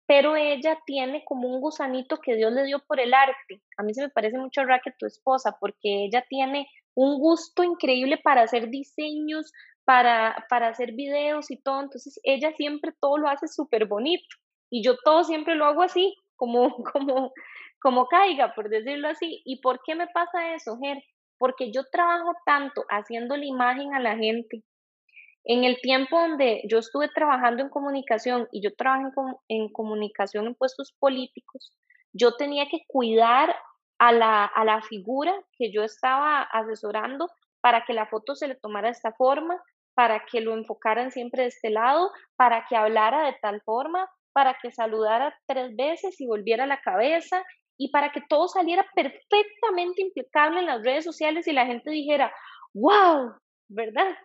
pero 0.06 0.36
ella 0.36 0.80
tiene 0.86 1.24
como 1.26 1.47
un 1.47 1.62
gusanito 1.62 2.18
que 2.18 2.36
Dios 2.36 2.51
le 2.51 2.66
dio 2.66 2.80
por 2.88 2.99
el 2.99 3.14
arte. 3.14 3.62
A 3.78 3.84
mí 3.84 3.93
se 3.93 4.01
me 4.01 4.10
parece 4.10 4.38
mucho 4.38 4.62
a 4.62 4.66
Raquel, 4.66 4.93
tu 4.97 5.06
esposa, 5.06 5.58
porque 5.60 6.06
ella 6.06 6.26
tiene 6.30 6.68
un 6.95 7.20
gusto 7.20 7.64
increíble 7.64 8.18
para 8.18 8.41
hacer 8.41 8.70
diseños, 8.70 9.51
para, 9.86 10.45
para 10.49 10.68
hacer 10.68 10.93
videos 10.93 11.51
y 11.51 11.62
todo. 11.62 11.82
Entonces, 11.82 12.20
ella 12.24 12.51
siempre 12.54 12.93
todo 12.99 13.18
lo 13.18 13.30
hace 13.30 13.47
súper 13.47 13.86
bonito. 13.86 14.36
Y 14.70 14.84
yo 14.84 14.95
todo 15.04 15.24
siempre 15.24 15.56
lo 15.56 15.66
hago 15.66 15.84
así, 15.84 16.16
como, 16.36 16.76
como, 16.93 17.32
como 17.82 18.08
caiga, 18.08 18.54
por 18.54 18.70
decirlo 18.70 19.10
así. 19.10 19.41
¿Y 19.45 19.62
por 19.62 19.82
qué 19.86 19.95
me 19.95 20.08
pasa 20.08 20.54
eso, 20.54 20.78
Ger? 20.82 20.97
porque 21.43 21.74
yo 21.74 21.84
trabajo 21.91 22.32
tanto 22.45 22.86
haciendo 22.88 23.36
la 23.36 23.43
imagen 23.43 23.93
a 23.93 23.99
la 23.99 24.16
gente. 24.16 24.64
En 25.46 25.66
el 25.66 25.80
tiempo 25.82 26.20
donde 26.20 26.62
yo 26.70 26.80
estuve 26.80 27.10
trabajando 27.10 27.64
en 27.64 27.70
comunicación 27.70 28.48
y 28.52 28.62
yo 28.64 28.74
trabajé 28.76 29.10
en, 29.50 29.70
comunicación 29.70 30.48
en 30.48 30.56
puestos 30.56 30.94
políticos, 31.00 31.74
yo 32.14 32.36
tenía 32.36 32.68
que 32.68 32.84
cuidar 32.88 33.56
a 34.00 34.12
la, 34.12 34.46
a 34.46 34.64
la 34.64 34.82
figura 34.82 35.34
que 35.58 35.72
yo 35.72 35.84
estaba 35.84 36.41
asesorando 36.41 37.30
para 37.62 37.84
que 37.86 37.94
la 37.94 38.08
foto 38.08 38.36
se 38.36 38.48
le 38.48 38.56
tomara 38.56 38.88
de 38.88 38.94
esta 38.94 39.14
forma, 39.14 39.62
para 39.96 40.26
que 40.26 40.41
lo 40.41 40.54
enfocaran 40.54 41.12
siempre 41.12 41.44
de 41.44 41.50
este 41.50 41.70
lado, 41.70 42.12
para 42.36 42.66
que 42.68 42.76
hablara 42.76 43.26
de 43.26 43.38
tal 43.41 43.62
forma, 43.62 44.10
para 44.34 44.58
que 44.62 44.72
saludara 44.72 45.38
tres 45.46 45.76
veces 45.76 46.20
y 46.20 46.28
volviera 46.28 46.66
la 46.66 46.82
cabeza 46.82 47.44
y 47.78 47.91
para 47.91 48.12
que 48.12 48.22
todo 48.28 48.48
saliera 48.48 48.86
perfectamente 48.96 50.02
impecable 50.02 50.60
en 50.60 50.68
las 50.68 50.84
redes 50.84 51.04
sociales 51.04 51.48
y 51.48 51.54
la 51.54 51.66
gente 51.66 51.91
dijera, 51.91 52.34
wow, 52.74 53.34
¿verdad? 53.68 54.16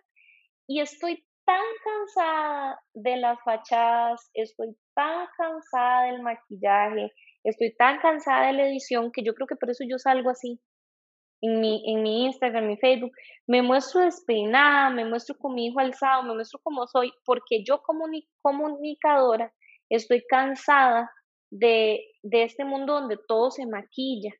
Y 0.69 0.81
estoy 0.81 1.25
tan 1.45 1.65
cansada 1.83 2.79
de 2.93 3.17
las 3.17 3.39
fachadas, 3.43 4.29
estoy 4.35 4.77
tan 4.93 5.27
cansada 5.35 6.03
del 6.03 6.21
maquillaje, 6.21 7.11
estoy 7.43 7.75
tan 7.75 7.99
cansada 7.99 8.47
de 8.47 8.53
la 8.53 8.67
edición 8.67 9.11
que 9.11 9.23
yo 9.23 9.33
creo 9.33 9.47
que 9.47 9.55
por 9.55 9.71
eso 9.71 9.83
yo 9.89 9.97
salgo 9.97 10.29
así. 10.29 10.59
en 11.41 11.61
mi, 11.61 11.83
en 11.87 12.03
mi 12.03 12.25
Instagram, 12.25 12.65
en 12.65 12.69
mi 12.69 12.77
Facebook, 12.77 13.11
me 13.47 13.63
muestro 13.63 14.01
despeinada, 14.01 14.91
me 14.91 15.05
muestro 15.05 15.35
con 15.39 15.55
mi 15.55 15.67
hijo 15.67 15.79
alzado, 15.79 16.23
me 16.23 16.35
muestro 16.35 16.59
como 16.63 16.85
soy, 16.87 17.11
porque 17.25 17.63
yo 17.65 17.81
como 17.81 18.05
comunicadora 18.43 19.51
estoy 19.89 20.23
cansada 20.29 21.09
de, 21.51 22.01
de 22.23 22.43
este 22.43 22.65
mundo 22.65 22.93
donde 22.93 23.17
todo 23.27 23.51
se 23.51 23.65
maquilla. 23.65 24.31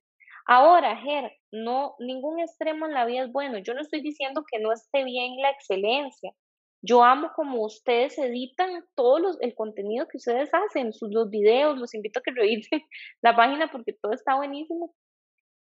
Ahora, 0.52 0.96
Ger, 0.98 1.32
no, 1.52 1.94
ningún 2.00 2.40
extremo 2.40 2.88
en 2.88 2.96
la 2.96 3.06
vida 3.06 3.26
es 3.26 3.32
bueno. 3.32 3.60
Yo 3.60 3.76
no 3.76 3.82
estoy 3.82 4.02
diciendo 4.02 4.44
que 4.52 4.58
no 4.58 4.72
esté 4.74 5.04
bien 5.04 5.40
la 5.40 5.52
excelencia. 5.52 6.34
Yo 6.82 7.04
amo 7.04 7.30
como 7.36 7.64
ustedes 7.64 8.18
editan 8.18 8.84
todo 8.96 9.20
los, 9.20 9.40
el 9.42 9.54
contenido 9.54 10.08
que 10.08 10.18
ustedes 10.18 10.50
hacen, 10.52 10.92
sus, 10.92 11.12
los 11.14 11.30
videos, 11.30 11.78
los 11.78 11.94
invito 11.94 12.20
a 12.20 12.24
que 12.24 12.32
revisen 12.36 12.82
la 13.22 13.36
página 13.36 13.68
porque 13.72 13.94
todo 13.94 14.12
está 14.12 14.38
buenísimo. 14.38 14.96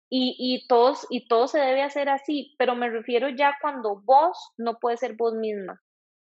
Y, 0.09 0.35
y, 0.39 0.67
todos, 0.67 1.05
y 1.11 1.27
todo 1.27 1.47
se 1.47 1.59
debe 1.59 1.83
hacer 1.83 2.09
así, 2.09 2.55
pero 2.57 2.75
me 2.75 2.89
refiero 2.89 3.29
ya 3.29 3.57
cuando 3.61 4.01
vos 4.03 4.51
no 4.57 4.79
puedes 4.79 5.01
ser 5.01 5.15
vos 5.15 5.35
misma. 5.35 5.79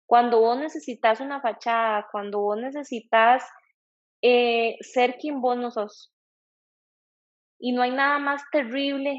Cuando 0.06 0.40
vos 0.40 0.58
necesitas 0.58 1.20
una 1.20 1.40
fachada, 1.40 2.08
cuando 2.12 2.40
vos 2.42 2.58
necesitas 2.58 3.42
eh, 4.20 4.76
ser 4.82 5.16
quien 5.16 5.40
vos 5.40 5.56
no 5.56 5.70
sos. 5.70 6.13
Y 7.58 7.72
no 7.72 7.82
hay 7.82 7.90
nada 7.90 8.18
más 8.18 8.42
terrible, 8.52 9.14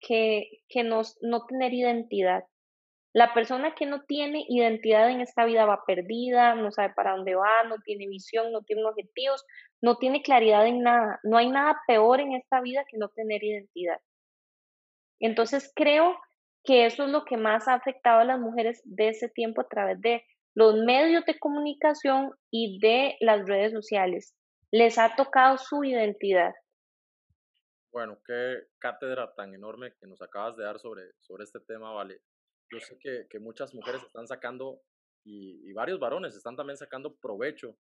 que, 0.00 0.48
que 0.68 0.82
no 0.84 1.46
tener 1.48 1.72
identidad. 1.72 2.44
La 3.14 3.32
persona 3.32 3.76
que 3.76 3.86
no 3.86 4.02
tiene 4.02 4.44
identidad 4.48 5.08
en 5.08 5.20
esta 5.20 5.44
vida 5.44 5.64
va 5.66 5.84
perdida, 5.86 6.56
no 6.56 6.72
sabe 6.72 6.92
para 6.94 7.12
dónde 7.12 7.36
va, 7.36 7.62
no 7.68 7.76
tiene 7.84 8.08
visión, 8.08 8.50
no 8.50 8.62
tiene 8.62 8.84
objetivos, 8.84 9.44
no 9.80 9.98
tiene 9.98 10.20
claridad 10.20 10.66
en 10.66 10.82
nada. 10.82 11.20
No 11.22 11.36
hay 11.36 11.48
nada 11.48 11.80
peor 11.86 12.18
en 12.20 12.34
esta 12.34 12.60
vida 12.60 12.84
que 12.90 12.98
no 12.98 13.10
tener 13.10 13.44
identidad. 13.44 14.00
Entonces 15.20 15.72
creo 15.76 16.16
que 16.64 16.86
eso 16.86 17.04
es 17.04 17.10
lo 17.10 17.24
que 17.24 17.36
más 17.36 17.68
ha 17.68 17.74
afectado 17.74 18.18
a 18.18 18.24
las 18.24 18.40
mujeres 18.40 18.82
de 18.84 19.10
ese 19.10 19.28
tiempo 19.28 19.60
a 19.60 19.68
través 19.68 20.00
de 20.00 20.24
los 20.56 20.74
medios 20.84 21.24
de 21.24 21.38
comunicación 21.38 22.32
y 22.50 22.80
de 22.80 23.16
las 23.20 23.46
redes 23.46 23.72
sociales. 23.72 24.34
Les 24.72 24.98
ha 24.98 25.14
tocado 25.14 25.58
su 25.58 25.84
identidad. 25.84 26.52
Bueno, 27.94 28.20
qué 28.26 28.66
cátedra 28.80 29.32
tan 29.36 29.54
enorme 29.54 29.94
que 30.00 30.08
nos 30.08 30.20
acabas 30.20 30.56
de 30.56 30.64
dar 30.64 30.80
sobre, 30.80 31.12
sobre 31.20 31.44
este 31.44 31.60
tema, 31.60 31.92
Vale 31.92 32.20
yo 32.72 32.80
sé 32.80 32.98
que, 32.98 33.28
que 33.30 33.38
muchas 33.38 33.72
mujeres 33.72 34.02
están 34.12 34.26
sacando 34.26 34.82
y, 35.24 35.70
y, 35.70 35.72
varios 35.72 36.00
varones 36.00 36.34
están 36.34 36.56
también 36.56 36.76
sacando 36.76 37.14
provecho 37.16 37.78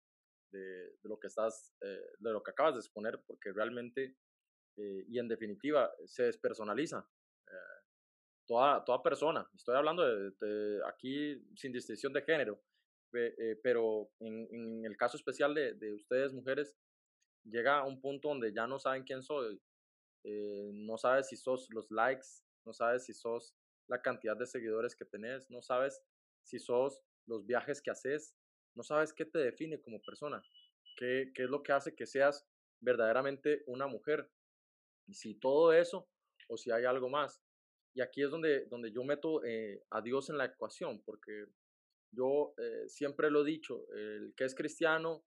de, 0.51 0.59
de 0.59 1.09
lo 1.09 1.19
que 1.19 1.25
estás, 1.25 1.73
eh, 1.81 2.11
de 2.19 2.31
lo 2.31 2.43
que 2.43 2.51
acabas 2.51 2.75
de 2.75 2.81
exponer, 2.81 3.23
porque 3.25 3.51
realmente 3.51 4.15
eh, 4.77 5.03
y 5.07 5.17
en 5.17 5.27
definitiva 5.27 5.91
se 6.05 6.25
despersonaliza 6.25 7.03
eh, 7.47 7.81
toda, 8.45 8.85
toda 8.85 9.01
persona. 9.01 9.49
Estoy 9.55 9.75
hablando 9.75 10.03
de, 10.03 10.29
de 10.39 10.79
aquí 10.85 11.43
sin 11.55 11.71
distinción 11.71 12.13
de 12.13 12.21
género, 12.21 12.61
pero 13.63 14.11
en, 14.19 14.47
en, 14.51 14.85
el 14.85 14.95
caso 14.95 15.17
especial 15.17 15.55
de, 15.55 15.73
de, 15.73 15.91
ustedes 15.91 16.33
mujeres, 16.33 16.77
llega 17.43 17.79
a 17.79 17.83
un 17.83 17.99
punto 17.99 18.29
donde 18.29 18.53
ya 18.53 18.67
no 18.67 18.77
saben 18.77 19.03
quién 19.03 19.23
soy, 19.23 19.59
no 20.23 20.97
sabes 20.97 21.27
si 21.27 21.35
sos 21.35 21.67
los 21.71 21.89
likes, 21.91 22.27
no 22.65 22.73
sabes 22.73 23.05
si 23.05 23.13
sos 23.13 23.55
la 23.87 24.01
cantidad 24.01 24.37
de 24.37 24.45
seguidores 24.45 24.95
que 24.95 25.05
tenés, 25.05 25.49
no 25.49 25.61
sabes 25.61 26.01
si 26.43 26.59
sos 26.59 27.01
los 27.27 27.45
viajes 27.45 27.81
que 27.81 27.91
haces, 27.91 28.35
no 28.75 28.83
sabes 28.83 29.13
qué 29.13 29.25
te 29.25 29.39
define 29.39 29.81
como 29.81 30.01
persona, 30.01 30.43
qué, 30.97 31.31
qué 31.33 31.43
es 31.43 31.49
lo 31.49 31.61
que 31.63 31.73
hace 31.73 31.95
que 31.95 32.05
seas 32.05 32.45
verdaderamente 32.81 33.63
una 33.67 33.87
mujer. 33.87 34.29
Y 35.07 35.13
si 35.13 35.35
todo 35.35 35.73
eso 35.73 36.07
o 36.47 36.57
si 36.57 36.71
hay 36.71 36.85
algo 36.85 37.09
más. 37.09 37.41
Y 37.95 38.01
aquí 38.01 38.23
es 38.23 38.31
donde, 38.31 38.65
donde 38.65 38.91
yo 38.91 39.03
meto 39.03 39.43
eh, 39.43 39.83
a 39.91 40.01
Dios 40.01 40.29
en 40.29 40.37
la 40.37 40.45
ecuación, 40.45 41.01
porque 41.03 41.45
yo 42.11 42.53
eh, 42.57 42.87
siempre 42.87 43.29
lo 43.29 43.41
he 43.41 43.45
dicho, 43.45 43.87
el 43.91 44.33
que 44.35 44.45
es 44.45 44.55
cristiano 44.55 45.23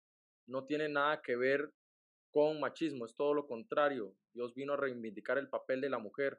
no 0.48 0.64
tiene 0.64 0.88
nada 0.88 1.22
que 1.22 1.36
ver 1.36 1.72
con 2.36 2.60
machismo, 2.60 3.06
es 3.06 3.14
todo 3.14 3.32
lo 3.32 3.46
contrario. 3.46 4.14
Dios 4.34 4.54
vino 4.54 4.74
a 4.74 4.76
reivindicar 4.76 5.38
el 5.38 5.48
papel 5.48 5.80
de 5.80 5.88
la 5.88 5.98
mujer, 5.98 6.38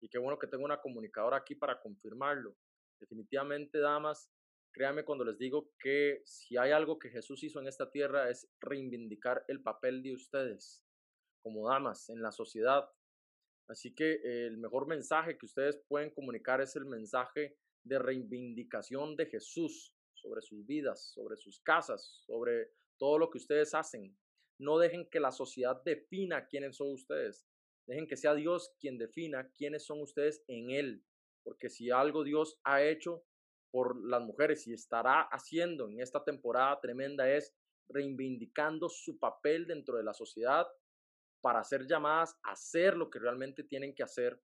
y 0.00 0.08
qué 0.08 0.18
bueno 0.18 0.40
que 0.40 0.48
tengo 0.48 0.64
una 0.64 0.80
comunicadora 0.80 1.36
aquí 1.36 1.54
para 1.54 1.80
confirmarlo. 1.80 2.56
Definitivamente, 2.98 3.78
damas, 3.78 4.28
créanme 4.72 5.04
cuando 5.04 5.24
les 5.24 5.38
digo 5.38 5.70
que 5.78 6.20
si 6.24 6.56
hay 6.56 6.72
algo 6.72 6.98
que 6.98 7.10
Jesús 7.10 7.44
hizo 7.44 7.60
en 7.60 7.68
esta 7.68 7.92
tierra 7.92 8.28
es 8.28 8.50
reivindicar 8.58 9.44
el 9.46 9.62
papel 9.62 10.02
de 10.02 10.14
ustedes 10.14 10.82
como 11.44 11.68
damas 11.68 12.10
en 12.10 12.22
la 12.22 12.32
sociedad. 12.32 12.90
Así 13.68 13.94
que 13.94 14.18
el 14.24 14.58
mejor 14.58 14.88
mensaje 14.88 15.38
que 15.38 15.46
ustedes 15.46 15.80
pueden 15.86 16.10
comunicar 16.10 16.60
es 16.60 16.74
el 16.74 16.86
mensaje 16.86 17.56
de 17.84 18.00
reivindicación 18.00 19.14
de 19.14 19.26
Jesús 19.26 19.94
sobre 20.12 20.42
sus 20.42 20.66
vidas, 20.66 21.12
sobre 21.14 21.36
sus 21.36 21.60
casas, 21.60 22.24
sobre 22.26 22.72
todo 22.98 23.16
lo 23.16 23.30
que 23.30 23.38
ustedes 23.38 23.74
hacen. 23.74 24.12
No 24.58 24.78
dejen 24.78 25.08
que 25.10 25.20
la 25.20 25.32
sociedad 25.32 25.82
defina 25.84 26.46
quiénes 26.46 26.76
son 26.76 26.92
ustedes. 26.92 27.46
Dejen 27.86 28.06
que 28.06 28.16
sea 28.16 28.34
Dios 28.34 28.74
quien 28.80 28.98
defina 28.98 29.50
quiénes 29.56 29.84
son 29.84 30.00
ustedes 30.00 30.42
en 30.48 30.70
Él, 30.70 31.04
porque 31.44 31.68
si 31.68 31.90
algo 31.90 32.24
Dios 32.24 32.58
ha 32.64 32.82
hecho 32.82 33.24
por 33.70 33.96
las 34.08 34.22
mujeres 34.22 34.66
y 34.66 34.72
estará 34.72 35.22
haciendo 35.30 35.88
en 35.88 36.00
esta 36.00 36.24
temporada 36.24 36.80
tremenda 36.80 37.30
es 37.30 37.54
reivindicando 37.88 38.88
su 38.88 39.18
papel 39.18 39.66
dentro 39.66 39.96
de 39.96 40.04
la 40.04 40.14
sociedad 40.14 40.66
para 41.40 41.62
ser 41.62 41.86
llamadas 41.86 42.36
a 42.42 42.52
hacer 42.52 42.96
lo 42.96 43.10
que 43.10 43.18
realmente 43.18 43.62
tienen 43.62 43.94
que 43.94 44.02
hacer 44.02 44.40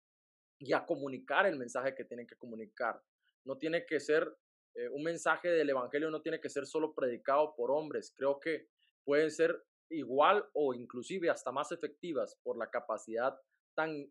y 0.58 0.72
a 0.72 0.86
comunicar 0.86 1.46
el 1.46 1.58
mensaje 1.58 1.94
que 1.94 2.04
tienen 2.04 2.26
que 2.26 2.36
comunicar. 2.36 3.02
No 3.44 3.58
tiene 3.58 3.84
que 3.84 4.00
ser 4.00 4.34
eh, 4.74 4.88
un 4.88 5.02
mensaje 5.02 5.48
del 5.48 5.68
Evangelio, 5.68 6.10
no 6.10 6.22
tiene 6.22 6.40
que 6.40 6.48
ser 6.48 6.66
solo 6.66 6.94
predicado 6.94 7.54
por 7.54 7.70
hombres. 7.70 8.14
Creo 8.16 8.40
que 8.40 8.68
pueden 9.04 9.30
ser 9.30 9.62
igual 9.90 10.44
o 10.52 10.74
inclusive 10.74 11.30
hasta 11.30 11.52
más 11.52 11.72
efectivas 11.72 12.38
por 12.42 12.58
la 12.58 12.70
capacidad 12.70 13.38
tan 13.74 14.10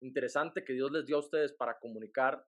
interesante 0.00 0.64
que 0.64 0.72
Dios 0.72 0.90
les 0.90 1.06
dio 1.06 1.16
a 1.16 1.20
ustedes 1.20 1.52
para 1.52 1.78
comunicar. 1.78 2.44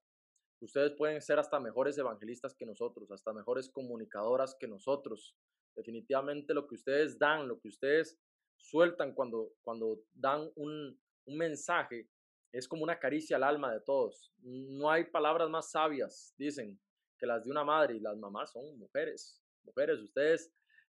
Ustedes 0.60 0.92
pueden 0.92 1.20
ser 1.20 1.38
hasta 1.38 1.60
mejores 1.60 1.96
evangelistas 1.98 2.54
que 2.54 2.66
nosotros, 2.66 3.10
hasta 3.10 3.32
mejores 3.32 3.68
comunicadoras 3.70 4.56
que 4.58 4.66
nosotros. 4.66 5.36
Definitivamente 5.76 6.54
lo 6.54 6.66
que 6.66 6.74
ustedes 6.74 7.18
dan, 7.18 7.48
lo 7.48 7.58
que 7.60 7.68
ustedes 7.68 8.18
sueltan 8.56 9.14
cuando, 9.14 9.52
cuando 9.62 10.00
dan 10.12 10.50
un, 10.56 10.98
un 11.26 11.36
mensaje, 11.36 12.08
es 12.52 12.68
como 12.68 12.84
una 12.84 12.98
caricia 12.98 13.36
al 13.36 13.42
alma 13.42 13.72
de 13.72 13.80
todos. 13.80 14.32
No 14.38 14.90
hay 14.90 15.04
palabras 15.04 15.50
más 15.50 15.70
sabias, 15.70 16.34
dicen, 16.38 16.80
que 17.18 17.26
las 17.26 17.44
de 17.44 17.50
una 17.50 17.64
madre 17.64 17.96
y 17.96 18.00
las 18.00 18.16
mamás 18.16 18.52
son 18.52 18.78
mujeres. 18.78 19.40
Mujeres, 19.64 20.00
ustedes 20.00 20.52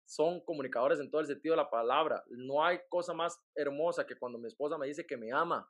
son 0.06 0.40
comunicadores 0.42 1.00
en 1.00 1.10
todo 1.10 1.22
el 1.22 1.28
sentido 1.28 1.54
de 1.54 1.64
la 1.64 1.70
palabra. 1.70 2.24
No 2.28 2.64
hay 2.64 2.80
cosa 2.90 3.14
más 3.14 3.40
hermosa 3.56 4.06
que 4.06 4.16
cuando 4.16 4.38
mi 4.38 4.48
esposa 4.48 4.78
me 4.78 4.88
dice 4.88 5.06
que 5.06 5.18
me 5.18 5.32
ama. 5.32 5.70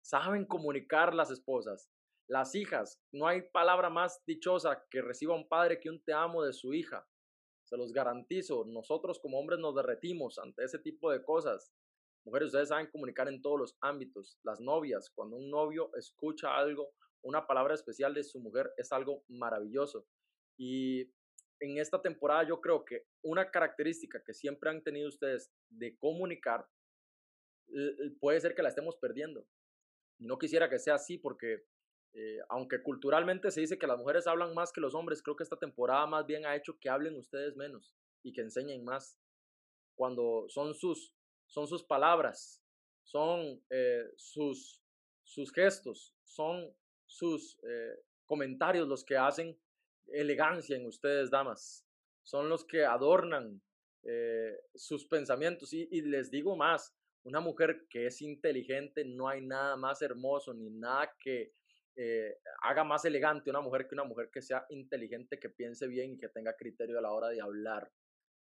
Saben 0.00 0.46
comunicar 0.46 1.14
las 1.14 1.30
esposas. 1.30 1.90
Las 2.26 2.54
hijas, 2.54 3.02
no 3.12 3.26
hay 3.26 3.42
palabra 3.42 3.90
más 3.90 4.22
dichosa 4.26 4.82
que 4.90 5.02
reciba 5.02 5.34
un 5.34 5.48
padre 5.48 5.78
que 5.80 5.90
un 5.90 6.02
te 6.02 6.12
amo 6.12 6.42
de 6.42 6.52
su 6.52 6.72
hija. 6.72 7.06
Se 7.64 7.76
los 7.76 7.92
garantizo, 7.92 8.64
nosotros 8.66 9.18
como 9.18 9.38
hombres 9.38 9.58
nos 9.58 9.74
derretimos 9.74 10.38
ante 10.38 10.64
ese 10.64 10.78
tipo 10.78 11.10
de 11.10 11.22
cosas. 11.22 11.72
Mujeres, 12.24 12.46
ustedes 12.46 12.68
saben 12.68 12.90
comunicar 12.90 13.28
en 13.28 13.42
todos 13.42 13.58
los 13.58 13.76
ámbitos. 13.80 14.38
Las 14.42 14.60
novias, 14.60 15.10
cuando 15.14 15.36
un 15.36 15.50
novio 15.50 15.90
escucha 15.96 16.56
algo, 16.56 16.92
una 17.22 17.46
palabra 17.46 17.74
especial 17.74 18.14
de 18.14 18.24
su 18.24 18.38
mujer, 18.40 18.72
es 18.76 18.92
algo 18.92 19.24
maravilloso. 19.28 20.06
Y 20.58 21.10
en 21.60 21.78
esta 21.78 22.00
temporada 22.00 22.46
yo 22.48 22.60
creo 22.60 22.84
que 22.84 23.06
una 23.22 23.50
característica 23.50 24.22
que 24.22 24.34
siempre 24.34 24.70
han 24.70 24.82
tenido 24.82 25.08
ustedes 25.08 25.52
de 25.68 25.96
comunicar 25.96 26.66
puede 28.20 28.40
ser 28.40 28.54
que 28.54 28.62
la 28.62 28.68
estemos 28.68 28.96
perdiendo. 28.96 29.46
No 30.18 30.38
quisiera 30.38 30.68
que 30.68 30.78
sea 30.78 30.94
así 30.94 31.18
porque 31.18 31.64
eh, 32.16 32.38
aunque 32.48 32.80
culturalmente 32.80 33.50
se 33.50 33.60
dice 33.60 33.76
que 33.76 33.88
las 33.88 33.98
mujeres 33.98 34.28
hablan 34.28 34.54
más 34.54 34.72
que 34.72 34.80
los 34.80 34.94
hombres, 34.94 35.20
creo 35.20 35.34
que 35.34 35.42
esta 35.42 35.58
temporada 35.58 36.06
más 36.06 36.24
bien 36.26 36.46
ha 36.46 36.54
hecho 36.54 36.78
que 36.78 36.88
hablen 36.88 37.16
ustedes 37.16 37.56
menos 37.56 37.92
y 38.22 38.32
que 38.32 38.40
enseñen 38.40 38.84
más. 38.84 39.18
Cuando 39.96 40.46
son 40.48 40.74
sus, 40.74 41.12
son 41.46 41.66
sus 41.66 41.82
palabras, 41.82 42.62
son 43.02 43.60
eh, 43.68 44.04
sus, 44.16 44.80
sus 45.24 45.52
gestos, 45.52 46.14
son 46.22 46.72
sus 47.06 47.58
eh, 47.64 48.00
comentarios 48.26 48.86
los 48.86 49.04
que 49.04 49.16
hacen 49.16 49.58
elegancia 50.08 50.76
en 50.76 50.86
ustedes, 50.86 51.30
damas. 51.30 51.86
Son 52.22 52.48
los 52.48 52.64
que 52.64 52.84
adornan 52.84 53.60
eh, 54.02 54.56
sus 54.74 55.06
pensamientos. 55.06 55.72
Y, 55.72 56.02
les 56.02 56.30
digo 56.30 56.56
más, 56.56 56.94
una 57.24 57.40
mujer 57.40 57.86
que 57.88 58.06
es 58.06 58.20
inteligente, 58.22 59.04
no 59.04 59.28
hay 59.28 59.44
nada 59.44 59.76
más 59.76 60.02
hermoso 60.02 60.52
ni 60.52 60.70
nada 60.70 61.12
que 61.18 61.52
eh, 61.96 62.38
haga 62.62 62.84
más 62.84 63.04
elegante 63.04 63.50
una 63.50 63.60
mujer 63.60 63.86
que 63.86 63.94
una 63.94 64.04
mujer 64.04 64.30
que 64.32 64.42
sea 64.42 64.66
inteligente, 64.70 65.38
que 65.38 65.48
piense 65.48 65.86
bien 65.86 66.12
y 66.12 66.18
que 66.18 66.28
tenga 66.28 66.56
criterio 66.56 66.98
a 66.98 67.02
la 67.02 67.12
hora 67.12 67.28
de 67.28 67.40
hablar. 67.40 67.90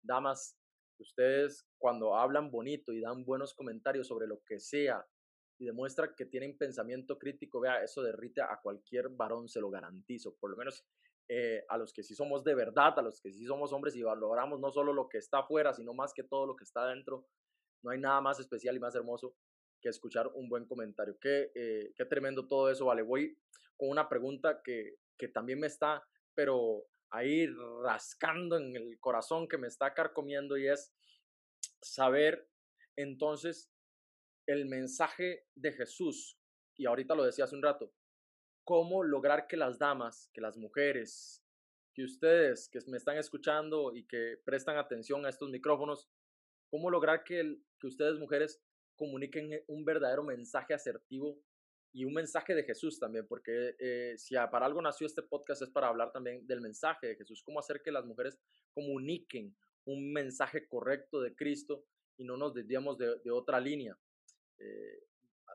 Damas, 0.03 0.57
ustedes 0.99 1.67
cuando 1.79 2.17
hablan 2.17 2.51
bonito 2.51 2.93
y 2.93 3.01
dan 3.01 3.25
buenos 3.25 3.55
comentarios 3.55 4.09
sobre 4.09 4.27
lo 4.27 4.43
que 4.45 4.59
sea, 4.59 5.07
y 5.63 5.67
demuestra 5.67 6.13
que 6.17 6.27
tienen 6.27 6.59
pensamiento 6.59 7.19
crítico, 7.19 7.61
vea, 7.61 7.85
eso 7.85 8.03
derrite 8.03 8.41
a 8.43 8.59
cualquier 8.61 9.09
varón, 9.11 9.49
se 9.49 9.61
lo 9.61 9.71
garantizo, 9.71 10.35
por 10.41 10.51
lo 10.51 10.57
menos 10.57 10.85
eh, 11.35 11.65
a 11.71 11.79
los 11.79 11.95
que 11.95 12.03
sí 12.03 12.15
somos 12.15 12.45
de 12.45 12.55
verdad, 12.55 12.99
a 12.99 13.01
los 13.01 13.19
que 13.19 13.33
sí 13.33 13.47
somos 13.47 13.73
hombres 13.73 13.97
y 13.97 14.03
valoramos 14.03 14.61
no 14.61 14.71
solo 14.71 14.93
lo 14.93 15.09
que 15.09 15.17
está 15.17 15.39
afuera, 15.39 15.73
sino 15.73 15.95
más 15.95 16.13
que 16.13 16.25
todo 16.25 16.47
lo 16.47 16.55
que 16.55 16.65
está 16.65 16.87
dentro. 16.87 17.27
No 17.83 17.91
hay 17.91 17.99
nada 17.99 18.21
más 18.21 18.39
especial 18.39 18.77
y 18.77 18.81
más 18.81 18.95
hermoso 18.95 19.35
que 19.81 19.89
escuchar 19.89 20.29
un 20.35 20.51
buen 20.51 20.67
comentario. 20.67 21.17
Qué, 21.19 21.51
eh, 21.55 21.95
tremendo 22.11 22.47
todo 22.47 22.71
eso, 22.71 22.85
vale. 22.85 23.01
Voy 23.01 23.39
con 23.79 23.89
una 23.89 24.11
pregunta 24.11 24.61
que, 24.63 24.97
que 25.17 25.29
también 25.29 25.59
me 25.59 25.69
está, 25.69 26.07
pero 26.35 26.85
ahí 27.09 27.47
rascando 27.83 28.59
en 28.59 28.77
el 28.77 29.01
corazón 29.01 29.49
que 29.49 29.57
me 29.57 29.69
está 29.69 29.95
carcomiendo 29.95 30.59
y 30.59 30.69
es 30.69 30.93
saber 31.81 32.47
entonces 32.95 33.73
el 34.47 34.67
mensaje 34.67 35.47
de 35.55 35.73
Jesús, 35.73 36.39
y 36.77 36.85
ahorita 36.85 37.15
lo 37.15 37.25
decía 37.25 37.45
hace 37.45 37.57
un 37.57 37.63
rato, 37.63 37.91
cómo 38.65 39.03
lograr 39.03 39.47
que 39.47 39.57
las 39.57 39.79
damas, 39.79 40.31
que 40.33 40.41
las 40.41 40.57
mujeres, 40.57 41.43
que 41.95 42.05
ustedes 42.05 42.69
que 42.69 42.79
me 42.89 42.97
están 42.97 43.17
escuchando 43.19 43.95
y 43.95 44.05
que 44.05 44.39
prestan 44.45 44.77
atención 44.79 45.27
a 45.27 45.29
estos 45.29 45.51
micrófonos, 45.51 46.09
cómo 46.71 46.91
lograr 46.91 47.23
que, 47.25 47.59
que 47.79 47.87
ustedes 47.87 48.19
mujeres 48.19 48.63
comuniquen 48.97 49.63
un 49.67 49.85
verdadero 49.85 50.23
mensaje 50.23 50.75
asertivo 50.75 51.39
y 51.93 52.05
un 52.05 52.15
mensaje 52.15 52.55
de 52.55 52.65
Jesús 52.65 52.99
también, 52.99 53.27
porque 53.27 53.77
eh, 53.79 54.15
si 54.17 54.35
para 54.35 54.65
algo 54.65 54.81
nació 54.81 55.07
este 55.07 55.23
podcast 55.23 55.63
es 55.63 55.71
para 55.71 55.89
hablar 55.89 56.11
también 56.11 56.47
del 56.47 56.63
mensaje 56.63 57.09
de 57.09 57.17
Jesús, 57.17 57.43
cómo 57.43 57.59
hacer 57.61 57.83
que 57.83 57.93
las 57.93 58.07
mujeres 58.07 58.39
comuniquen 58.73 59.55
un 59.85 60.13
mensaje 60.13 60.67
correcto 60.67 61.21
de 61.21 61.35
Cristo 61.35 61.85
y 62.17 62.25
no 62.25 62.37
nos 62.37 62.55
desviamos 62.55 62.97
de, 62.97 63.19
de 63.19 63.31
otra 63.31 63.61
línea. 63.61 63.99
Eh, 64.59 65.05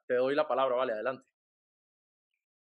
te 0.05 0.15
doy 0.15 0.35
la 0.35 0.47
palabra, 0.47 0.75
vale, 0.75 0.93
adelante. 0.93 1.25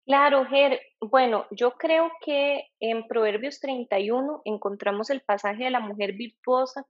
Claro, 0.07 0.47
Ger. 0.47 0.81
Bueno, 1.01 1.47
yo 1.51 1.73
creo 1.73 2.13
que 2.25 2.69
en 2.79 3.09
Proverbios 3.09 3.59
31 3.59 4.43
encontramos 4.45 5.11
el 5.11 5.21
pasaje 5.21 5.65
de 5.65 5.71
la 5.71 5.81
mujer 5.81 6.13
virtuosa 6.13 6.87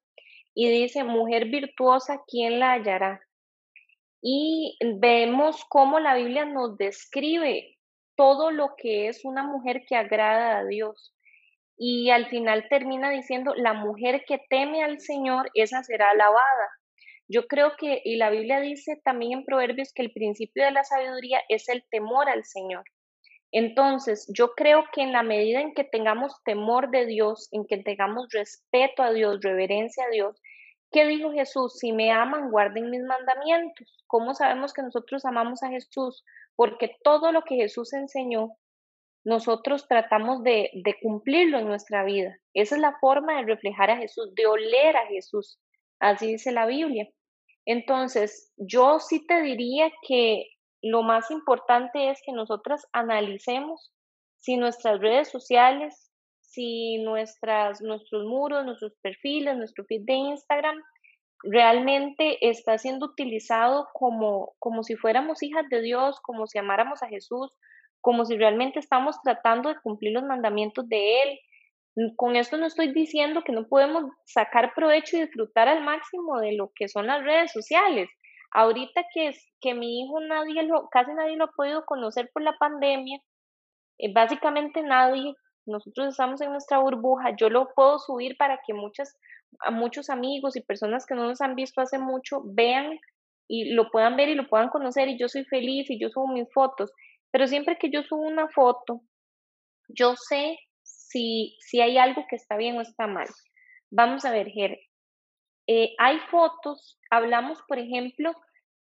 y 0.54 0.68
dice, 0.68 1.02
mujer 1.02 1.46
virtuosa, 1.46 2.22
¿quién 2.26 2.60
la 2.60 2.72
hallará? 2.72 3.22
Y 4.20 4.76
vemos 4.98 5.64
cómo 5.70 5.98
la 5.98 6.14
Biblia 6.14 6.44
nos 6.44 6.76
describe 6.76 7.78
todo 8.16 8.50
lo 8.50 8.74
que 8.76 9.08
es 9.08 9.24
una 9.24 9.44
mujer 9.44 9.84
que 9.88 9.96
agrada 9.96 10.58
a 10.58 10.66
Dios. 10.66 11.14
Y 11.78 12.10
al 12.10 12.26
final 12.26 12.66
termina 12.68 13.10
diciendo, 13.10 13.54
la 13.54 13.72
mujer 13.72 14.24
que 14.26 14.40
teme 14.50 14.82
al 14.82 15.00
Señor, 15.00 15.50
esa 15.54 15.82
será 15.84 16.10
alabada. 16.10 16.68
Yo 17.28 17.46
creo 17.46 17.72
que, 17.78 18.02
y 18.04 18.16
la 18.16 18.28
Biblia 18.28 18.60
dice 18.60 19.00
también 19.04 19.32
en 19.32 19.44
Proverbios 19.46 19.92
que 19.94 20.02
el 20.02 20.12
principio 20.12 20.64
de 20.64 20.72
la 20.72 20.84
sabiduría 20.84 21.40
es 21.48 21.68
el 21.70 21.82
temor 21.90 22.28
al 22.28 22.44
Señor. 22.44 22.84
Entonces, 23.58 24.30
yo 24.36 24.50
creo 24.54 24.84
que 24.92 25.00
en 25.00 25.12
la 25.12 25.22
medida 25.22 25.62
en 25.62 25.72
que 25.72 25.82
tengamos 25.82 26.42
temor 26.44 26.90
de 26.90 27.06
Dios, 27.06 27.48
en 27.52 27.66
que 27.66 27.78
tengamos 27.78 28.28
respeto 28.30 29.02
a 29.02 29.14
Dios, 29.14 29.40
reverencia 29.40 30.04
a 30.04 30.10
Dios, 30.10 30.38
¿qué 30.92 31.06
dijo 31.06 31.32
Jesús? 31.32 31.78
Si 31.78 31.90
me 31.92 32.12
aman, 32.12 32.50
guarden 32.50 32.90
mis 32.90 33.00
mandamientos. 33.00 34.04
¿Cómo 34.08 34.34
sabemos 34.34 34.74
que 34.74 34.82
nosotros 34.82 35.24
amamos 35.24 35.62
a 35.62 35.70
Jesús? 35.70 36.22
Porque 36.54 36.98
todo 37.02 37.32
lo 37.32 37.44
que 37.44 37.54
Jesús 37.56 37.94
enseñó, 37.94 38.50
nosotros 39.24 39.88
tratamos 39.88 40.42
de, 40.42 40.68
de 40.74 40.94
cumplirlo 41.00 41.58
en 41.58 41.66
nuestra 41.66 42.04
vida. 42.04 42.36
Esa 42.52 42.74
es 42.74 42.82
la 42.82 42.98
forma 43.00 43.38
de 43.38 43.46
reflejar 43.46 43.90
a 43.90 43.96
Jesús, 43.96 44.34
de 44.34 44.46
oler 44.46 44.98
a 44.98 45.06
Jesús. 45.06 45.58
Así 45.98 46.26
dice 46.26 46.52
la 46.52 46.66
Biblia. 46.66 47.08
Entonces, 47.64 48.52
yo 48.58 49.00
sí 49.00 49.26
te 49.26 49.40
diría 49.40 49.90
que 50.06 50.44
lo 50.90 51.02
más 51.02 51.30
importante 51.30 52.10
es 52.10 52.20
que 52.24 52.32
nosotras 52.32 52.86
analicemos 52.92 53.92
si 54.38 54.56
nuestras 54.56 55.00
redes 55.00 55.28
sociales, 55.28 56.12
si 56.40 56.98
nuestras, 56.98 57.80
nuestros 57.82 58.24
muros, 58.24 58.64
nuestros 58.64 58.94
perfiles, 59.02 59.56
nuestro 59.56 59.84
feed 59.84 60.02
de 60.04 60.14
Instagram 60.14 60.76
realmente 61.42 62.38
está 62.48 62.78
siendo 62.78 63.06
utilizado 63.06 63.88
como, 63.92 64.54
como 64.58 64.82
si 64.82 64.96
fuéramos 64.96 65.42
hijas 65.42 65.68
de 65.70 65.82
Dios, 65.82 66.20
como 66.20 66.46
si 66.46 66.58
amáramos 66.58 67.02
a 67.02 67.08
Jesús, 67.08 67.52
como 68.00 68.24
si 68.24 68.36
realmente 68.36 68.78
estamos 68.78 69.16
tratando 69.22 69.68
de 69.68 69.80
cumplir 69.82 70.12
los 70.12 70.24
mandamientos 70.24 70.88
de 70.88 71.22
Él, 71.22 71.38
con 72.16 72.36
esto 72.36 72.58
no 72.58 72.66
estoy 72.66 72.92
diciendo 72.92 73.42
que 73.42 73.52
no 73.52 73.68
podemos 73.68 74.04
sacar 74.24 74.74
provecho 74.74 75.16
y 75.16 75.22
disfrutar 75.22 75.68
al 75.68 75.82
máximo 75.82 76.38
de 76.40 76.52
lo 76.52 76.70
que 76.74 76.88
son 76.88 77.06
las 77.06 77.24
redes 77.24 77.52
sociales. 77.52 78.08
Ahorita 78.58 79.04
que, 79.12 79.28
es, 79.28 79.52
que 79.60 79.74
mi 79.74 80.00
hijo 80.00 80.18
nadie 80.20 80.62
lo, 80.62 80.88
casi 80.88 81.12
nadie 81.12 81.36
lo 81.36 81.44
ha 81.44 81.50
podido 81.54 81.84
conocer 81.84 82.30
por 82.32 82.42
la 82.42 82.56
pandemia, 82.58 83.20
eh, 83.98 84.10
básicamente 84.14 84.82
nadie, 84.82 85.34
nosotros 85.66 86.08
estamos 86.08 86.40
en 86.40 86.52
nuestra 86.52 86.78
burbuja, 86.78 87.36
yo 87.36 87.50
lo 87.50 87.68
puedo 87.74 87.98
subir 87.98 88.34
para 88.38 88.58
que 88.66 88.72
muchas, 88.72 89.14
muchos 89.72 90.08
amigos 90.08 90.56
y 90.56 90.62
personas 90.62 91.04
que 91.04 91.14
no 91.14 91.24
nos 91.24 91.42
han 91.42 91.54
visto 91.54 91.82
hace 91.82 91.98
mucho 91.98 92.40
vean 92.46 92.98
y 93.46 93.74
lo 93.74 93.90
puedan 93.90 94.16
ver 94.16 94.30
y 94.30 94.34
lo 94.34 94.48
puedan 94.48 94.70
conocer 94.70 95.08
y 95.08 95.18
yo 95.18 95.28
soy 95.28 95.44
feliz 95.44 95.90
y 95.90 96.00
yo 96.00 96.08
subo 96.08 96.28
mis 96.28 96.50
fotos, 96.54 96.90
pero 97.30 97.46
siempre 97.46 97.76
que 97.76 97.90
yo 97.90 98.04
subo 98.04 98.22
una 98.22 98.48
foto, 98.48 99.02
yo 99.88 100.14
sé 100.16 100.58
si, 100.82 101.58
si 101.60 101.82
hay 101.82 101.98
algo 101.98 102.24
que 102.30 102.36
está 102.36 102.56
bien 102.56 102.78
o 102.78 102.80
está 102.80 103.06
mal. 103.06 103.26
Vamos 103.90 104.24
a 104.24 104.30
ver, 104.30 104.48
Ger. 104.48 104.78
Eh, 105.66 105.94
hay 105.98 106.20
fotos, 106.30 106.98
hablamos, 107.10 107.60
por 107.68 107.78
ejemplo, 107.78 108.32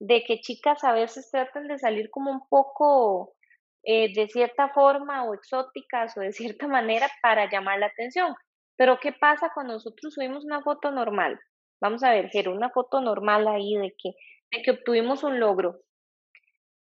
de 0.06 0.22
que 0.26 0.42
chicas 0.42 0.84
a 0.84 0.92
veces 0.92 1.32
tratan 1.32 1.70
de 1.70 1.80
salir 1.80 2.10
como 2.10 2.30
un 2.30 2.46
poco 2.50 3.36
eh, 3.84 4.14
de 4.14 4.28
cierta 4.28 4.68
forma 4.68 5.24
o 5.24 5.34
exóticas 5.34 6.18
o 6.18 6.20
de 6.20 6.34
cierta 6.34 6.68
manera 6.78 7.08
para 7.22 7.50
llamar 7.50 7.80
la 7.80 7.86
atención. 7.86 8.36
Pero 8.76 9.00
¿qué 9.00 9.14
pasa 9.14 9.52
cuando 9.54 9.74
nosotros 9.74 10.14
subimos 10.14 10.44
una 10.44 10.62
foto 10.62 10.92
normal? 10.92 11.40
Vamos 11.80 12.04
a 12.04 12.12
ver, 12.12 12.30
Ger, 12.30 12.50
una 12.50 12.70
foto 12.70 13.00
normal 13.00 13.48
ahí 13.48 13.76
de 13.76 13.96
que, 13.98 14.12
de 14.52 14.62
que 14.62 14.72
obtuvimos 14.72 15.24
un 15.24 15.40
logro. 15.40 15.80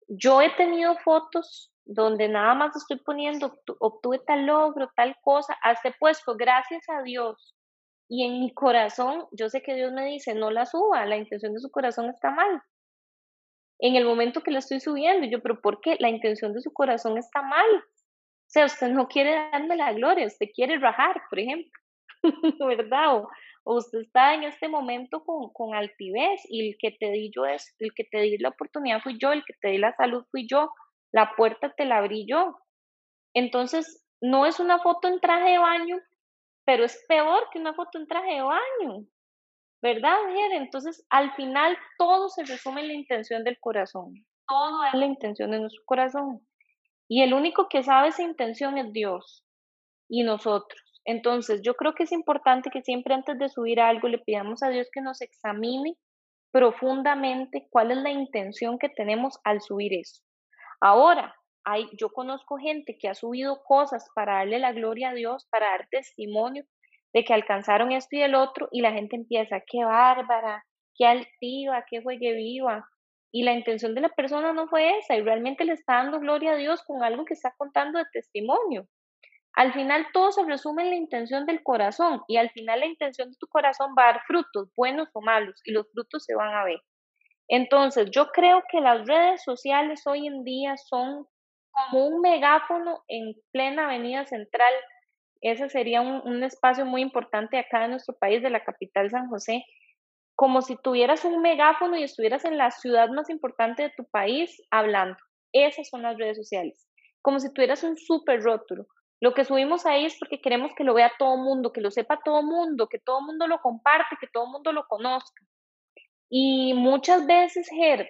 Yo 0.09 0.42
he 0.42 0.50
tenido 0.56 0.94
fotos 0.98 1.72
donde 1.86 2.28
nada 2.28 2.54
más 2.54 2.76
estoy 2.76 2.98
poniendo, 2.98 3.59
obtuve 3.78 4.18
tal 4.18 4.44
logro, 4.44 4.90
tal 4.94 5.16
cosa, 5.22 5.56
hasta 5.62 5.94
puesto, 5.98 6.36
gracias 6.36 6.82
a 6.90 7.02
Dios. 7.02 7.54
Y 8.06 8.26
en 8.26 8.40
mi 8.40 8.52
corazón, 8.52 9.26
yo 9.32 9.48
sé 9.48 9.62
que 9.62 9.74
Dios 9.74 9.92
me 9.92 10.04
dice, 10.04 10.34
no 10.34 10.50
la 10.50 10.66
suba, 10.66 11.06
la 11.06 11.16
intención 11.16 11.54
de 11.54 11.61
su 11.61 11.70
corazón 11.70 12.11
está 12.11 12.30
mal. 12.30 12.62
En 13.81 13.95
el 13.95 14.05
momento 14.05 14.43
que 14.43 14.51
la 14.51 14.59
estoy 14.59 14.81
subiendo, 14.81 15.26
yo, 15.26 15.41
pero 15.41 15.61
¿por 15.61 15.81
qué? 15.81 15.97
La 16.01 16.09
intención 16.09 16.53
de 16.53 16.61
su 16.61 16.72
corazón 16.72 17.16
está 17.16 17.43
mal. 17.43 17.66
O 17.76 18.51
sea, 18.51 18.64
usted 18.66 18.89
no 18.89 19.09
quiere 19.09 19.51
darme 19.53 19.76
la 19.76 19.93
gloria, 19.93 20.26
usted 20.26 20.47
quiere 20.55 20.79
rajar, 20.79 21.22
por 21.29 21.39
ejemplo, 21.39 21.70
¿verdad? 22.66 23.16
O, 23.16 23.29
usted 23.64 24.01
está 24.01 24.35
en 24.35 24.45
este 24.45 24.68
momento 24.68 25.22
con, 25.24 25.53
con 25.53 25.74
altivez 25.74 26.41
y 26.49 26.70
el 26.70 26.76
que 26.79 26.97
te 26.99 27.11
di 27.11 27.31
yo 27.35 27.45
es, 27.45 27.74
el 27.79 27.93
que 27.95 28.05
te 28.05 28.20
di 28.20 28.39
la 28.39 28.49
oportunidad 28.49 29.03
fui 29.03 29.18
yo, 29.18 29.33
el 29.33 29.45
que 29.45 29.53
te 29.61 29.68
di 29.68 29.79
la 29.79 29.95
salud 29.95 30.24
fui 30.31 30.47
yo, 30.49 30.70
la 31.12 31.35
puerta 31.37 31.74
te 31.76 31.85
la 31.85 31.99
abrí 31.99 32.26
yo. 32.26 32.59
Entonces, 33.35 34.05
no 34.22 34.47
es 34.47 34.59
una 34.59 34.79
foto 34.79 35.09
en 35.09 35.20
traje 35.20 35.51
de 35.51 35.59
baño, 35.59 35.99
pero 36.64 36.85
es 36.85 37.05
peor 37.09 37.49
que 37.53 37.59
una 37.59 37.74
foto 37.74 37.99
en 37.99 38.07
traje 38.07 38.35
de 38.35 38.43
baño. 38.43 39.07
¿Verdad, 39.81 40.16
Ger? 40.35 40.53
Entonces, 40.61 41.05
al 41.09 41.33
final, 41.35 41.76
todo 41.99 42.29
se 42.29 42.45
resume 42.45 42.81
en 42.81 42.89
la 42.89 42.95
intención 42.95 43.45
del 43.45 43.59
corazón. 43.61 44.14
Todo 44.49 44.85
es 44.85 44.95
la 44.95 45.07
intención 45.07 45.51
de 45.53 45.61
nuestro 45.61 45.83
corazón. 45.85 46.41
Y 47.09 47.22
el 47.22 47.33
único 47.33 47.68
que 47.68 47.83
sabe 47.83 48.09
esa 48.09 48.22
intención 48.22 48.76
es 48.76 48.93
Dios 48.93 49.45
y 50.09 50.24
nosotros. 50.24 50.83
Entonces, 51.05 51.62
yo 51.62 51.74
creo 51.74 51.95
que 51.95 52.03
es 52.03 52.12
importante 52.12 52.70
que 52.70 52.83
siempre 52.83 53.14
antes 53.14 53.39
de 53.39 53.49
subir 53.49 53.81
algo 53.81 54.09
le 54.09 54.18
pidamos 54.18 54.62
a 54.62 54.68
Dios 54.68 54.89
que 54.93 55.01
nos 55.01 55.22
examine 55.22 55.97
profundamente 56.51 57.68
cuál 57.70 57.93
es 57.93 57.99
la 57.99 58.11
intención 58.11 58.79
que 58.79 58.89
tenemos 58.89 59.39
al 59.45 59.61
subir 59.61 59.95
eso. 59.95 60.22
Ahora, 60.81 61.35
hay, 61.64 61.89
yo 61.99 62.11
conozco 62.11 62.57
gente 62.57 62.97
que 62.99 63.09
ha 63.09 63.14
subido 63.14 63.62
cosas 63.64 64.07
para 64.14 64.39
darle 64.39 64.59
la 64.59 64.72
gloria 64.72 65.11
a 65.11 65.14
Dios, 65.14 65.47
para 65.51 65.70
dar 65.70 65.89
testimonio 65.91 66.64
de 67.12 67.24
que 67.24 67.34
alcanzaron 67.34 67.92
esto 67.92 68.16
y 68.16 68.22
el 68.22 68.34
otro, 68.34 68.68
y 68.72 68.80
la 68.80 68.92
gente 68.92 69.16
empieza, 69.16 69.62
qué 69.66 69.84
bárbara, 69.84 70.64
qué 70.94 71.06
altiva, 71.06 71.84
qué 71.88 72.02
juegue 72.02 72.34
viva. 72.34 72.86
Y 73.32 73.42
la 73.42 73.52
intención 73.52 73.94
de 73.94 74.00
la 74.02 74.09
persona 74.09 74.52
no 74.52 74.68
fue 74.68 74.98
esa, 74.98 75.16
y 75.16 75.22
realmente 75.22 75.64
le 75.64 75.74
está 75.74 75.94
dando 75.94 76.20
gloria 76.20 76.52
a 76.52 76.56
Dios 76.56 76.82
con 76.82 77.02
algo 77.02 77.24
que 77.24 77.34
está 77.34 77.54
contando 77.56 77.98
de 77.98 78.06
testimonio. 78.12 78.86
Al 79.54 79.72
final 79.72 80.06
todo 80.12 80.32
se 80.32 80.44
resume 80.44 80.84
en 80.84 80.90
la 80.90 80.96
intención 80.96 81.44
del 81.46 81.62
corazón, 81.62 82.22
y 82.28 82.36
al 82.36 82.50
final 82.50 82.80
la 82.80 82.86
intención 82.86 83.30
de 83.30 83.36
tu 83.38 83.46
corazón 83.48 83.94
va 83.98 84.04
a 84.04 84.12
dar 84.12 84.22
frutos, 84.26 84.70
buenos 84.76 85.09
o 85.14 85.20
malos, 85.20 85.61
y 85.64 85.72
los 85.72 85.90
frutos 85.92 86.24
se 86.24 86.34
van 86.34 86.54
a 86.54 86.64
ver. 86.64 86.80
Entonces, 87.48 88.11
yo 88.11 88.28
creo 88.28 88.62
que 88.70 88.80
las 88.80 89.06
redes 89.06 89.42
sociales 89.42 90.06
hoy 90.06 90.26
en 90.26 90.44
día 90.44 90.76
son 90.76 91.26
como 91.70 92.06
un 92.06 92.20
megáfono 92.20 93.02
en 93.09 93.34
plena 93.52 93.84
avenida 93.84 94.26
central. 94.26 94.72
Ese 95.41 95.68
sería 95.68 96.01
un, 96.01 96.43
espacio 96.43 96.84
muy 96.84 97.03
importante 97.03 97.59
acá 97.59 97.84
en 97.84 97.93
nuestro 97.93 98.16
país, 98.16 98.43
de 98.43 98.51
la 98.51 98.64
capital 98.64 99.11
San 99.11 99.28
José. 99.28 99.64
como 100.34 100.62
si 100.62 100.76
tuvieras 100.76 101.24
un 101.24 101.43
megáfono 101.43 101.97
y 101.97 102.05
estuvieras 102.05 102.45
en 102.45 102.59
la 102.59 102.70
ciudad 102.70 103.09
más 103.09 103.28
importante 103.28 103.82
de 103.82 103.91
tu 103.97 104.05
país 104.05 104.62
hablando. 104.70 105.16
Esas 105.53 105.89
son 105.89 106.03
las 106.03 106.16
redes 106.16 106.36
sociales. 106.36 106.86
Como 107.22 107.41
si 107.41 107.53
tuvieras 107.53 107.82
un 107.82 107.97
súper 107.97 108.43
rótulo. 108.43 108.86
Lo 109.20 109.34
que 109.34 109.45
subimos 109.45 109.84
ahí 109.84 110.05
es 110.05 110.16
porque 110.16 110.41
queremos 110.41 110.72
que 110.76 110.84
lo 110.84 110.95
vea 110.95 111.12
todo 111.18 111.36
mundo, 111.36 111.72
que 111.72 111.80
lo 111.80 111.91
sepa 111.91 112.20
todo 112.24 112.43
mundo, 112.43 112.86
que 112.89 113.01
todo 113.01 113.20
mundo 113.20 113.49
lo 113.49 113.59
comparte, 113.61 114.16
que 114.20 114.28
todo 114.28 114.47
mundo 114.47 114.72
lo 114.72 114.86
conozca. 114.86 115.45
Y 116.30 116.72
muchas 116.74 117.26
veces, 117.26 117.68
Ger, 117.68 118.09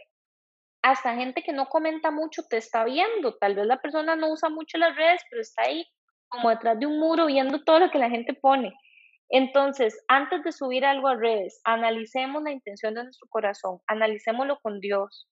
hasta 0.83 1.15
gente 1.15 1.43
que 1.43 1.53
no 1.53 1.67
comenta 1.67 2.11
mucho 2.11 2.43
te 2.43 2.59
está 2.59 2.85
viendo. 2.85 3.37
Tal 3.39 3.55
vez 3.55 3.67
la 3.67 3.81
persona 3.81 4.17
no 4.17 4.33
usa 4.33 4.51
mucho 4.51 4.77
las 4.77 4.95
redes, 4.97 5.23
pero 5.31 5.41
está 5.41 5.63
ahí 5.63 5.87
como 6.29 6.51
detrás 6.51 6.79
de 6.79 6.87
un 6.87 6.99
muro 6.99 7.27
viendo 7.27 7.63
todo 7.65 7.79
lo 7.81 7.91
que 7.91 7.99
la 7.99 8.11
gente 8.11 8.35
pone. 8.35 8.75
Entonces, 9.31 9.99
antes 10.09 10.43
de 10.43 10.53
subir 10.53 10.85
algo 10.85 11.09
a 11.09 11.17
redes, 11.17 11.61
analicemos 11.65 12.43
la 12.43 12.53
intención 12.53 12.95
de 12.95 13.05
nuestro 13.05 13.29
corazón, 13.29 13.79
analicémoslo 13.87 14.59
con 14.61 14.81
Dios. 14.81 15.29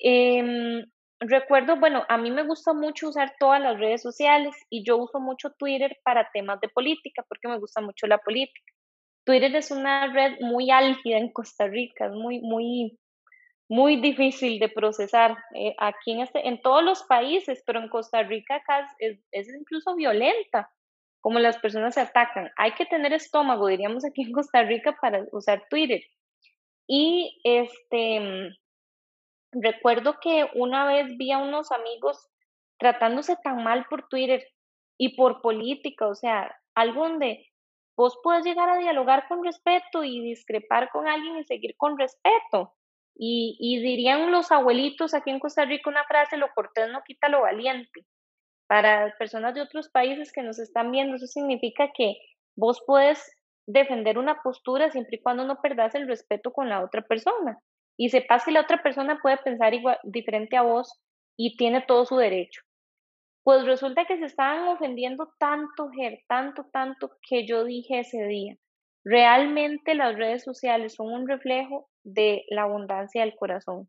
Em, 0.00 0.84
recuerdo, 1.20 1.76
bueno, 1.76 2.04
a 2.08 2.18
mí 2.18 2.30
me 2.30 2.42
gusta 2.42 2.72
mucho 2.72 3.08
usar 3.08 3.34
todas 3.38 3.60
las 3.60 3.78
redes 3.78 4.02
sociales 4.02 4.54
y 4.68 4.84
yo 4.84 4.96
uso 4.96 5.20
mucho 5.20 5.50
Twitter 5.58 5.96
para 6.04 6.28
temas 6.32 6.60
de 6.60 6.68
política 6.68 7.24
porque 7.28 7.48
me 7.48 7.58
gusta 7.58 7.80
mucho 7.80 8.06
la 8.06 8.18
política. 8.18 8.72
Twitter 9.24 9.54
es 9.56 9.70
una 9.70 10.12
red 10.12 10.38
muy 10.40 10.70
álgida 10.70 11.16
en 11.16 11.32
Costa 11.32 11.66
Rica, 11.66 12.06
es 12.06 12.12
muy, 12.12 12.40
muy, 12.40 12.98
muy 13.68 13.96
difícil 13.96 14.58
de 14.58 14.68
procesar 14.68 15.36
eh, 15.54 15.74
aquí 15.78 16.12
en, 16.12 16.20
este, 16.20 16.46
en 16.46 16.60
todos 16.60 16.82
los 16.82 17.02
países, 17.04 17.62
pero 17.66 17.80
en 17.80 17.88
Costa 17.88 18.22
Rica 18.22 18.56
acá 18.56 18.88
es, 18.98 19.18
es 19.32 19.48
incluso 19.48 19.94
violenta 19.94 20.70
como 21.20 21.38
las 21.38 21.56
personas 21.56 21.94
se 21.94 22.02
atacan. 22.02 22.50
Hay 22.56 22.72
que 22.72 22.84
tener 22.84 23.14
estómago, 23.14 23.68
diríamos 23.68 24.04
aquí 24.04 24.22
en 24.22 24.32
Costa 24.32 24.62
Rica, 24.62 24.94
para 25.00 25.24
usar 25.32 25.66
Twitter. 25.70 26.02
Y 26.86 27.40
este, 27.44 28.50
recuerdo 29.50 30.18
que 30.20 30.46
una 30.54 30.84
vez 30.84 31.06
vi 31.16 31.32
a 31.32 31.38
unos 31.38 31.72
amigos 31.72 32.28
tratándose 32.78 33.36
tan 33.42 33.64
mal 33.64 33.86
por 33.88 34.06
Twitter 34.08 34.44
y 34.98 35.16
por 35.16 35.40
política, 35.40 36.06
o 36.06 36.14
sea, 36.14 36.54
algo 36.74 37.08
donde 37.08 37.46
vos 37.96 38.18
puedes 38.22 38.44
llegar 38.44 38.68
a 38.68 38.76
dialogar 38.76 39.26
con 39.26 39.42
respeto 39.42 40.04
y 40.04 40.20
discrepar 40.20 40.90
con 40.90 41.08
alguien 41.08 41.38
y 41.38 41.44
seguir 41.44 41.74
con 41.78 41.98
respeto. 41.98 42.74
Y, 43.16 43.80
dirían 43.80 44.32
los 44.32 44.50
abuelitos 44.50 45.14
aquí 45.14 45.30
en 45.30 45.38
Costa 45.38 45.64
Rica 45.64 45.88
una 45.88 46.04
frase, 46.04 46.36
lo 46.36 46.48
cortés 46.54 46.90
no 46.90 47.02
quita 47.02 47.28
lo 47.28 47.42
valiente. 47.42 48.04
Para 48.66 49.14
personas 49.18 49.54
de 49.54 49.62
otros 49.62 49.88
países 49.88 50.32
que 50.32 50.42
nos 50.42 50.58
están 50.58 50.90
viendo, 50.90 51.16
eso 51.16 51.26
significa 51.26 51.92
que 51.96 52.16
vos 52.56 52.82
puedes 52.86 53.30
defender 53.66 54.18
una 54.18 54.42
postura 54.42 54.90
siempre 54.90 55.16
y 55.16 55.22
cuando 55.22 55.44
no 55.44 55.60
perdas 55.60 55.94
el 55.94 56.08
respeto 56.08 56.52
con 56.52 56.68
la 56.68 56.82
otra 56.82 57.02
persona 57.02 57.58
y 57.96 58.10
sepas 58.10 58.44
que 58.44 58.50
la 58.50 58.60
otra 58.60 58.82
persona 58.82 59.18
puede 59.22 59.38
pensar 59.38 59.74
igual, 59.74 59.98
diferente 60.02 60.56
a 60.56 60.62
vos 60.62 61.00
y 61.36 61.56
tiene 61.56 61.82
todo 61.82 62.04
su 62.04 62.16
derecho. 62.16 62.62
Pues 63.44 63.64
resulta 63.64 64.06
que 64.06 64.18
se 64.18 64.24
estaban 64.24 64.68
ofendiendo 64.68 65.32
tanto, 65.38 65.90
Ger, 65.90 66.20
tanto, 66.28 66.66
tanto, 66.72 67.10
que 67.28 67.46
yo 67.46 67.64
dije 67.64 68.00
ese 68.00 68.24
día, 68.24 68.56
realmente 69.04 69.94
las 69.94 70.16
redes 70.16 70.42
sociales 70.42 70.94
son 70.94 71.12
un 71.12 71.28
reflejo 71.28 71.88
de 72.04 72.44
la 72.48 72.62
abundancia 72.62 73.22
del 73.22 73.34
corazón 73.34 73.88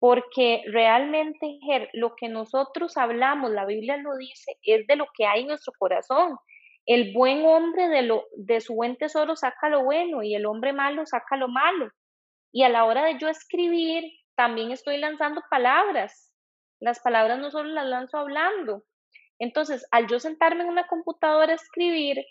porque 0.00 0.62
realmente 0.66 1.58
lo 1.92 2.16
que 2.16 2.28
nosotros 2.28 2.96
hablamos, 2.96 3.50
la 3.50 3.66
Biblia 3.66 3.98
lo 3.98 4.16
dice, 4.16 4.56
es 4.62 4.86
de 4.86 4.96
lo 4.96 5.06
que 5.14 5.26
hay 5.26 5.42
en 5.42 5.48
nuestro 5.48 5.74
corazón. 5.78 6.38
El 6.86 7.12
buen 7.12 7.44
hombre 7.44 7.88
de, 7.88 8.02
lo, 8.02 8.24
de 8.34 8.62
su 8.62 8.74
buen 8.74 8.96
tesoro 8.96 9.36
saca 9.36 9.68
lo 9.68 9.84
bueno 9.84 10.22
y 10.22 10.34
el 10.34 10.46
hombre 10.46 10.72
malo 10.72 11.04
saca 11.04 11.36
lo 11.36 11.48
malo. 11.48 11.90
Y 12.50 12.62
a 12.62 12.70
la 12.70 12.86
hora 12.86 13.04
de 13.04 13.18
yo 13.18 13.28
escribir, 13.28 14.04
también 14.34 14.70
estoy 14.72 14.96
lanzando 14.96 15.42
palabras. 15.50 16.32
Las 16.80 17.00
palabras 17.00 17.38
no 17.38 17.50
solo 17.50 17.68
las 17.68 17.86
lanzo 17.86 18.16
hablando. 18.16 18.84
Entonces, 19.38 19.86
al 19.90 20.06
yo 20.08 20.18
sentarme 20.18 20.62
en 20.62 20.70
una 20.70 20.86
computadora 20.86 21.52
a 21.52 21.56
escribir, 21.56 22.24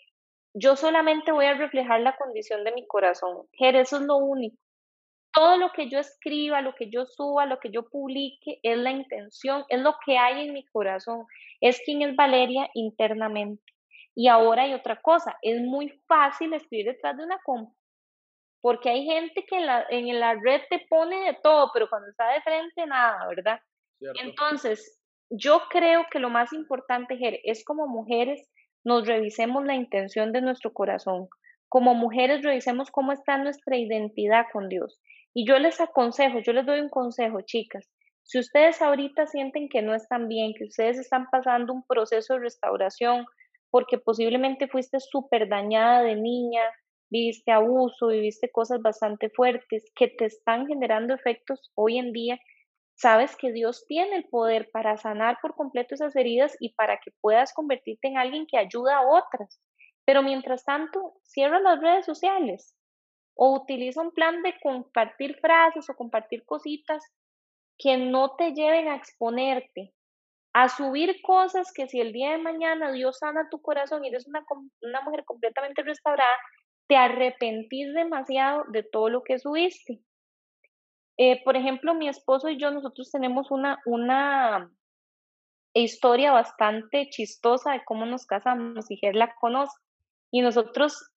yo 0.54 0.74
solamente 0.74 1.30
voy 1.30 1.46
a 1.46 1.54
reflejar 1.54 2.00
la 2.00 2.16
condición 2.16 2.64
de 2.64 2.72
mi 2.72 2.84
corazón. 2.88 3.46
Jer, 3.52 3.76
eso 3.76 3.98
es 3.98 4.02
lo 4.02 4.16
único 4.16 4.56
todo 5.32 5.56
lo 5.56 5.72
que 5.72 5.88
yo 5.88 5.98
escriba, 5.98 6.60
lo 6.60 6.74
que 6.74 6.90
yo 6.90 7.06
suba, 7.06 7.46
lo 7.46 7.58
que 7.60 7.70
yo 7.70 7.88
publique, 7.88 8.58
es 8.62 8.78
la 8.78 8.90
intención, 8.90 9.64
es 9.68 9.80
lo 9.80 9.94
que 10.04 10.18
hay 10.18 10.46
en 10.46 10.54
mi 10.54 10.64
corazón, 10.66 11.26
es 11.60 11.80
quien 11.84 12.02
es 12.02 12.16
Valeria 12.16 12.68
internamente. 12.74 13.62
Y 14.14 14.28
ahora 14.28 14.64
hay 14.64 14.74
otra 14.74 15.00
cosa, 15.00 15.36
es 15.42 15.60
muy 15.60 15.88
fácil 16.06 16.52
escribir 16.52 16.86
detrás 16.86 17.16
de 17.16 17.24
una 17.24 17.38
compu, 17.44 17.74
porque 18.60 18.90
hay 18.90 19.04
gente 19.04 19.44
que 19.46 19.56
en 19.56 19.66
la, 19.66 19.86
en 19.88 20.20
la 20.20 20.34
red 20.34 20.62
te 20.68 20.84
pone 20.88 21.24
de 21.24 21.38
todo, 21.42 21.70
pero 21.72 21.88
cuando 21.88 22.08
está 22.08 22.30
de 22.32 22.42
frente, 22.42 22.86
nada, 22.86 23.26
¿verdad? 23.28 23.60
Entonces, 24.22 25.00
yo 25.30 25.62
creo 25.70 26.06
que 26.10 26.18
lo 26.18 26.28
más 26.28 26.52
importante, 26.52 27.16
Jer, 27.16 27.40
es 27.44 27.64
como 27.64 27.86
mujeres 27.86 28.50
nos 28.84 29.06
revisemos 29.06 29.64
la 29.64 29.74
intención 29.74 30.32
de 30.32 30.40
nuestro 30.40 30.72
corazón. 30.72 31.28
Como 31.68 31.94
mujeres 31.94 32.42
revisemos 32.42 32.90
cómo 32.90 33.12
está 33.12 33.38
nuestra 33.38 33.76
identidad 33.76 34.46
con 34.52 34.68
Dios. 34.68 34.98
Y 35.34 35.46
yo 35.46 35.58
les 35.58 35.80
aconsejo, 35.80 36.40
yo 36.40 36.52
les 36.52 36.66
doy 36.66 36.80
un 36.80 36.88
consejo, 36.88 37.40
chicas. 37.42 37.88
Si 38.22 38.38
ustedes 38.38 38.80
ahorita 38.82 39.26
sienten 39.26 39.68
que 39.68 39.82
no 39.82 39.94
están 39.94 40.28
bien, 40.28 40.54
que 40.54 40.64
ustedes 40.64 40.98
están 40.98 41.26
pasando 41.30 41.72
un 41.72 41.84
proceso 41.84 42.34
de 42.34 42.40
restauración, 42.40 43.26
porque 43.70 43.98
posiblemente 43.98 44.68
fuiste 44.68 44.98
súper 45.00 45.48
dañada 45.48 46.02
de 46.02 46.16
niña, 46.16 46.62
viviste 47.10 47.50
abuso, 47.52 48.08
viviste 48.08 48.50
cosas 48.50 48.80
bastante 48.82 49.30
fuertes 49.30 49.90
que 49.94 50.08
te 50.08 50.26
están 50.26 50.66
generando 50.66 51.14
efectos 51.14 51.70
hoy 51.74 51.98
en 51.98 52.12
día, 52.12 52.38
sabes 52.94 53.34
que 53.36 53.52
Dios 53.52 53.84
tiene 53.88 54.16
el 54.16 54.24
poder 54.24 54.70
para 54.72 54.96
sanar 54.96 55.38
por 55.40 55.54
completo 55.54 55.94
esas 55.94 56.14
heridas 56.16 56.56
y 56.60 56.74
para 56.74 56.98
que 56.98 57.12
puedas 57.20 57.52
convertirte 57.52 58.08
en 58.08 58.18
alguien 58.18 58.46
que 58.46 58.58
ayuda 58.58 58.98
a 58.98 59.06
otras. 59.06 59.60
Pero 60.04 60.22
mientras 60.22 60.64
tanto, 60.64 61.14
cierra 61.22 61.60
las 61.60 61.80
redes 61.80 62.04
sociales, 62.04 62.76
o 63.42 63.54
utiliza 63.54 64.02
un 64.02 64.10
plan 64.12 64.42
de 64.42 64.54
compartir 64.60 65.38
frases 65.40 65.88
o 65.88 65.94
compartir 65.94 66.44
cositas 66.44 67.02
que 67.78 67.96
no 67.96 68.36
te 68.36 68.52
lleven 68.52 68.86
a 68.88 68.96
exponerte, 68.96 69.94
a 70.52 70.68
subir 70.68 71.22
cosas 71.22 71.72
que 71.72 71.88
si 71.88 72.00
el 72.00 72.12
día 72.12 72.32
de 72.32 72.38
mañana 72.38 72.92
Dios 72.92 73.16
sana 73.20 73.48
tu 73.50 73.62
corazón 73.62 74.04
y 74.04 74.08
eres 74.08 74.28
una, 74.28 74.44
una 74.82 75.00
mujer 75.00 75.24
completamente 75.24 75.82
restaurada, 75.82 76.36
te 76.86 76.96
arrepentís 76.96 77.94
demasiado 77.94 78.64
de 78.72 78.82
todo 78.82 79.08
lo 79.08 79.22
que 79.22 79.38
subiste. 79.38 80.02
Eh, 81.16 81.42
por 81.42 81.56
ejemplo, 81.56 81.94
mi 81.94 82.10
esposo 82.10 82.50
y 82.50 82.58
yo, 82.58 82.70
nosotros 82.70 83.10
tenemos 83.10 83.50
una, 83.50 83.78
una 83.86 84.70
historia 85.72 86.32
bastante 86.32 87.08
chistosa 87.08 87.72
de 87.72 87.84
cómo 87.86 88.04
nos 88.04 88.26
casamos, 88.26 88.90
y 88.90 88.98
él 89.00 89.18
la 89.18 89.34
conoce. 89.36 89.78
Y 90.30 90.42
nosotros 90.42 91.10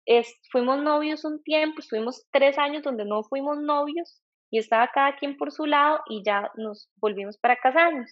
fuimos 0.52 0.82
novios 0.82 1.24
un 1.24 1.42
tiempo, 1.44 1.80
estuvimos 1.80 2.26
tres 2.32 2.58
años 2.58 2.84
donde 2.84 3.06
no 3.06 3.24
fuimos 3.24 3.60
novios 3.60 4.22
y 4.50 4.60
estaba 4.60 4.90
cada 4.94 5.16
quien 5.16 5.38
por 5.38 5.52
su 5.52 5.66
lado 5.66 6.00
y 6.10 6.24
ya 6.26 6.52
nos 6.56 6.90
volvimos 6.98 7.38
para 7.38 7.56
casarnos. 7.58 8.12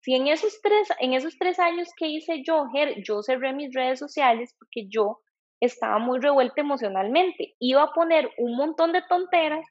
Si 0.00 0.14
en 0.14 0.26
esos 0.26 0.60
tres, 0.62 0.88
en 0.98 1.12
esos 1.14 1.36
tres 1.38 1.60
años 1.60 1.88
que 1.96 2.08
hice 2.08 2.42
yo, 2.44 2.66
yo 3.06 3.22
cerré 3.22 3.52
mis 3.52 3.72
redes 3.72 4.00
sociales 4.00 4.54
porque 4.58 4.88
yo 4.88 5.20
estaba 5.60 5.98
muy 5.98 6.18
revuelta 6.18 6.60
emocionalmente. 6.60 7.54
Iba 7.60 7.84
a 7.84 7.92
poner 7.92 8.28
un 8.38 8.56
montón 8.56 8.92
de 8.92 9.02
tonteras 9.08 9.64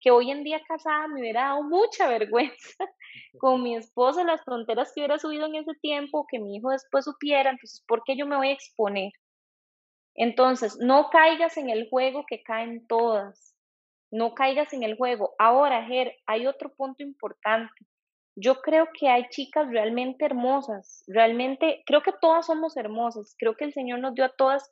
que 0.00 0.10
hoy 0.10 0.30
en 0.30 0.42
día 0.42 0.60
casada 0.66 1.06
me 1.08 1.20
hubiera 1.20 1.42
dado 1.44 1.62
mucha 1.62 2.08
vergüenza 2.08 2.84
con 3.38 3.62
mi 3.62 3.76
esposo, 3.76 4.24
las 4.24 4.44
tonteras 4.44 4.92
que 4.92 5.00
hubiera 5.00 5.18
subido 5.18 5.46
en 5.46 5.54
ese 5.56 5.72
tiempo, 5.80 6.26
que 6.28 6.40
mi 6.40 6.56
hijo 6.56 6.70
después 6.70 7.04
supiera, 7.04 7.50
entonces, 7.50 7.82
¿por 7.86 8.02
qué 8.04 8.16
yo 8.16 8.26
me 8.26 8.36
voy 8.36 8.48
a 8.48 8.52
exponer? 8.52 9.12
Entonces, 10.16 10.78
no 10.80 11.10
caigas 11.10 11.56
en 11.58 11.68
el 11.68 11.88
juego 11.88 12.24
que 12.26 12.42
caen 12.42 12.86
todas. 12.86 13.54
No 14.10 14.34
caigas 14.34 14.72
en 14.72 14.82
el 14.82 14.96
juego. 14.96 15.34
Ahora, 15.38 15.84
Ger, 15.84 16.14
hay 16.26 16.46
otro 16.46 16.74
punto 16.74 17.02
importante. 17.02 17.86
Yo 18.34 18.60
creo 18.60 18.88
que 18.98 19.08
hay 19.08 19.28
chicas 19.28 19.68
realmente 19.68 20.24
hermosas. 20.24 21.04
Realmente, 21.06 21.82
creo 21.86 22.02
que 22.02 22.12
todas 22.20 22.46
somos 22.46 22.76
hermosas. 22.76 23.34
Creo 23.38 23.56
que 23.56 23.64
el 23.64 23.72
Señor 23.72 23.98
nos 23.98 24.14
dio 24.14 24.24
a 24.24 24.34
todas 24.36 24.68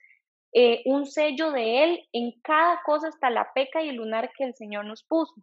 eh, 0.55 0.83
un 0.87 1.07
sello 1.07 1.51
de 1.51 1.85
Él. 1.85 2.09
En 2.13 2.33
cada 2.43 2.81
cosa 2.85 3.09
está 3.09 3.29
la 3.29 3.53
peca 3.55 3.83
y 3.83 3.91
el 3.91 3.97
lunar 3.97 4.31
que 4.37 4.45
el 4.45 4.55
Señor 4.55 4.87
nos 4.87 5.05
puso. 5.05 5.35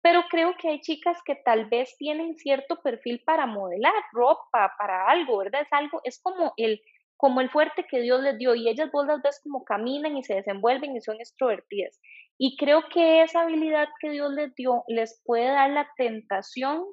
Pero 0.00 0.24
creo 0.30 0.54
que 0.58 0.68
hay 0.68 0.80
chicas 0.80 1.18
que 1.24 1.34
tal 1.34 1.66
vez 1.70 1.96
tienen 1.98 2.36
cierto 2.36 2.80
perfil 2.82 3.22
para 3.24 3.46
modelar 3.46 3.94
ropa, 4.12 4.72
para 4.78 5.06
algo, 5.08 5.38
¿verdad? 5.38 5.62
Es 5.62 5.72
algo, 5.72 6.00
es 6.04 6.20
como 6.22 6.52
el, 6.58 6.80
como 7.24 7.40
el 7.40 7.48
fuerte 7.48 7.86
que 7.88 8.02
Dios 8.02 8.20
les 8.20 8.36
dio 8.36 8.54
y 8.54 8.68
ellas 8.68 8.90
vos 8.92 9.06
las 9.06 9.22
ves 9.22 9.40
como 9.42 9.64
caminan 9.64 10.14
y 10.18 10.22
se 10.24 10.34
desenvuelven 10.34 10.94
y 10.94 11.00
son 11.00 11.16
extrovertidas. 11.16 11.98
Y 12.36 12.58
creo 12.58 12.82
que 12.92 13.22
esa 13.22 13.40
habilidad 13.40 13.88
que 13.98 14.10
Dios 14.10 14.30
les 14.34 14.54
dio 14.54 14.84
les 14.88 15.22
puede 15.24 15.46
dar 15.46 15.70
la 15.70 15.88
tentación 15.96 16.84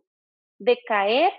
de 0.58 0.80
caer 0.88 1.34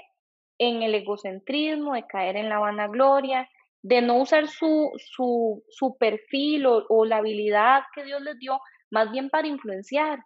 en 0.59 0.83
el 0.83 0.95
egocentrismo, 0.95 1.95
de 1.95 2.07
caer 2.07 2.37
en 2.37 2.51
la 2.51 2.59
vanagloria, 2.59 3.49
de 3.83 4.03
no 4.03 4.21
usar 4.21 4.47
su, 4.47 4.91
su, 4.99 5.65
su 5.71 5.97
perfil 5.97 6.67
o, 6.67 7.07
la 7.07 7.17
habilidad 7.17 7.85
que 7.95 8.05
Dios 8.05 8.21
les 8.21 8.39
dio 8.39 8.61
más 8.91 9.11
bien 9.11 9.31
para 9.31 9.49
influenciar, 9.49 10.19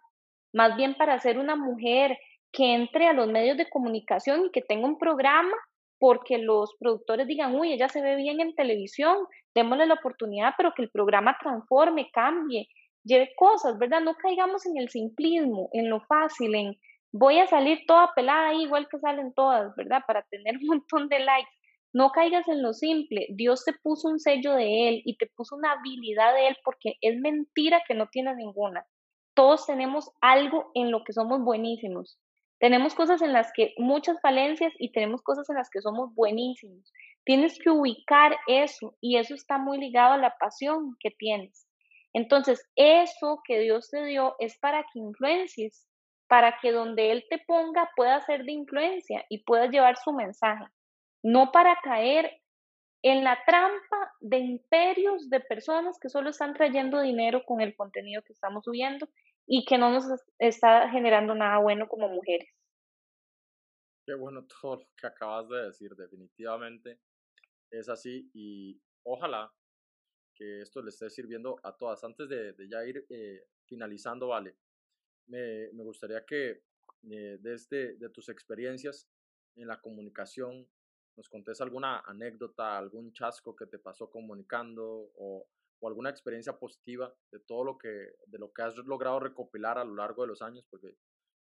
más 0.51 0.75
bien 0.75 0.93
para 0.95 1.17
ser 1.19 1.39
una 1.39 1.55
mujer 1.55 2.17
que 2.51 2.73
entre 2.73 3.07
a 3.07 3.13
los 3.13 3.29
medios 3.29 3.55
de 3.55 3.69
comunicación 3.69 4.47
y 4.47 4.51
que 4.51 4.61
tenga 4.61 4.89
un 4.89 4.97
programa 4.97 5.55
porque 5.99 6.37
los 6.37 6.75
productores 6.79 7.27
digan, 7.27 7.55
uy, 7.55 7.73
ella 7.73 7.89
se 7.89 8.01
ve 8.01 8.15
bien 8.15 8.39
en 8.39 8.55
televisión, 8.55 9.17
démosle 9.55 9.87
la 9.87 9.95
oportunidad, 9.95 10.53
pero 10.57 10.73
que 10.75 10.83
el 10.83 10.89
programa 10.89 11.37
transforme, 11.41 12.09
cambie, 12.11 12.67
lleve 13.03 13.31
cosas, 13.35 13.77
¿verdad? 13.77 14.01
No 14.01 14.15
caigamos 14.15 14.65
en 14.65 14.77
el 14.77 14.89
simplismo, 14.89 15.69
en 15.73 15.89
lo 15.89 16.01
fácil, 16.01 16.53
en 16.55 16.77
voy 17.11 17.39
a 17.39 17.47
salir 17.47 17.79
toda 17.87 18.13
pelada 18.13 18.49
ahí, 18.49 18.63
igual 18.63 18.87
que 18.89 18.99
salen 18.99 19.33
todas, 19.33 19.75
¿verdad? 19.75 20.01
Para 20.05 20.23
tener 20.23 20.57
un 20.57 20.67
montón 20.67 21.09
de 21.09 21.19
likes. 21.19 21.49
No 21.93 22.11
caigas 22.11 22.47
en 22.47 22.61
lo 22.61 22.73
simple. 22.73 23.27
Dios 23.29 23.63
te 23.65 23.73
puso 23.73 24.09
un 24.09 24.19
sello 24.19 24.53
de 24.53 24.89
Él 24.89 25.01
y 25.05 25.17
te 25.17 25.27
puso 25.35 25.55
una 25.55 25.71
habilidad 25.71 26.33
de 26.35 26.49
Él 26.49 26.57
porque 26.63 26.95
es 27.01 27.17
mentira 27.19 27.81
que 27.87 27.95
no 27.95 28.07
tienes 28.07 28.35
ninguna. 28.35 28.85
Todos 29.33 29.65
tenemos 29.65 30.11
algo 30.21 30.69
en 30.75 30.91
lo 30.91 31.03
que 31.03 31.13
somos 31.13 31.41
buenísimos. 31.41 32.19
Tenemos 32.59 32.95
cosas 32.95 33.21
en 33.21 33.33
las 33.33 33.51
que 33.53 33.73
muchas 33.77 34.19
falencias 34.21 34.73
y 34.79 34.91
tenemos 34.91 35.21
cosas 35.21 35.49
en 35.49 35.57
las 35.57 35.69
que 35.69 35.81
somos 35.81 36.13
buenísimos. 36.15 36.91
Tienes 37.23 37.59
que 37.59 37.69
ubicar 37.69 38.35
eso 38.47 38.95
y 38.99 39.17
eso 39.17 39.35
está 39.35 39.57
muy 39.57 39.77
ligado 39.77 40.13
a 40.13 40.17
la 40.17 40.35
pasión 40.37 40.95
que 40.99 41.11
tienes. 41.11 41.67
Entonces, 42.13 42.67
eso 42.75 43.41
que 43.45 43.59
Dios 43.59 43.89
te 43.91 44.03
dio 44.05 44.35
es 44.39 44.57
para 44.57 44.83
que 44.91 44.99
influencies, 44.99 45.87
para 46.27 46.57
que 46.59 46.71
donde 46.71 47.11
Él 47.11 47.25
te 47.29 47.37
ponga 47.45 47.89
pueda 47.95 48.19
ser 48.21 48.43
de 48.43 48.53
influencia 48.53 49.23
y 49.29 49.43
puedas 49.43 49.69
llevar 49.69 49.97
su 49.97 50.13
mensaje, 50.13 50.65
no 51.21 51.51
para 51.51 51.77
caer 51.83 52.41
en 53.03 53.23
la 53.23 53.37
trampa 53.45 54.13
de 54.19 54.39
imperios 54.39 55.29
de 55.29 55.39
personas 55.41 55.99
que 55.99 56.09
solo 56.09 56.31
están 56.31 56.53
trayendo 56.55 57.01
dinero 57.01 57.43
con 57.45 57.61
el 57.61 57.75
contenido 57.75 58.23
que 58.23 58.33
estamos 58.33 58.63
subiendo 58.65 59.07
y 59.47 59.65
que 59.65 59.77
no 59.77 59.89
nos 59.89 60.05
está 60.37 60.89
generando 60.89 61.33
nada 61.33 61.57
bueno 61.59 61.87
como 61.87 62.09
mujeres. 62.09 62.49
Qué 64.05 64.13
bueno 64.13 64.45
todo 64.61 64.75
lo 64.75 64.87
que 64.95 65.07
acabas 65.07 65.49
de 65.49 65.65
decir, 65.65 65.95
definitivamente 65.95 66.99
es 67.71 67.89
así 67.89 68.29
y 68.33 68.79
ojalá 69.03 69.51
que 70.35 70.61
esto 70.61 70.81
le 70.81 70.89
esté 70.89 71.09
sirviendo 71.09 71.59
a 71.63 71.75
todas. 71.75 72.03
Antes 72.03 72.29
de, 72.29 72.55
ya 72.69 72.85
ir 72.85 73.05
eh, 73.09 73.47
finalizando, 73.65 74.27
vale, 74.27 74.55
me, 75.27 75.71
me 75.73 75.83
gustaría 75.83 76.23
que 76.25 76.61
eh, 77.09 77.37
desde 77.41 77.97
de 77.97 78.09
tus 78.09 78.29
experiencias 78.29 79.09
en 79.55 79.67
la 79.67 79.79
comunicación 79.81 80.67
nos 81.15 81.29
contés 81.29 81.59
alguna 81.61 81.99
anécdota, 82.01 82.77
algún 82.77 83.11
chasco 83.11 83.55
que 83.55 83.65
te 83.65 83.79
pasó 83.79 84.09
comunicando 84.09 85.11
o 85.15 85.47
o 85.79 85.87
alguna 85.87 86.09
experiencia 86.09 86.57
positiva 86.57 87.13
de 87.31 87.39
todo 87.39 87.63
lo 87.63 87.77
que, 87.77 88.15
de 88.25 88.39
lo 88.39 88.51
que 88.51 88.61
has 88.63 88.75
logrado 88.77 89.19
recopilar 89.19 89.77
a 89.77 89.85
lo 89.85 89.95
largo 89.95 90.23
de 90.23 90.29
los 90.29 90.41
años, 90.41 90.65
porque 90.69 90.95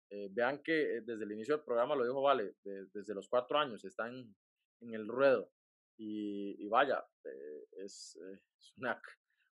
eh, 0.10 0.30
vean 0.32 0.62
que 0.62 0.98
eh, 0.98 1.02
desde 1.02 1.24
el 1.24 1.32
inicio 1.32 1.56
del 1.56 1.66
programa 1.66 1.96
lo 1.96 2.04
dijo 2.04 2.22
Vale, 2.22 2.56
desde 2.64 3.14
los 3.14 3.28
cuatro 3.28 3.58
años 3.58 3.84
está 3.86 4.08
en, 4.08 4.36
en 4.82 4.94
el 4.94 5.08
ruedo. 5.08 5.52
Y, 5.98 6.68
vaya, 6.70 7.06
eh, 7.24 7.68
es, 7.84 8.18
una, 8.78 9.00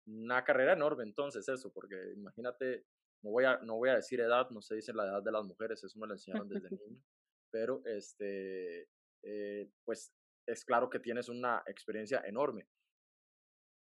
una, 0.06 0.44
carrera 0.44 0.74
enorme 0.74 1.04
entonces 1.04 1.50
eso, 1.50 1.74
porque 1.74 1.96
imagínate, 2.16 2.86
no 3.24 3.32
voy, 3.32 3.46
a, 3.46 3.58
no 3.58 3.76
voy 3.76 3.90
a 3.90 3.96
decir 3.96 4.20
edad, 4.20 4.50
no 4.52 4.62
se 4.62 4.76
dice 4.76 4.94
la 4.94 5.06
edad 5.06 5.24
de 5.24 5.32
las 5.32 5.44
mujeres, 5.46 5.84
eso 5.84 6.00
me 6.00 6.08
lo 6.08 6.14
enseñaron 6.14 6.48
desde 6.48 6.70
niño, 6.72 7.02
pero 7.52 7.82
este, 7.86 8.88
pues 9.84 10.14
es 10.46 10.64
claro 10.64 10.90
que 10.90 11.00
tienes 11.00 11.28
una 11.28 11.64
experiencia 11.66 12.22
enorme 12.24 12.68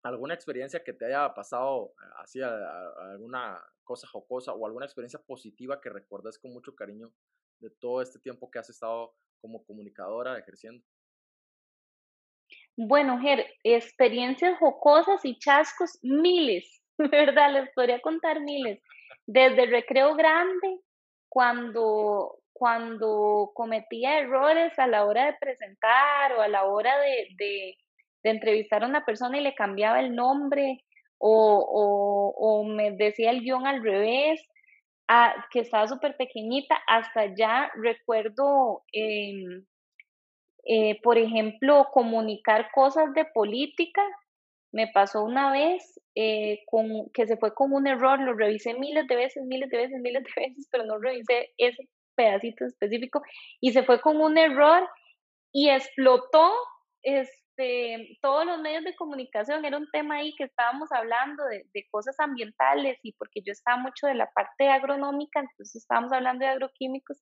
alguna 0.03 0.35
experiencia 0.35 0.83
que 0.83 0.93
te 0.93 1.07
haya 1.07 1.33
pasado 1.35 1.93
eh, 2.03 2.07
así, 2.19 2.41
alguna 2.41 3.63
cosa 3.85 4.07
jocosa 4.07 4.53
o 4.55 4.67
alguna 4.67 4.87
experiencia 4.87 5.21
positiva 5.21 5.81
que 5.81 5.91
recuerdas 5.91 6.39
con 6.39 6.53
mucho 6.53 6.75
cariño 6.75 7.13
de 7.59 7.71
todo 7.71 8.01
este 8.01 8.19
tiempo 8.19 8.51
que 8.51 8.59
has 8.59 8.71
estado 8.71 9.15
como 9.41 9.65
comunicadora 9.65 10.39
ejerciendo. 10.39 10.85
Bueno, 12.77 13.19
Ger, 13.21 13.47
experiencias 13.63 14.59
jocosas 14.59 15.25
y 15.25 15.39
chascos, 15.39 15.99
miles, 16.03 16.83
¿verdad? 16.99 17.53
Les 17.53 17.71
podría 17.75 18.01
contar 18.01 18.41
miles. 18.41 18.81
Desde 19.27 19.67
recreo 19.67 20.15
grande, 20.15 20.81
cuando, 21.29 22.39
cuando 22.53 23.51
cometía 23.55 24.21
errores 24.21 24.79
a 24.79 24.87
la 24.87 25.05
hora 25.05 25.27
de 25.27 25.37
presentar 25.39 26.33
o 26.33 26.41
a 26.41 26.49
la 26.49 26.65
hora 26.65 26.99
de 26.99 27.77
de 28.23 28.31
entrevistar 28.31 28.83
a 28.83 28.87
una 28.87 29.05
persona 29.05 29.39
y 29.39 29.43
le 29.43 29.55
cambiaba 29.55 30.01
el 30.01 30.15
nombre 30.15 30.85
o, 31.19 32.33
o, 32.37 32.65
me 32.65 32.93
decía 32.93 33.31
el 33.31 33.43
guion 33.43 33.67
al 33.67 33.83
revés, 33.83 34.41
que 35.51 35.61
estaba 35.61 35.87
súper 35.87 36.17
pequeñita, 36.17 36.81
hasta 36.87 37.35
ya 37.35 37.71
recuerdo, 37.75 38.85
em, 38.93 39.67
eh, 40.65 41.01
por 41.03 41.19
ejemplo, 41.19 41.89
comunicar 41.93 42.71
cosas 42.73 43.13
de 43.15 43.25
política. 43.27 44.03
Me 44.73 44.87
pasó 44.87 45.25
una 45.25 45.53
vez 45.53 46.01
eh, 46.15 46.61
con, 46.67 47.11
que 47.13 47.27
se 47.27 47.37
fue 47.37 47.55
con 47.55 47.73
un 47.73 47.87
error, 47.87 48.21
lo 48.21 48.35
revisé 48.35 48.75
miles 48.75 49.07
de 49.09 49.17
veces, 49.17 49.45
miles 49.45 49.69
de 49.69 49.79
veces, 49.79 50.01
miles 50.01 50.23
de 50.25 50.43
veces, 50.43 50.69
pero 50.71 50.85
no 50.85 50.99
revisé 50.99 51.51
ese 51.59 51.89
pedacito 52.15 52.65
específico 52.65 53.23
y 53.61 53.73
se 53.73 53.83
fue 53.83 54.01
con 54.01 54.21
un 54.21 54.39
error 54.39 54.89
y 55.53 55.71
explotó 55.71 56.53
es, 57.03 57.31
este, 57.61 58.19
todos 58.23 58.47
los 58.47 58.61
medios 58.61 58.85
de 58.85 58.97
comunicación, 58.97 59.65
era 59.65 59.77
un 59.77 59.91
tema 59.91 60.17
ahí 60.17 60.35
que 60.37 60.45
estábamos 60.45 60.91
hablando 60.93 61.45
de, 61.45 61.87
cosas 61.91 62.19
ambientales 62.19 62.99
y 63.03 63.13
porque 63.13 63.43
yo 63.45 63.53
estaba 63.53 63.77
mucho 63.77 64.07
de 64.07 64.15
la 64.15 64.31
parte 64.31 64.69
agronómica, 64.69 65.41
entonces 65.41 65.77
estábamos 65.77 66.13
hablando 66.13 66.45
de 66.45 66.53
agroquímicos 66.53 67.19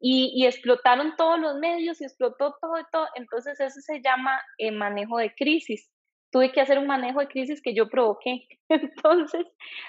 y, 0.00 0.44
explotaron 0.46 1.14
todos 1.16 1.38
los 1.38 1.56
medios 1.56 2.00
y 2.00 2.04
explotó 2.04 2.56
todo 2.60 2.76
y 2.78 3.20
entonces 3.20 3.60
eso 3.60 3.80
se 3.80 4.02
llama 4.02 4.40
eh, 4.58 4.72
manejo 4.72 5.18
de 5.18 5.34
crisis. 5.34 5.90
Tuve 6.32 6.50
que 6.50 6.62
hacer 6.62 6.78
un 6.78 6.86
manejo 6.86 7.20
de 7.20 7.28
crisis 7.28 7.60
que 7.62 7.74
yo 7.74 7.88
provoqué. 7.90 8.46
Entonces, 8.70 9.46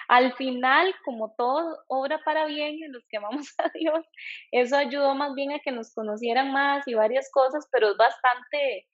al 0.09 0.33
final, 0.33 0.93
como 1.05 1.33
todo 1.37 1.77
obra 1.87 2.19
para 2.25 2.45
bien 2.47 2.83
en 2.83 2.91
los 2.91 3.05
que 3.07 3.15
amamos 3.15 3.47
a 3.59 3.69
Dios, 3.73 4.05
eso 4.51 4.75
ayudó 4.75 5.15
más 5.15 5.33
bien 5.35 5.53
a 5.53 5.59
que 5.59 5.71
nos 5.71 5.93
conocieran 5.93 6.51
más 6.51 6.85
y 6.85 6.95
varias 6.95 7.31
cosas, 7.31 7.65
pero 7.71 7.91
es 7.91 7.97
bastante, 7.97 8.87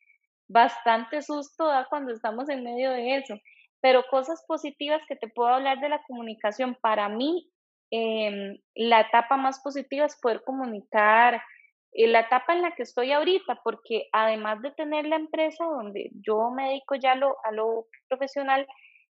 bastante 0.49 1.21
susto 1.21 1.67
da 1.67 1.87
cuando 1.89 2.11
estamos 2.11 2.49
en 2.49 2.63
medio 2.63 2.91
de 2.91 3.17
eso. 3.17 3.35
Pero 3.81 4.03
cosas 4.09 4.43
positivas 4.47 5.01
que 5.07 5.15
te 5.15 5.29
puedo 5.29 5.49
hablar 5.49 5.79
de 5.79 5.89
la 5.89 6.03
comunicación, 6.03 6.75
para 6.81 7.07
mí 7.07 7.49
em, 7.91 8.57
la 8.75 9.01
etapa 9.01 9.37
más 9.37 9.61
positiva 9.61 10.05
es 10.05 10.19
poder 10.19 10.43
comunicar, 10.43 11.41
eh, 11.93 12.07
la 12.07 12.21
etapa 12.21 12.53
en 12.53 12.61
la 12.61 12.75
que 12.75 12.83
estoy 12.83 13.11
ahorita, 13.11 13.61
porque 13.63 14.09
además 14.11 14.61
de 14.61 14.71
tener 14.71 15.05
la 15.05 15.15
empresa 15.15 15.63
donde 15.63 16.11
yo 16.21 16.51
me 16.51 16.69
dedico 16.69 16.95
ya 16.95 17.15
lo, 17.15 17.37
a 17.45 17.51
lo 17.51 17.87
profesional, 18.09 18.67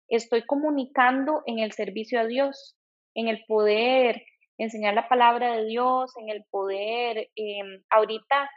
estoy 0.09 0.45
comunicando 0.45 1.43
en 1.45 1.59
el 1.59 1.71
servicio 1.71 2.19
a 2.19 2.25
Dios, 2.25 2.77
en 3.15 3.27
el 3.29 3.43
poder 3.47 4.23
enseñar 4.57 4.93
la 4.95 5.07
palabra 5.07 5.53
de 5.55 5.65
Dios, 5.65 6.11
en 6.17 6.29
el 6.29 6.43
poder, 6.49 7.29
em, 7.35 7.83
ahorita 7.89 8.49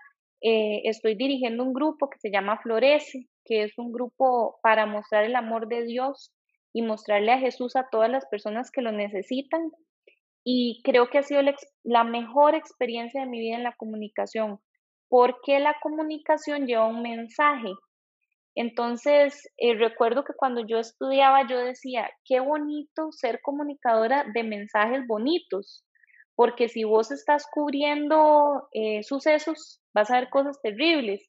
eh, 0.43 0.82
estoy 0.84 1.16
dirigiendo 1.16 1.62
un 1.62 1.74
grupo 1.74 2.09
que 2.09 2.18
se 2.18 2.30
llama 2.30 2.61
Florece, 2.62 3.28
que 3.45 3.64
es 3.64 3.76
un 3.78 3.93
grupo 3.93 4.59
para 4.62 4.86
mostrar 4.86 5.24
el 5.24 5.36
amor 5.36 5.68
de 5.68 5.84
Dios 5.84 6.32
y 6.72 6.82
mostrarle 6.82 7.32
a 7.32 7.38
Jesús 7.38 7.76
a 7.76 7.88
todas 7.91 8.11
las 8.11 8.26
personas 8.26 8.70
que 8.70 8.80
lo 8.80 8.93
necesitan. 8.93 9.70
Y 10.43 10.80
creo 10.84 11.11
que 11.11 11.18
ha 11.18 11.22
sido 11.22 11.43
la, 11.82 12.05
mejor 12.05 12.55
experiencia 12.55 13.20
de 13.20 13.26
mi 13.26 13.41
vida 13.41 13.57
en 13.57 13.64
la 13.64 13.76
comunicación, 13.76 14.59
porque 15.09 15.59
la 15.59 15.76
comunicación 15.82 16.66
lleva 16.66 16.86
un 16.86 17.03
mensaje. 17.03 17.68
Entonces, 18.55 19.49
eh, 19.59 19.74
recuerdo 19.74 20.24
que 20.24 20.32
cuando 20.34 20.66
yo 20.66 20.78
estudiaba, 20.78 21.47
yo 21.47 21.59
decía, 21.59 22.11
qué 22.24 22.41
bonito 22.41 23.12
ser 23.12 23.41
comunicadora 23.43 24.24
de 24.32 24.43
mensajes 24.43 25.07
bonitos, 25.07 25.84
porque 26.34 26.68
si 26.68 26.84
vos 26.84 27.11
estás 27.11 27.47
cubriendo 27.53 28.68
eh, 28.72 29.03
sucesos, 29.03 29.79
vas 29.95 30.11
a 30.11 30.20
ver 30.20 30.30
cosas 30.30 30.61
terribles, 30.62 31.28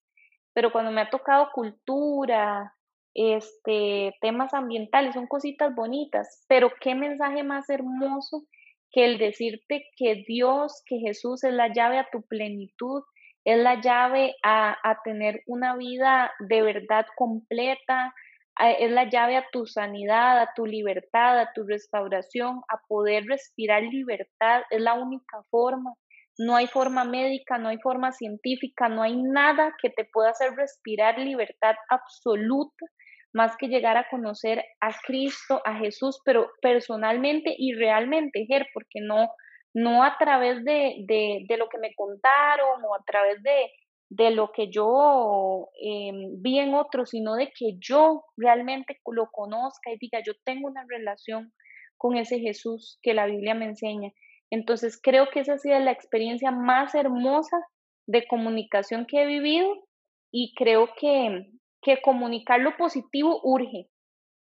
pero 0.54 0.72
cuando 0.72 0.92
me 0.92 1.02
ha 1.02 1.10
tocado 1.10 1.50
cultura, 1.54 2.74
este, 3.14 4.14
temas 4.22 4.54
ambientales, 4.54 5.14
son 5.14 5.28
cositas 5.28 5.74
bonitas, 5.76 6.46
pero 6.48 6.72
qué 6.80 6.96
mensaje 6.96 7.44
más 7.44 7.70
hermoso 7.70 8.44
que 8.92 9.06
el 9.06 9.18
decirte 9.18 9.86
que 9.98 10.24
Dios, 10.28 10.82
que 10.86 10.98
Jesús 11.00 11.44
es 11.44 11.54
la 11.54 11.74
llave 11.74 11.98
a 11.98 12.08
tu 12.12 12.22
plenitud, 12.24 13.04
es 13.46 13.58
la 13.58 13.82
llave 13.82 14.36
a, 14.44 14.78
a 14.84 15.02
tener 15.04 15.42
una 15.48 15.76
vida 15.76 16.32
de 16.40 16.62
verdad 16.62 17.06
completa, 17.16 18.14
es 18.60 18.92
la 18.92 19.10
llave 19.10 19.38
a 19.38 19.46
tu 19.52 19.66
sanidad, 19.66 20.40
a 20.40 20.54
tu 20.56 20.66
libertad, 20.66 21.40
a 21.40 21.54
tu 21.54 21.64
restauración, 21.64 22.62
a 22.68 22.80
poder 22.88 23.26
respirar 23.26 23.82
libertad, 23.84 24.64
es 24.70 24.82
la 24.82 24.94
única 24.94 25.42
forma. 25.50 25.94
No 26.38 26.56
hay 26.56 26.68
forma 26.68 27.04
médica, 27.04 27.58
no 27.58 27.70
hay 27.70 27.78
forma 27.80 28.12
científica, 28.12 28.90
no 28.90 29.04
hay 29.04 29.16
nada 29.16 29.74
que 29.82 29.90
te 29.90 30.06
pueda 30.06 30.30
hacer 30.30 30.54
respirar 30.56 31.20
libertad 31.20 31.76
absoluta, 31.90 32.86
más 33.34 33.56
que 33.58 33.68
llegar 33.68 33.98
a 33.98 34.08
conocer 34.10 34.64
a 34.82 34.92
Cristo, 35.06 35.62
a 35.66 35.76
Jesús, 35.76 36.20
pero 36.26 36.50
personalmente 36.62 37.54
y 37.58 37.74
realmente, 37.74 38.46
Ger, 38.48 38.68
porque 38.74 39.00
no, 39.02 39.30
no 39.74 40.04
a 40.04 40.18
través 40.18 40.64
de, 40.64 40.96
de, 41.08 41.46
de 41.48 41.58
lo 41.58 41.70
que 41.70 41.78
me 41.78 41.94
contaron 41.96 42.84
o 42.84 42.96
a 42.96 43.04
través 43.06 43.42
de, 43.44 43.72
de 44.12 44.30
lo 44.32 44.52
que 44.52 44.70
yo 44.70 45.70
em, 45.82 46.42
vi 46.42 46.60
en 46.60 46.74
otros, 46.74 47.12
sino 47.12 47.36
de 47.36 47.48
que 47.58 47.78
yo 47.80 48.26
realmente 48.36 49.00
lo 49.10 49.30
conozca 49.32 49.90
y 49.90 49.98
diga, 49.98 50.20
yo 50.26 50.34
tengo 50.44 50.68
una 50.68 50.84
relación 50.90 51.54
con 51.98 52.18
ese 52.18 52.40
Jesús 52.40 53.00
que 53.02 53.14
la 53.14 53.26
Biblia 53.26 53.54
me 53.54 53.66
enseña. 53.66 54.12
Entonces 54.52 55.00
creo 55.02 55.30
que 55.32 55.40
esa 55.40 55.54
ha 55.54 55.58
sido 55.58 55.80
la 55.80 55.92
experiencia 55.92 56.52
más 56.52 56.94
hermosa 56.94 57.58
de 58.06 58.28
comunicación 58.28 59.06
que 59.08 59.24
he 59.24 59.26
vivido 59.26 59.88
y 60.30 60.54
creo 60.56 60.90
que, 61.00 61.48
que 61.82 62.02
comunicar 62.02 62.60
lo 62.60 62.76
positivo 62.78 63.40
urge. 63.44 63.90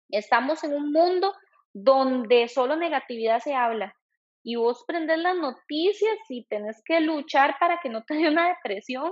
Estamos 0.10 0.64
en 0.64 0.74
un 0.74 0.92
mundo 0.92 1.34
donde 1.74 2.48
solo 2.48 2.76
negatividad 2.76 3.40
se 3.40 3.54
habla 3.54 3.96
y 4.44 4.56
vos 4.56 4.84
prendes 4.86 5.20
las 5.20 5.38
noticias 5.38 6.18
y 6.28 6.46
tenés 6.46 6.82
que 6.84 7.00
luchar 7.00 7.56
para 7.60 7.80
que 7.82 7.90
no 7.90 8.04
te 8.04 8.16
dé 8.16 8.28
una 8.28 8.50
depresión 8.50 9.12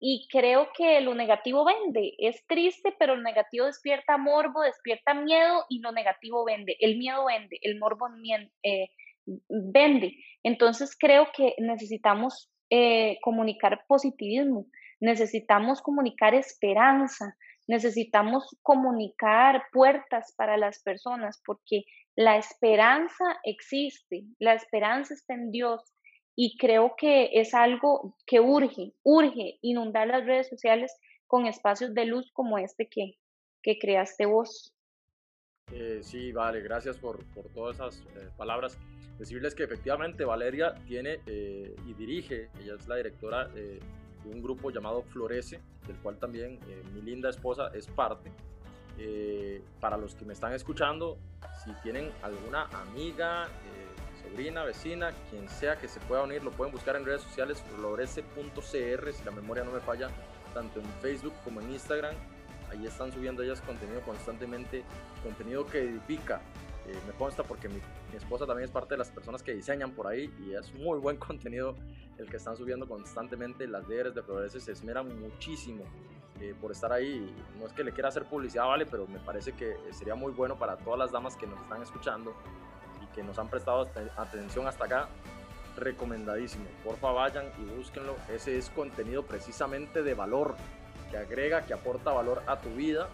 y 0.00 0.28
creo 0.30 0.68
que 0.76 1.00
lo 1.00 1.14
negativo 1.14 1.64
vende. 1.64 2.14
Es 2.18 2.46
triste, 2.46 2.94
pero 2.98 3.16
lo 3.16 3.22
negativo 3.22 3.66
despierta 3.66 4.16
morbo, 4.16 4.62
despierta 4.62 5.12
miedo 5.12 5.64
y 5.68 5.80
lo 5.80 5.90
negativo 5.90 6.44
vende. 6.44 6.76
El 6.78 6.98
miedo 6.98 7.24
vende, 7.26 7.58
el 7.62 7.78
morbo 7.78 8.06
eh, 8.62 8.88
vende. 9.48 10.16
Entonces 10.42 10.96
creo 10.98 11.28
que 11.36 11.54
necesitamos 11.58 12.50
eh, 12.70 13.18
comunicar 13.22 13.84
positivismo, 13.86 14.66
necesitamos 15.00 15.80
comunicar 15.80 16.34
esperanza, 16.34 17.36
necesitamos 17.66 18.56
comunicar 18.62 19.62
puertas 19.72 20.34
para 20.36 20.56
las 20.56 20.82
personas 20.82 21.40
porque 21.44 21.84
la 22.16 22.36
esperanza 22.36 23.24
existe, 23.44 24.24
la 24.38 24.54
esperanza 24.54 25.14
está 25.14 25.34
en 25.34 25.50
Dios 25.50 25.82
y 26.34 26.56
creo 26.56 26.94
que 26.96 27.30
es 27.32 27.54
algo 27.54 28.16
que 28.26 28.40
urge, 28.40 28.92
urge 29.02 29.58
inundar 29.60 30.08
las 30.08 30.24
redes 30.24 30.48
sociales 30.48 30.96
con 31.26 31.46
espacios 31.46 31.94
de 31.94 32.06
luz 32.06 32.30
como 32.32 32.58
este 32.58 32.88
que, 32.88 33.14
que 33.62 33.78
creaste 33.78 34.26
vos. 34.26 34.74
Eh, 35.72 36.00
sí, 36.02 36.32
vale, 36.32 36.60
gracias 36.60 36.96
por, 36.96 37.24
por 37.34 37.52
todas 37.52 37.76
esas 37.76 38.00
eh, 38.16 38.30
palabras. 38.36 38.78
Decirles 39.18 39.54
que 39.54 39.64
efectivamente 39.64 40.24
Valeria 40.24 40.74
tiene 40.86 41.20
eh, 41.26 41.74
y 41.86 41.94
dirige, 41.94 42.50
ella 42.60 42.74
es 42.74 42.86
la 42.86 42.96
directora 42.96 43.48
de 43.48 43.80
un 44.24 44.42
grupo 44.42 44.70
llamado 44.70 45.02
Florece, 45.02 45.60
del 45.86 45.96
cual 45.96 46.18
también 46.18 46.58
mi 46.94 47.02
linda 47.02 47.30
esposa 47.30 47.70
es 47.74 47.86
parte. 47.86 48.30
para 49.80 49.96
los 49.96 50.14
que 50.14 50.24
me 50.24 50.32
están 50.32 50.52
escuchando, 50.52 51.18
si 51.64 51.72
tienen 51.82 52.10
alguna 52.22 52.64
amiga, 52.64 53.48
sobrina, 54.28 54.64
vecina, 54.64 55.12
quien 55.30 55.48
sea 55.48 55.76
que 55.76 55.88
se 55.88 56.00
pueda 56.00 56.22
unir, 56.22 56.42
lo 56.42 56.50
pueden 56.50 56.72
buscar 56.72 56.96
en 56.96 57.04
redes 57.04 57.22
sociales, 57.22 57.62
florece.cr, 57.76 59.12
si 59.12 59.24
la 59.24 59.30
memoria 59.30 59.64
no 59.64 59.72
me 59.72 59.80
falla, 59.80 60.08
tanto 60.54 60.80
en 60.80 60.86
Facebook 61.00 61.34
como 61.44 61.60
en 61.60 61.72
Instagram. 61.72 62.14
Ahí 62.70 62.86
están 62.86 63.12
subiendo 63.12 63.42
ellas 63.42 63.60
contenido 63.62 64.02
constantemente, 64.02 64.84
contenido 65.22 65.66
que 65.66 65.80
edifica. 65.80 66.40
Eh, 66.88 66.98
me 67.06 67.12
consta 67.12 67.42
porque 67.42 67.68
mi, 67.68 67.80
esposa 68.16 68.46
también 68.46 68.64
es 68.64 68.70
parte 68.70 68.94
de 68.94 68.98
las 68.98 69.10
personas 69.10 69.42
que 69.42 69.52
diseñan 69.52 69.92
por 69.92 70.06
ahí 70.06 70.32
y 70.40 70.54
es 70.54 70.72
muy 70.74 70.98
buen 70.98 71.16
contenido 71.28 71.74
el 72.16 72.28
que 72.28 72.38
están 72.38 72.56
subiendo 72.56 72.88
constantemente. 72.88 73.66
Las 73.66 73.86
líderes 73.88 74.14
de 74.14 74.22
Florece 74.22 74.58
se 74.60 74.72
esmeran 74.72 75.20
muchísimo 75.20 75.84
eh, 76.40 76.54
por 76.60 76.72
estar 76.72 76.92
ahí. 76.92 77.34
No 77.58 77.66
es 77.66 77.72
que 77.72 77.84
le 77.84 77.92
quiera 77.92 78.08
hacer 78.08 78.24
publicidad, 78.24 78.66
vale, 78.66 78.86
pero 78.86 79.06
me 79.06 79.18
parece 79.18 79.52
que 79.52 79.76
sería 79.92 80.14
muy 80.14 80.32
bueno 80.32 80.58
para 80.58 80.76
todas 80.76 80.98
las 80.98 81.12
damas 81.12 81.36
que 81.36 81.46
nos 81.46 81.60
están 81.60 81.82
escuchando 81.82 82.34
que 83.18 83.24
nos 83.24 83.38
han 83.38 83.48
prestado 83.48 83.88
atención 84.16 84.68
hasta 84.68 84.84
acá, 84.84 85.08
recomendadísimo. 85.76 86.66
Porfa, 86.84 87.10
vayan 87.10 87.46
y 87.58 87.64
búsquenlo. 87.76 88.14
Ese 88.32 88.56
es 88.56 88.70
contenido 88.70 89.24
precisamente 89.24 90.04
de 90.04 90.14
valor, 90.14 90.54
que 91.10 91.16
agrega, 91.16 91.66
que 91.66 91.74
aporta 91.74 92.12
valor 92.12 92.42
a 92.46 92.60
tu 92.60 92.68
vida, 92.70 93.08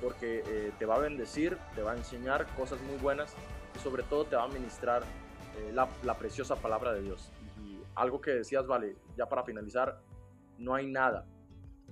porque 0.00 0.42
eh, 0.46 0.72
te 0.78 0.86
va 0.86 0.96
a 0.96 0.98
bendecir, 0.98 1.56
te 1.74 1.82
va 1.82 1.92
a 1.92 1.96
enseñar 1.96 2.46
cosas 2.56 2.80
muy 2.82 2.96
buenas 2.98 3.34
y 3.74 3.78
sobre 3.80 4.02
todo 4.02 4.24
te 4.24 4.36
va 4.36 4.44
a 4.44 4.48
ministrar 4.48 5.02
eh, 5.58 5.72
la, 5.72 5.88
la, 6.04 6.14
preciosa 6.14 6.56
palabra 6.56 6.92
de 6.92 7.02
Dios. 7.02 7.30
Y 7.64 7.78
algo 7.94 8.20
que 8.20 8.30
decías, 8.32 8.66
vale, 8.66 8.96
ya 9.16 9.26
para 9.26 9.44
finalizar, 9.44 10.00
no 10.58 10.74
hay 10.74 10.86
nada, 10.86 11.26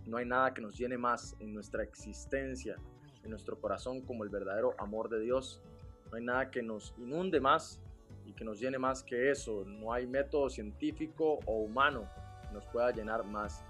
no 0.07 0.17
hay 0.17 0.27
nada 0.27 0.55
que 0.55 0.61
nos 0.61 0.77
llene 0.77 0.99
más 0.99 1.37
en 1.41 1.55
nuestra 1.55 1.83
existencia, 1.83 2.77
en 3.23 3.31
nuestro 3.31 3.61
corazón 3.61 4.03
como 4.03 4.25
el 4.25 4.31
verdadero 4.31 4.75
amor 4.79 5.09
de 5.09 5.21
Dios 5.21 5.63
no 6.11 6.17
hay 6.17 6.25
nada 6.25 6.51
que 6.51 6.63
nos 6.63 6.95
inunde 6.99 7.41
más 7.41 7.81
y 8.25 8.33
que 8.33 8.45
nos 8.45 8.61
llene 8.61 8.79
más 8.79 9.03
que 9.03 9.31
eso. 9.31 9.65
No 9.67 9.93
hay 9.93 10.07
método 10.07 10.49
científico 10.49 11.39
o 11.47 11.61
humano 11.61 12.09
que 12.43 12.55
nos 12.55 12.65
pueda 12.67 12.91
llenar 12.91 13.25
más. 13.25 13.65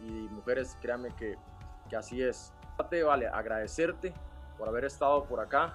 y 0.00 0.10
mujeres, 0.34 0.76
créanme 0.80 1.14
que, 1.16 1.36
que 1.88 1.96
así 1.96 2.22
es. 2.22 2.52
Vale, 2.78 3.26
agradecerte 3.26 4.12
por 4.56 4.68
haber 4.68 4.84
estado 4.84 5.24
por 5.24 5.40
acá. 5.40 5.74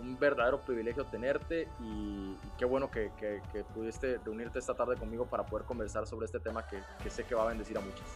Un 0.00 0.18
verdadero 0.18 0.60
privilegio 0.60 1.04
tenerte 1.04 1.68
y, 1.80 2.34
qué 2.56 2.64
bueno 2.64 2.90
que, 2.90 3.10
que, 3.18 3.64
pudiste 3.74 4.18
reunirte 4.24 4.58
esta 4.58 4.74
tarde 4.74 4.96
conmigo 4.96 5.26
para 5.26 5.44
poder 5.44 5.66
conversar 5.66 6.06
sobre 6.06 6.26
este 6.26 6.40
tema 6.40 6.66
que, 6.66 6.78
que 7.02 7.10
sé 7.10 7.24
que 7.24 7.34
va 7.34 7.42
a 7.42 7.48
bendecir 7.48 7.76
a 7.76 7.80
muchas. 7.80 8.06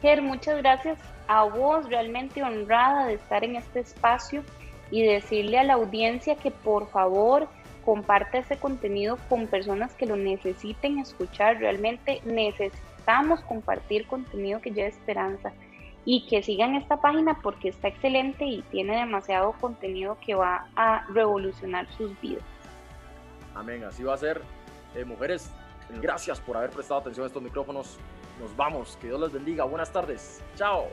Ger, 0.00 0.22
muchas 0.22 0.56
gracias 0.58 0.98
a 1.26 1.44
vos, 1.44 1.88
realmente 1.88 2.42
honrada 2.42 3.06
de 3.06 3.14
estar 3.14 3.44
en 3.44 3.56
este 3.56 3.80
espacio 3.80 4.42
y 4.90 5.02
decirle 5.02 5.58
a 5.58 5.64
la 5.64 5.74
audiencia 5.74 6.36
que 6.36 6.50
por 6.50 6.88
favor 6.88 7.48
comparte 7.84 8.38
este 8.38 8.56
contenido 8.56 9.18
con 9.28 9.48
personas 9.48 9.92
que 9.94 10.06
lo 10.06 10.16
necesiten 10.16 10.98
escuchar. 10.98 11.58
Realmente 11.58 12.20
necesitamos 12.24 13.40
compartir 13.42 14.06
contenido 14.06 14.60
que 14.60 14.70
lleve 14.70 14.88
esperanza 14.88 15.52
y 16.06 16.24
que 16.28 16.42
sigan 16.42 16.76
esta 16.76 16.98
página 16.98 17.38
porque 17.42 17.68
está 17.68 17.88
excelente 17.88 18.46
y 18.46 18.62
tiene 18.70 18.96
demasiado 18.96 19.52
contenido 19.60 20.16
que 20.24 20.34
va 20.34 20.68
a 20.76 21.04
revolucionar 21.08 21.86
sus 21.98 22.18
vidas. 22.20 22.44
Amén, 23.54 23.84
así 23.84 24.04
va 24.04 24.14
a 24.14 24.18
ser. 24.18 24.40
Eh, 24.94 25.04
mujeres, 25.04 25.52
gracias 26.00 26.40
por 26.40 26.56
haber 26.56 26.70
prestado 26.70 27.00
atención 27.00 27.24
a 27.24 27.26
estos 27.26 27.42
micrófonos. 27.42 27.98
Nos 28.40 28.54
vamos, 28.56 28.96
que 29.00 29.08
Dios 29.08 29.20
les 29.20 29.32
bendiga. 29.32 29.64
Buenas 29.64 29.92
tardes. 29.92 30.42
Chao. 30.54 30.86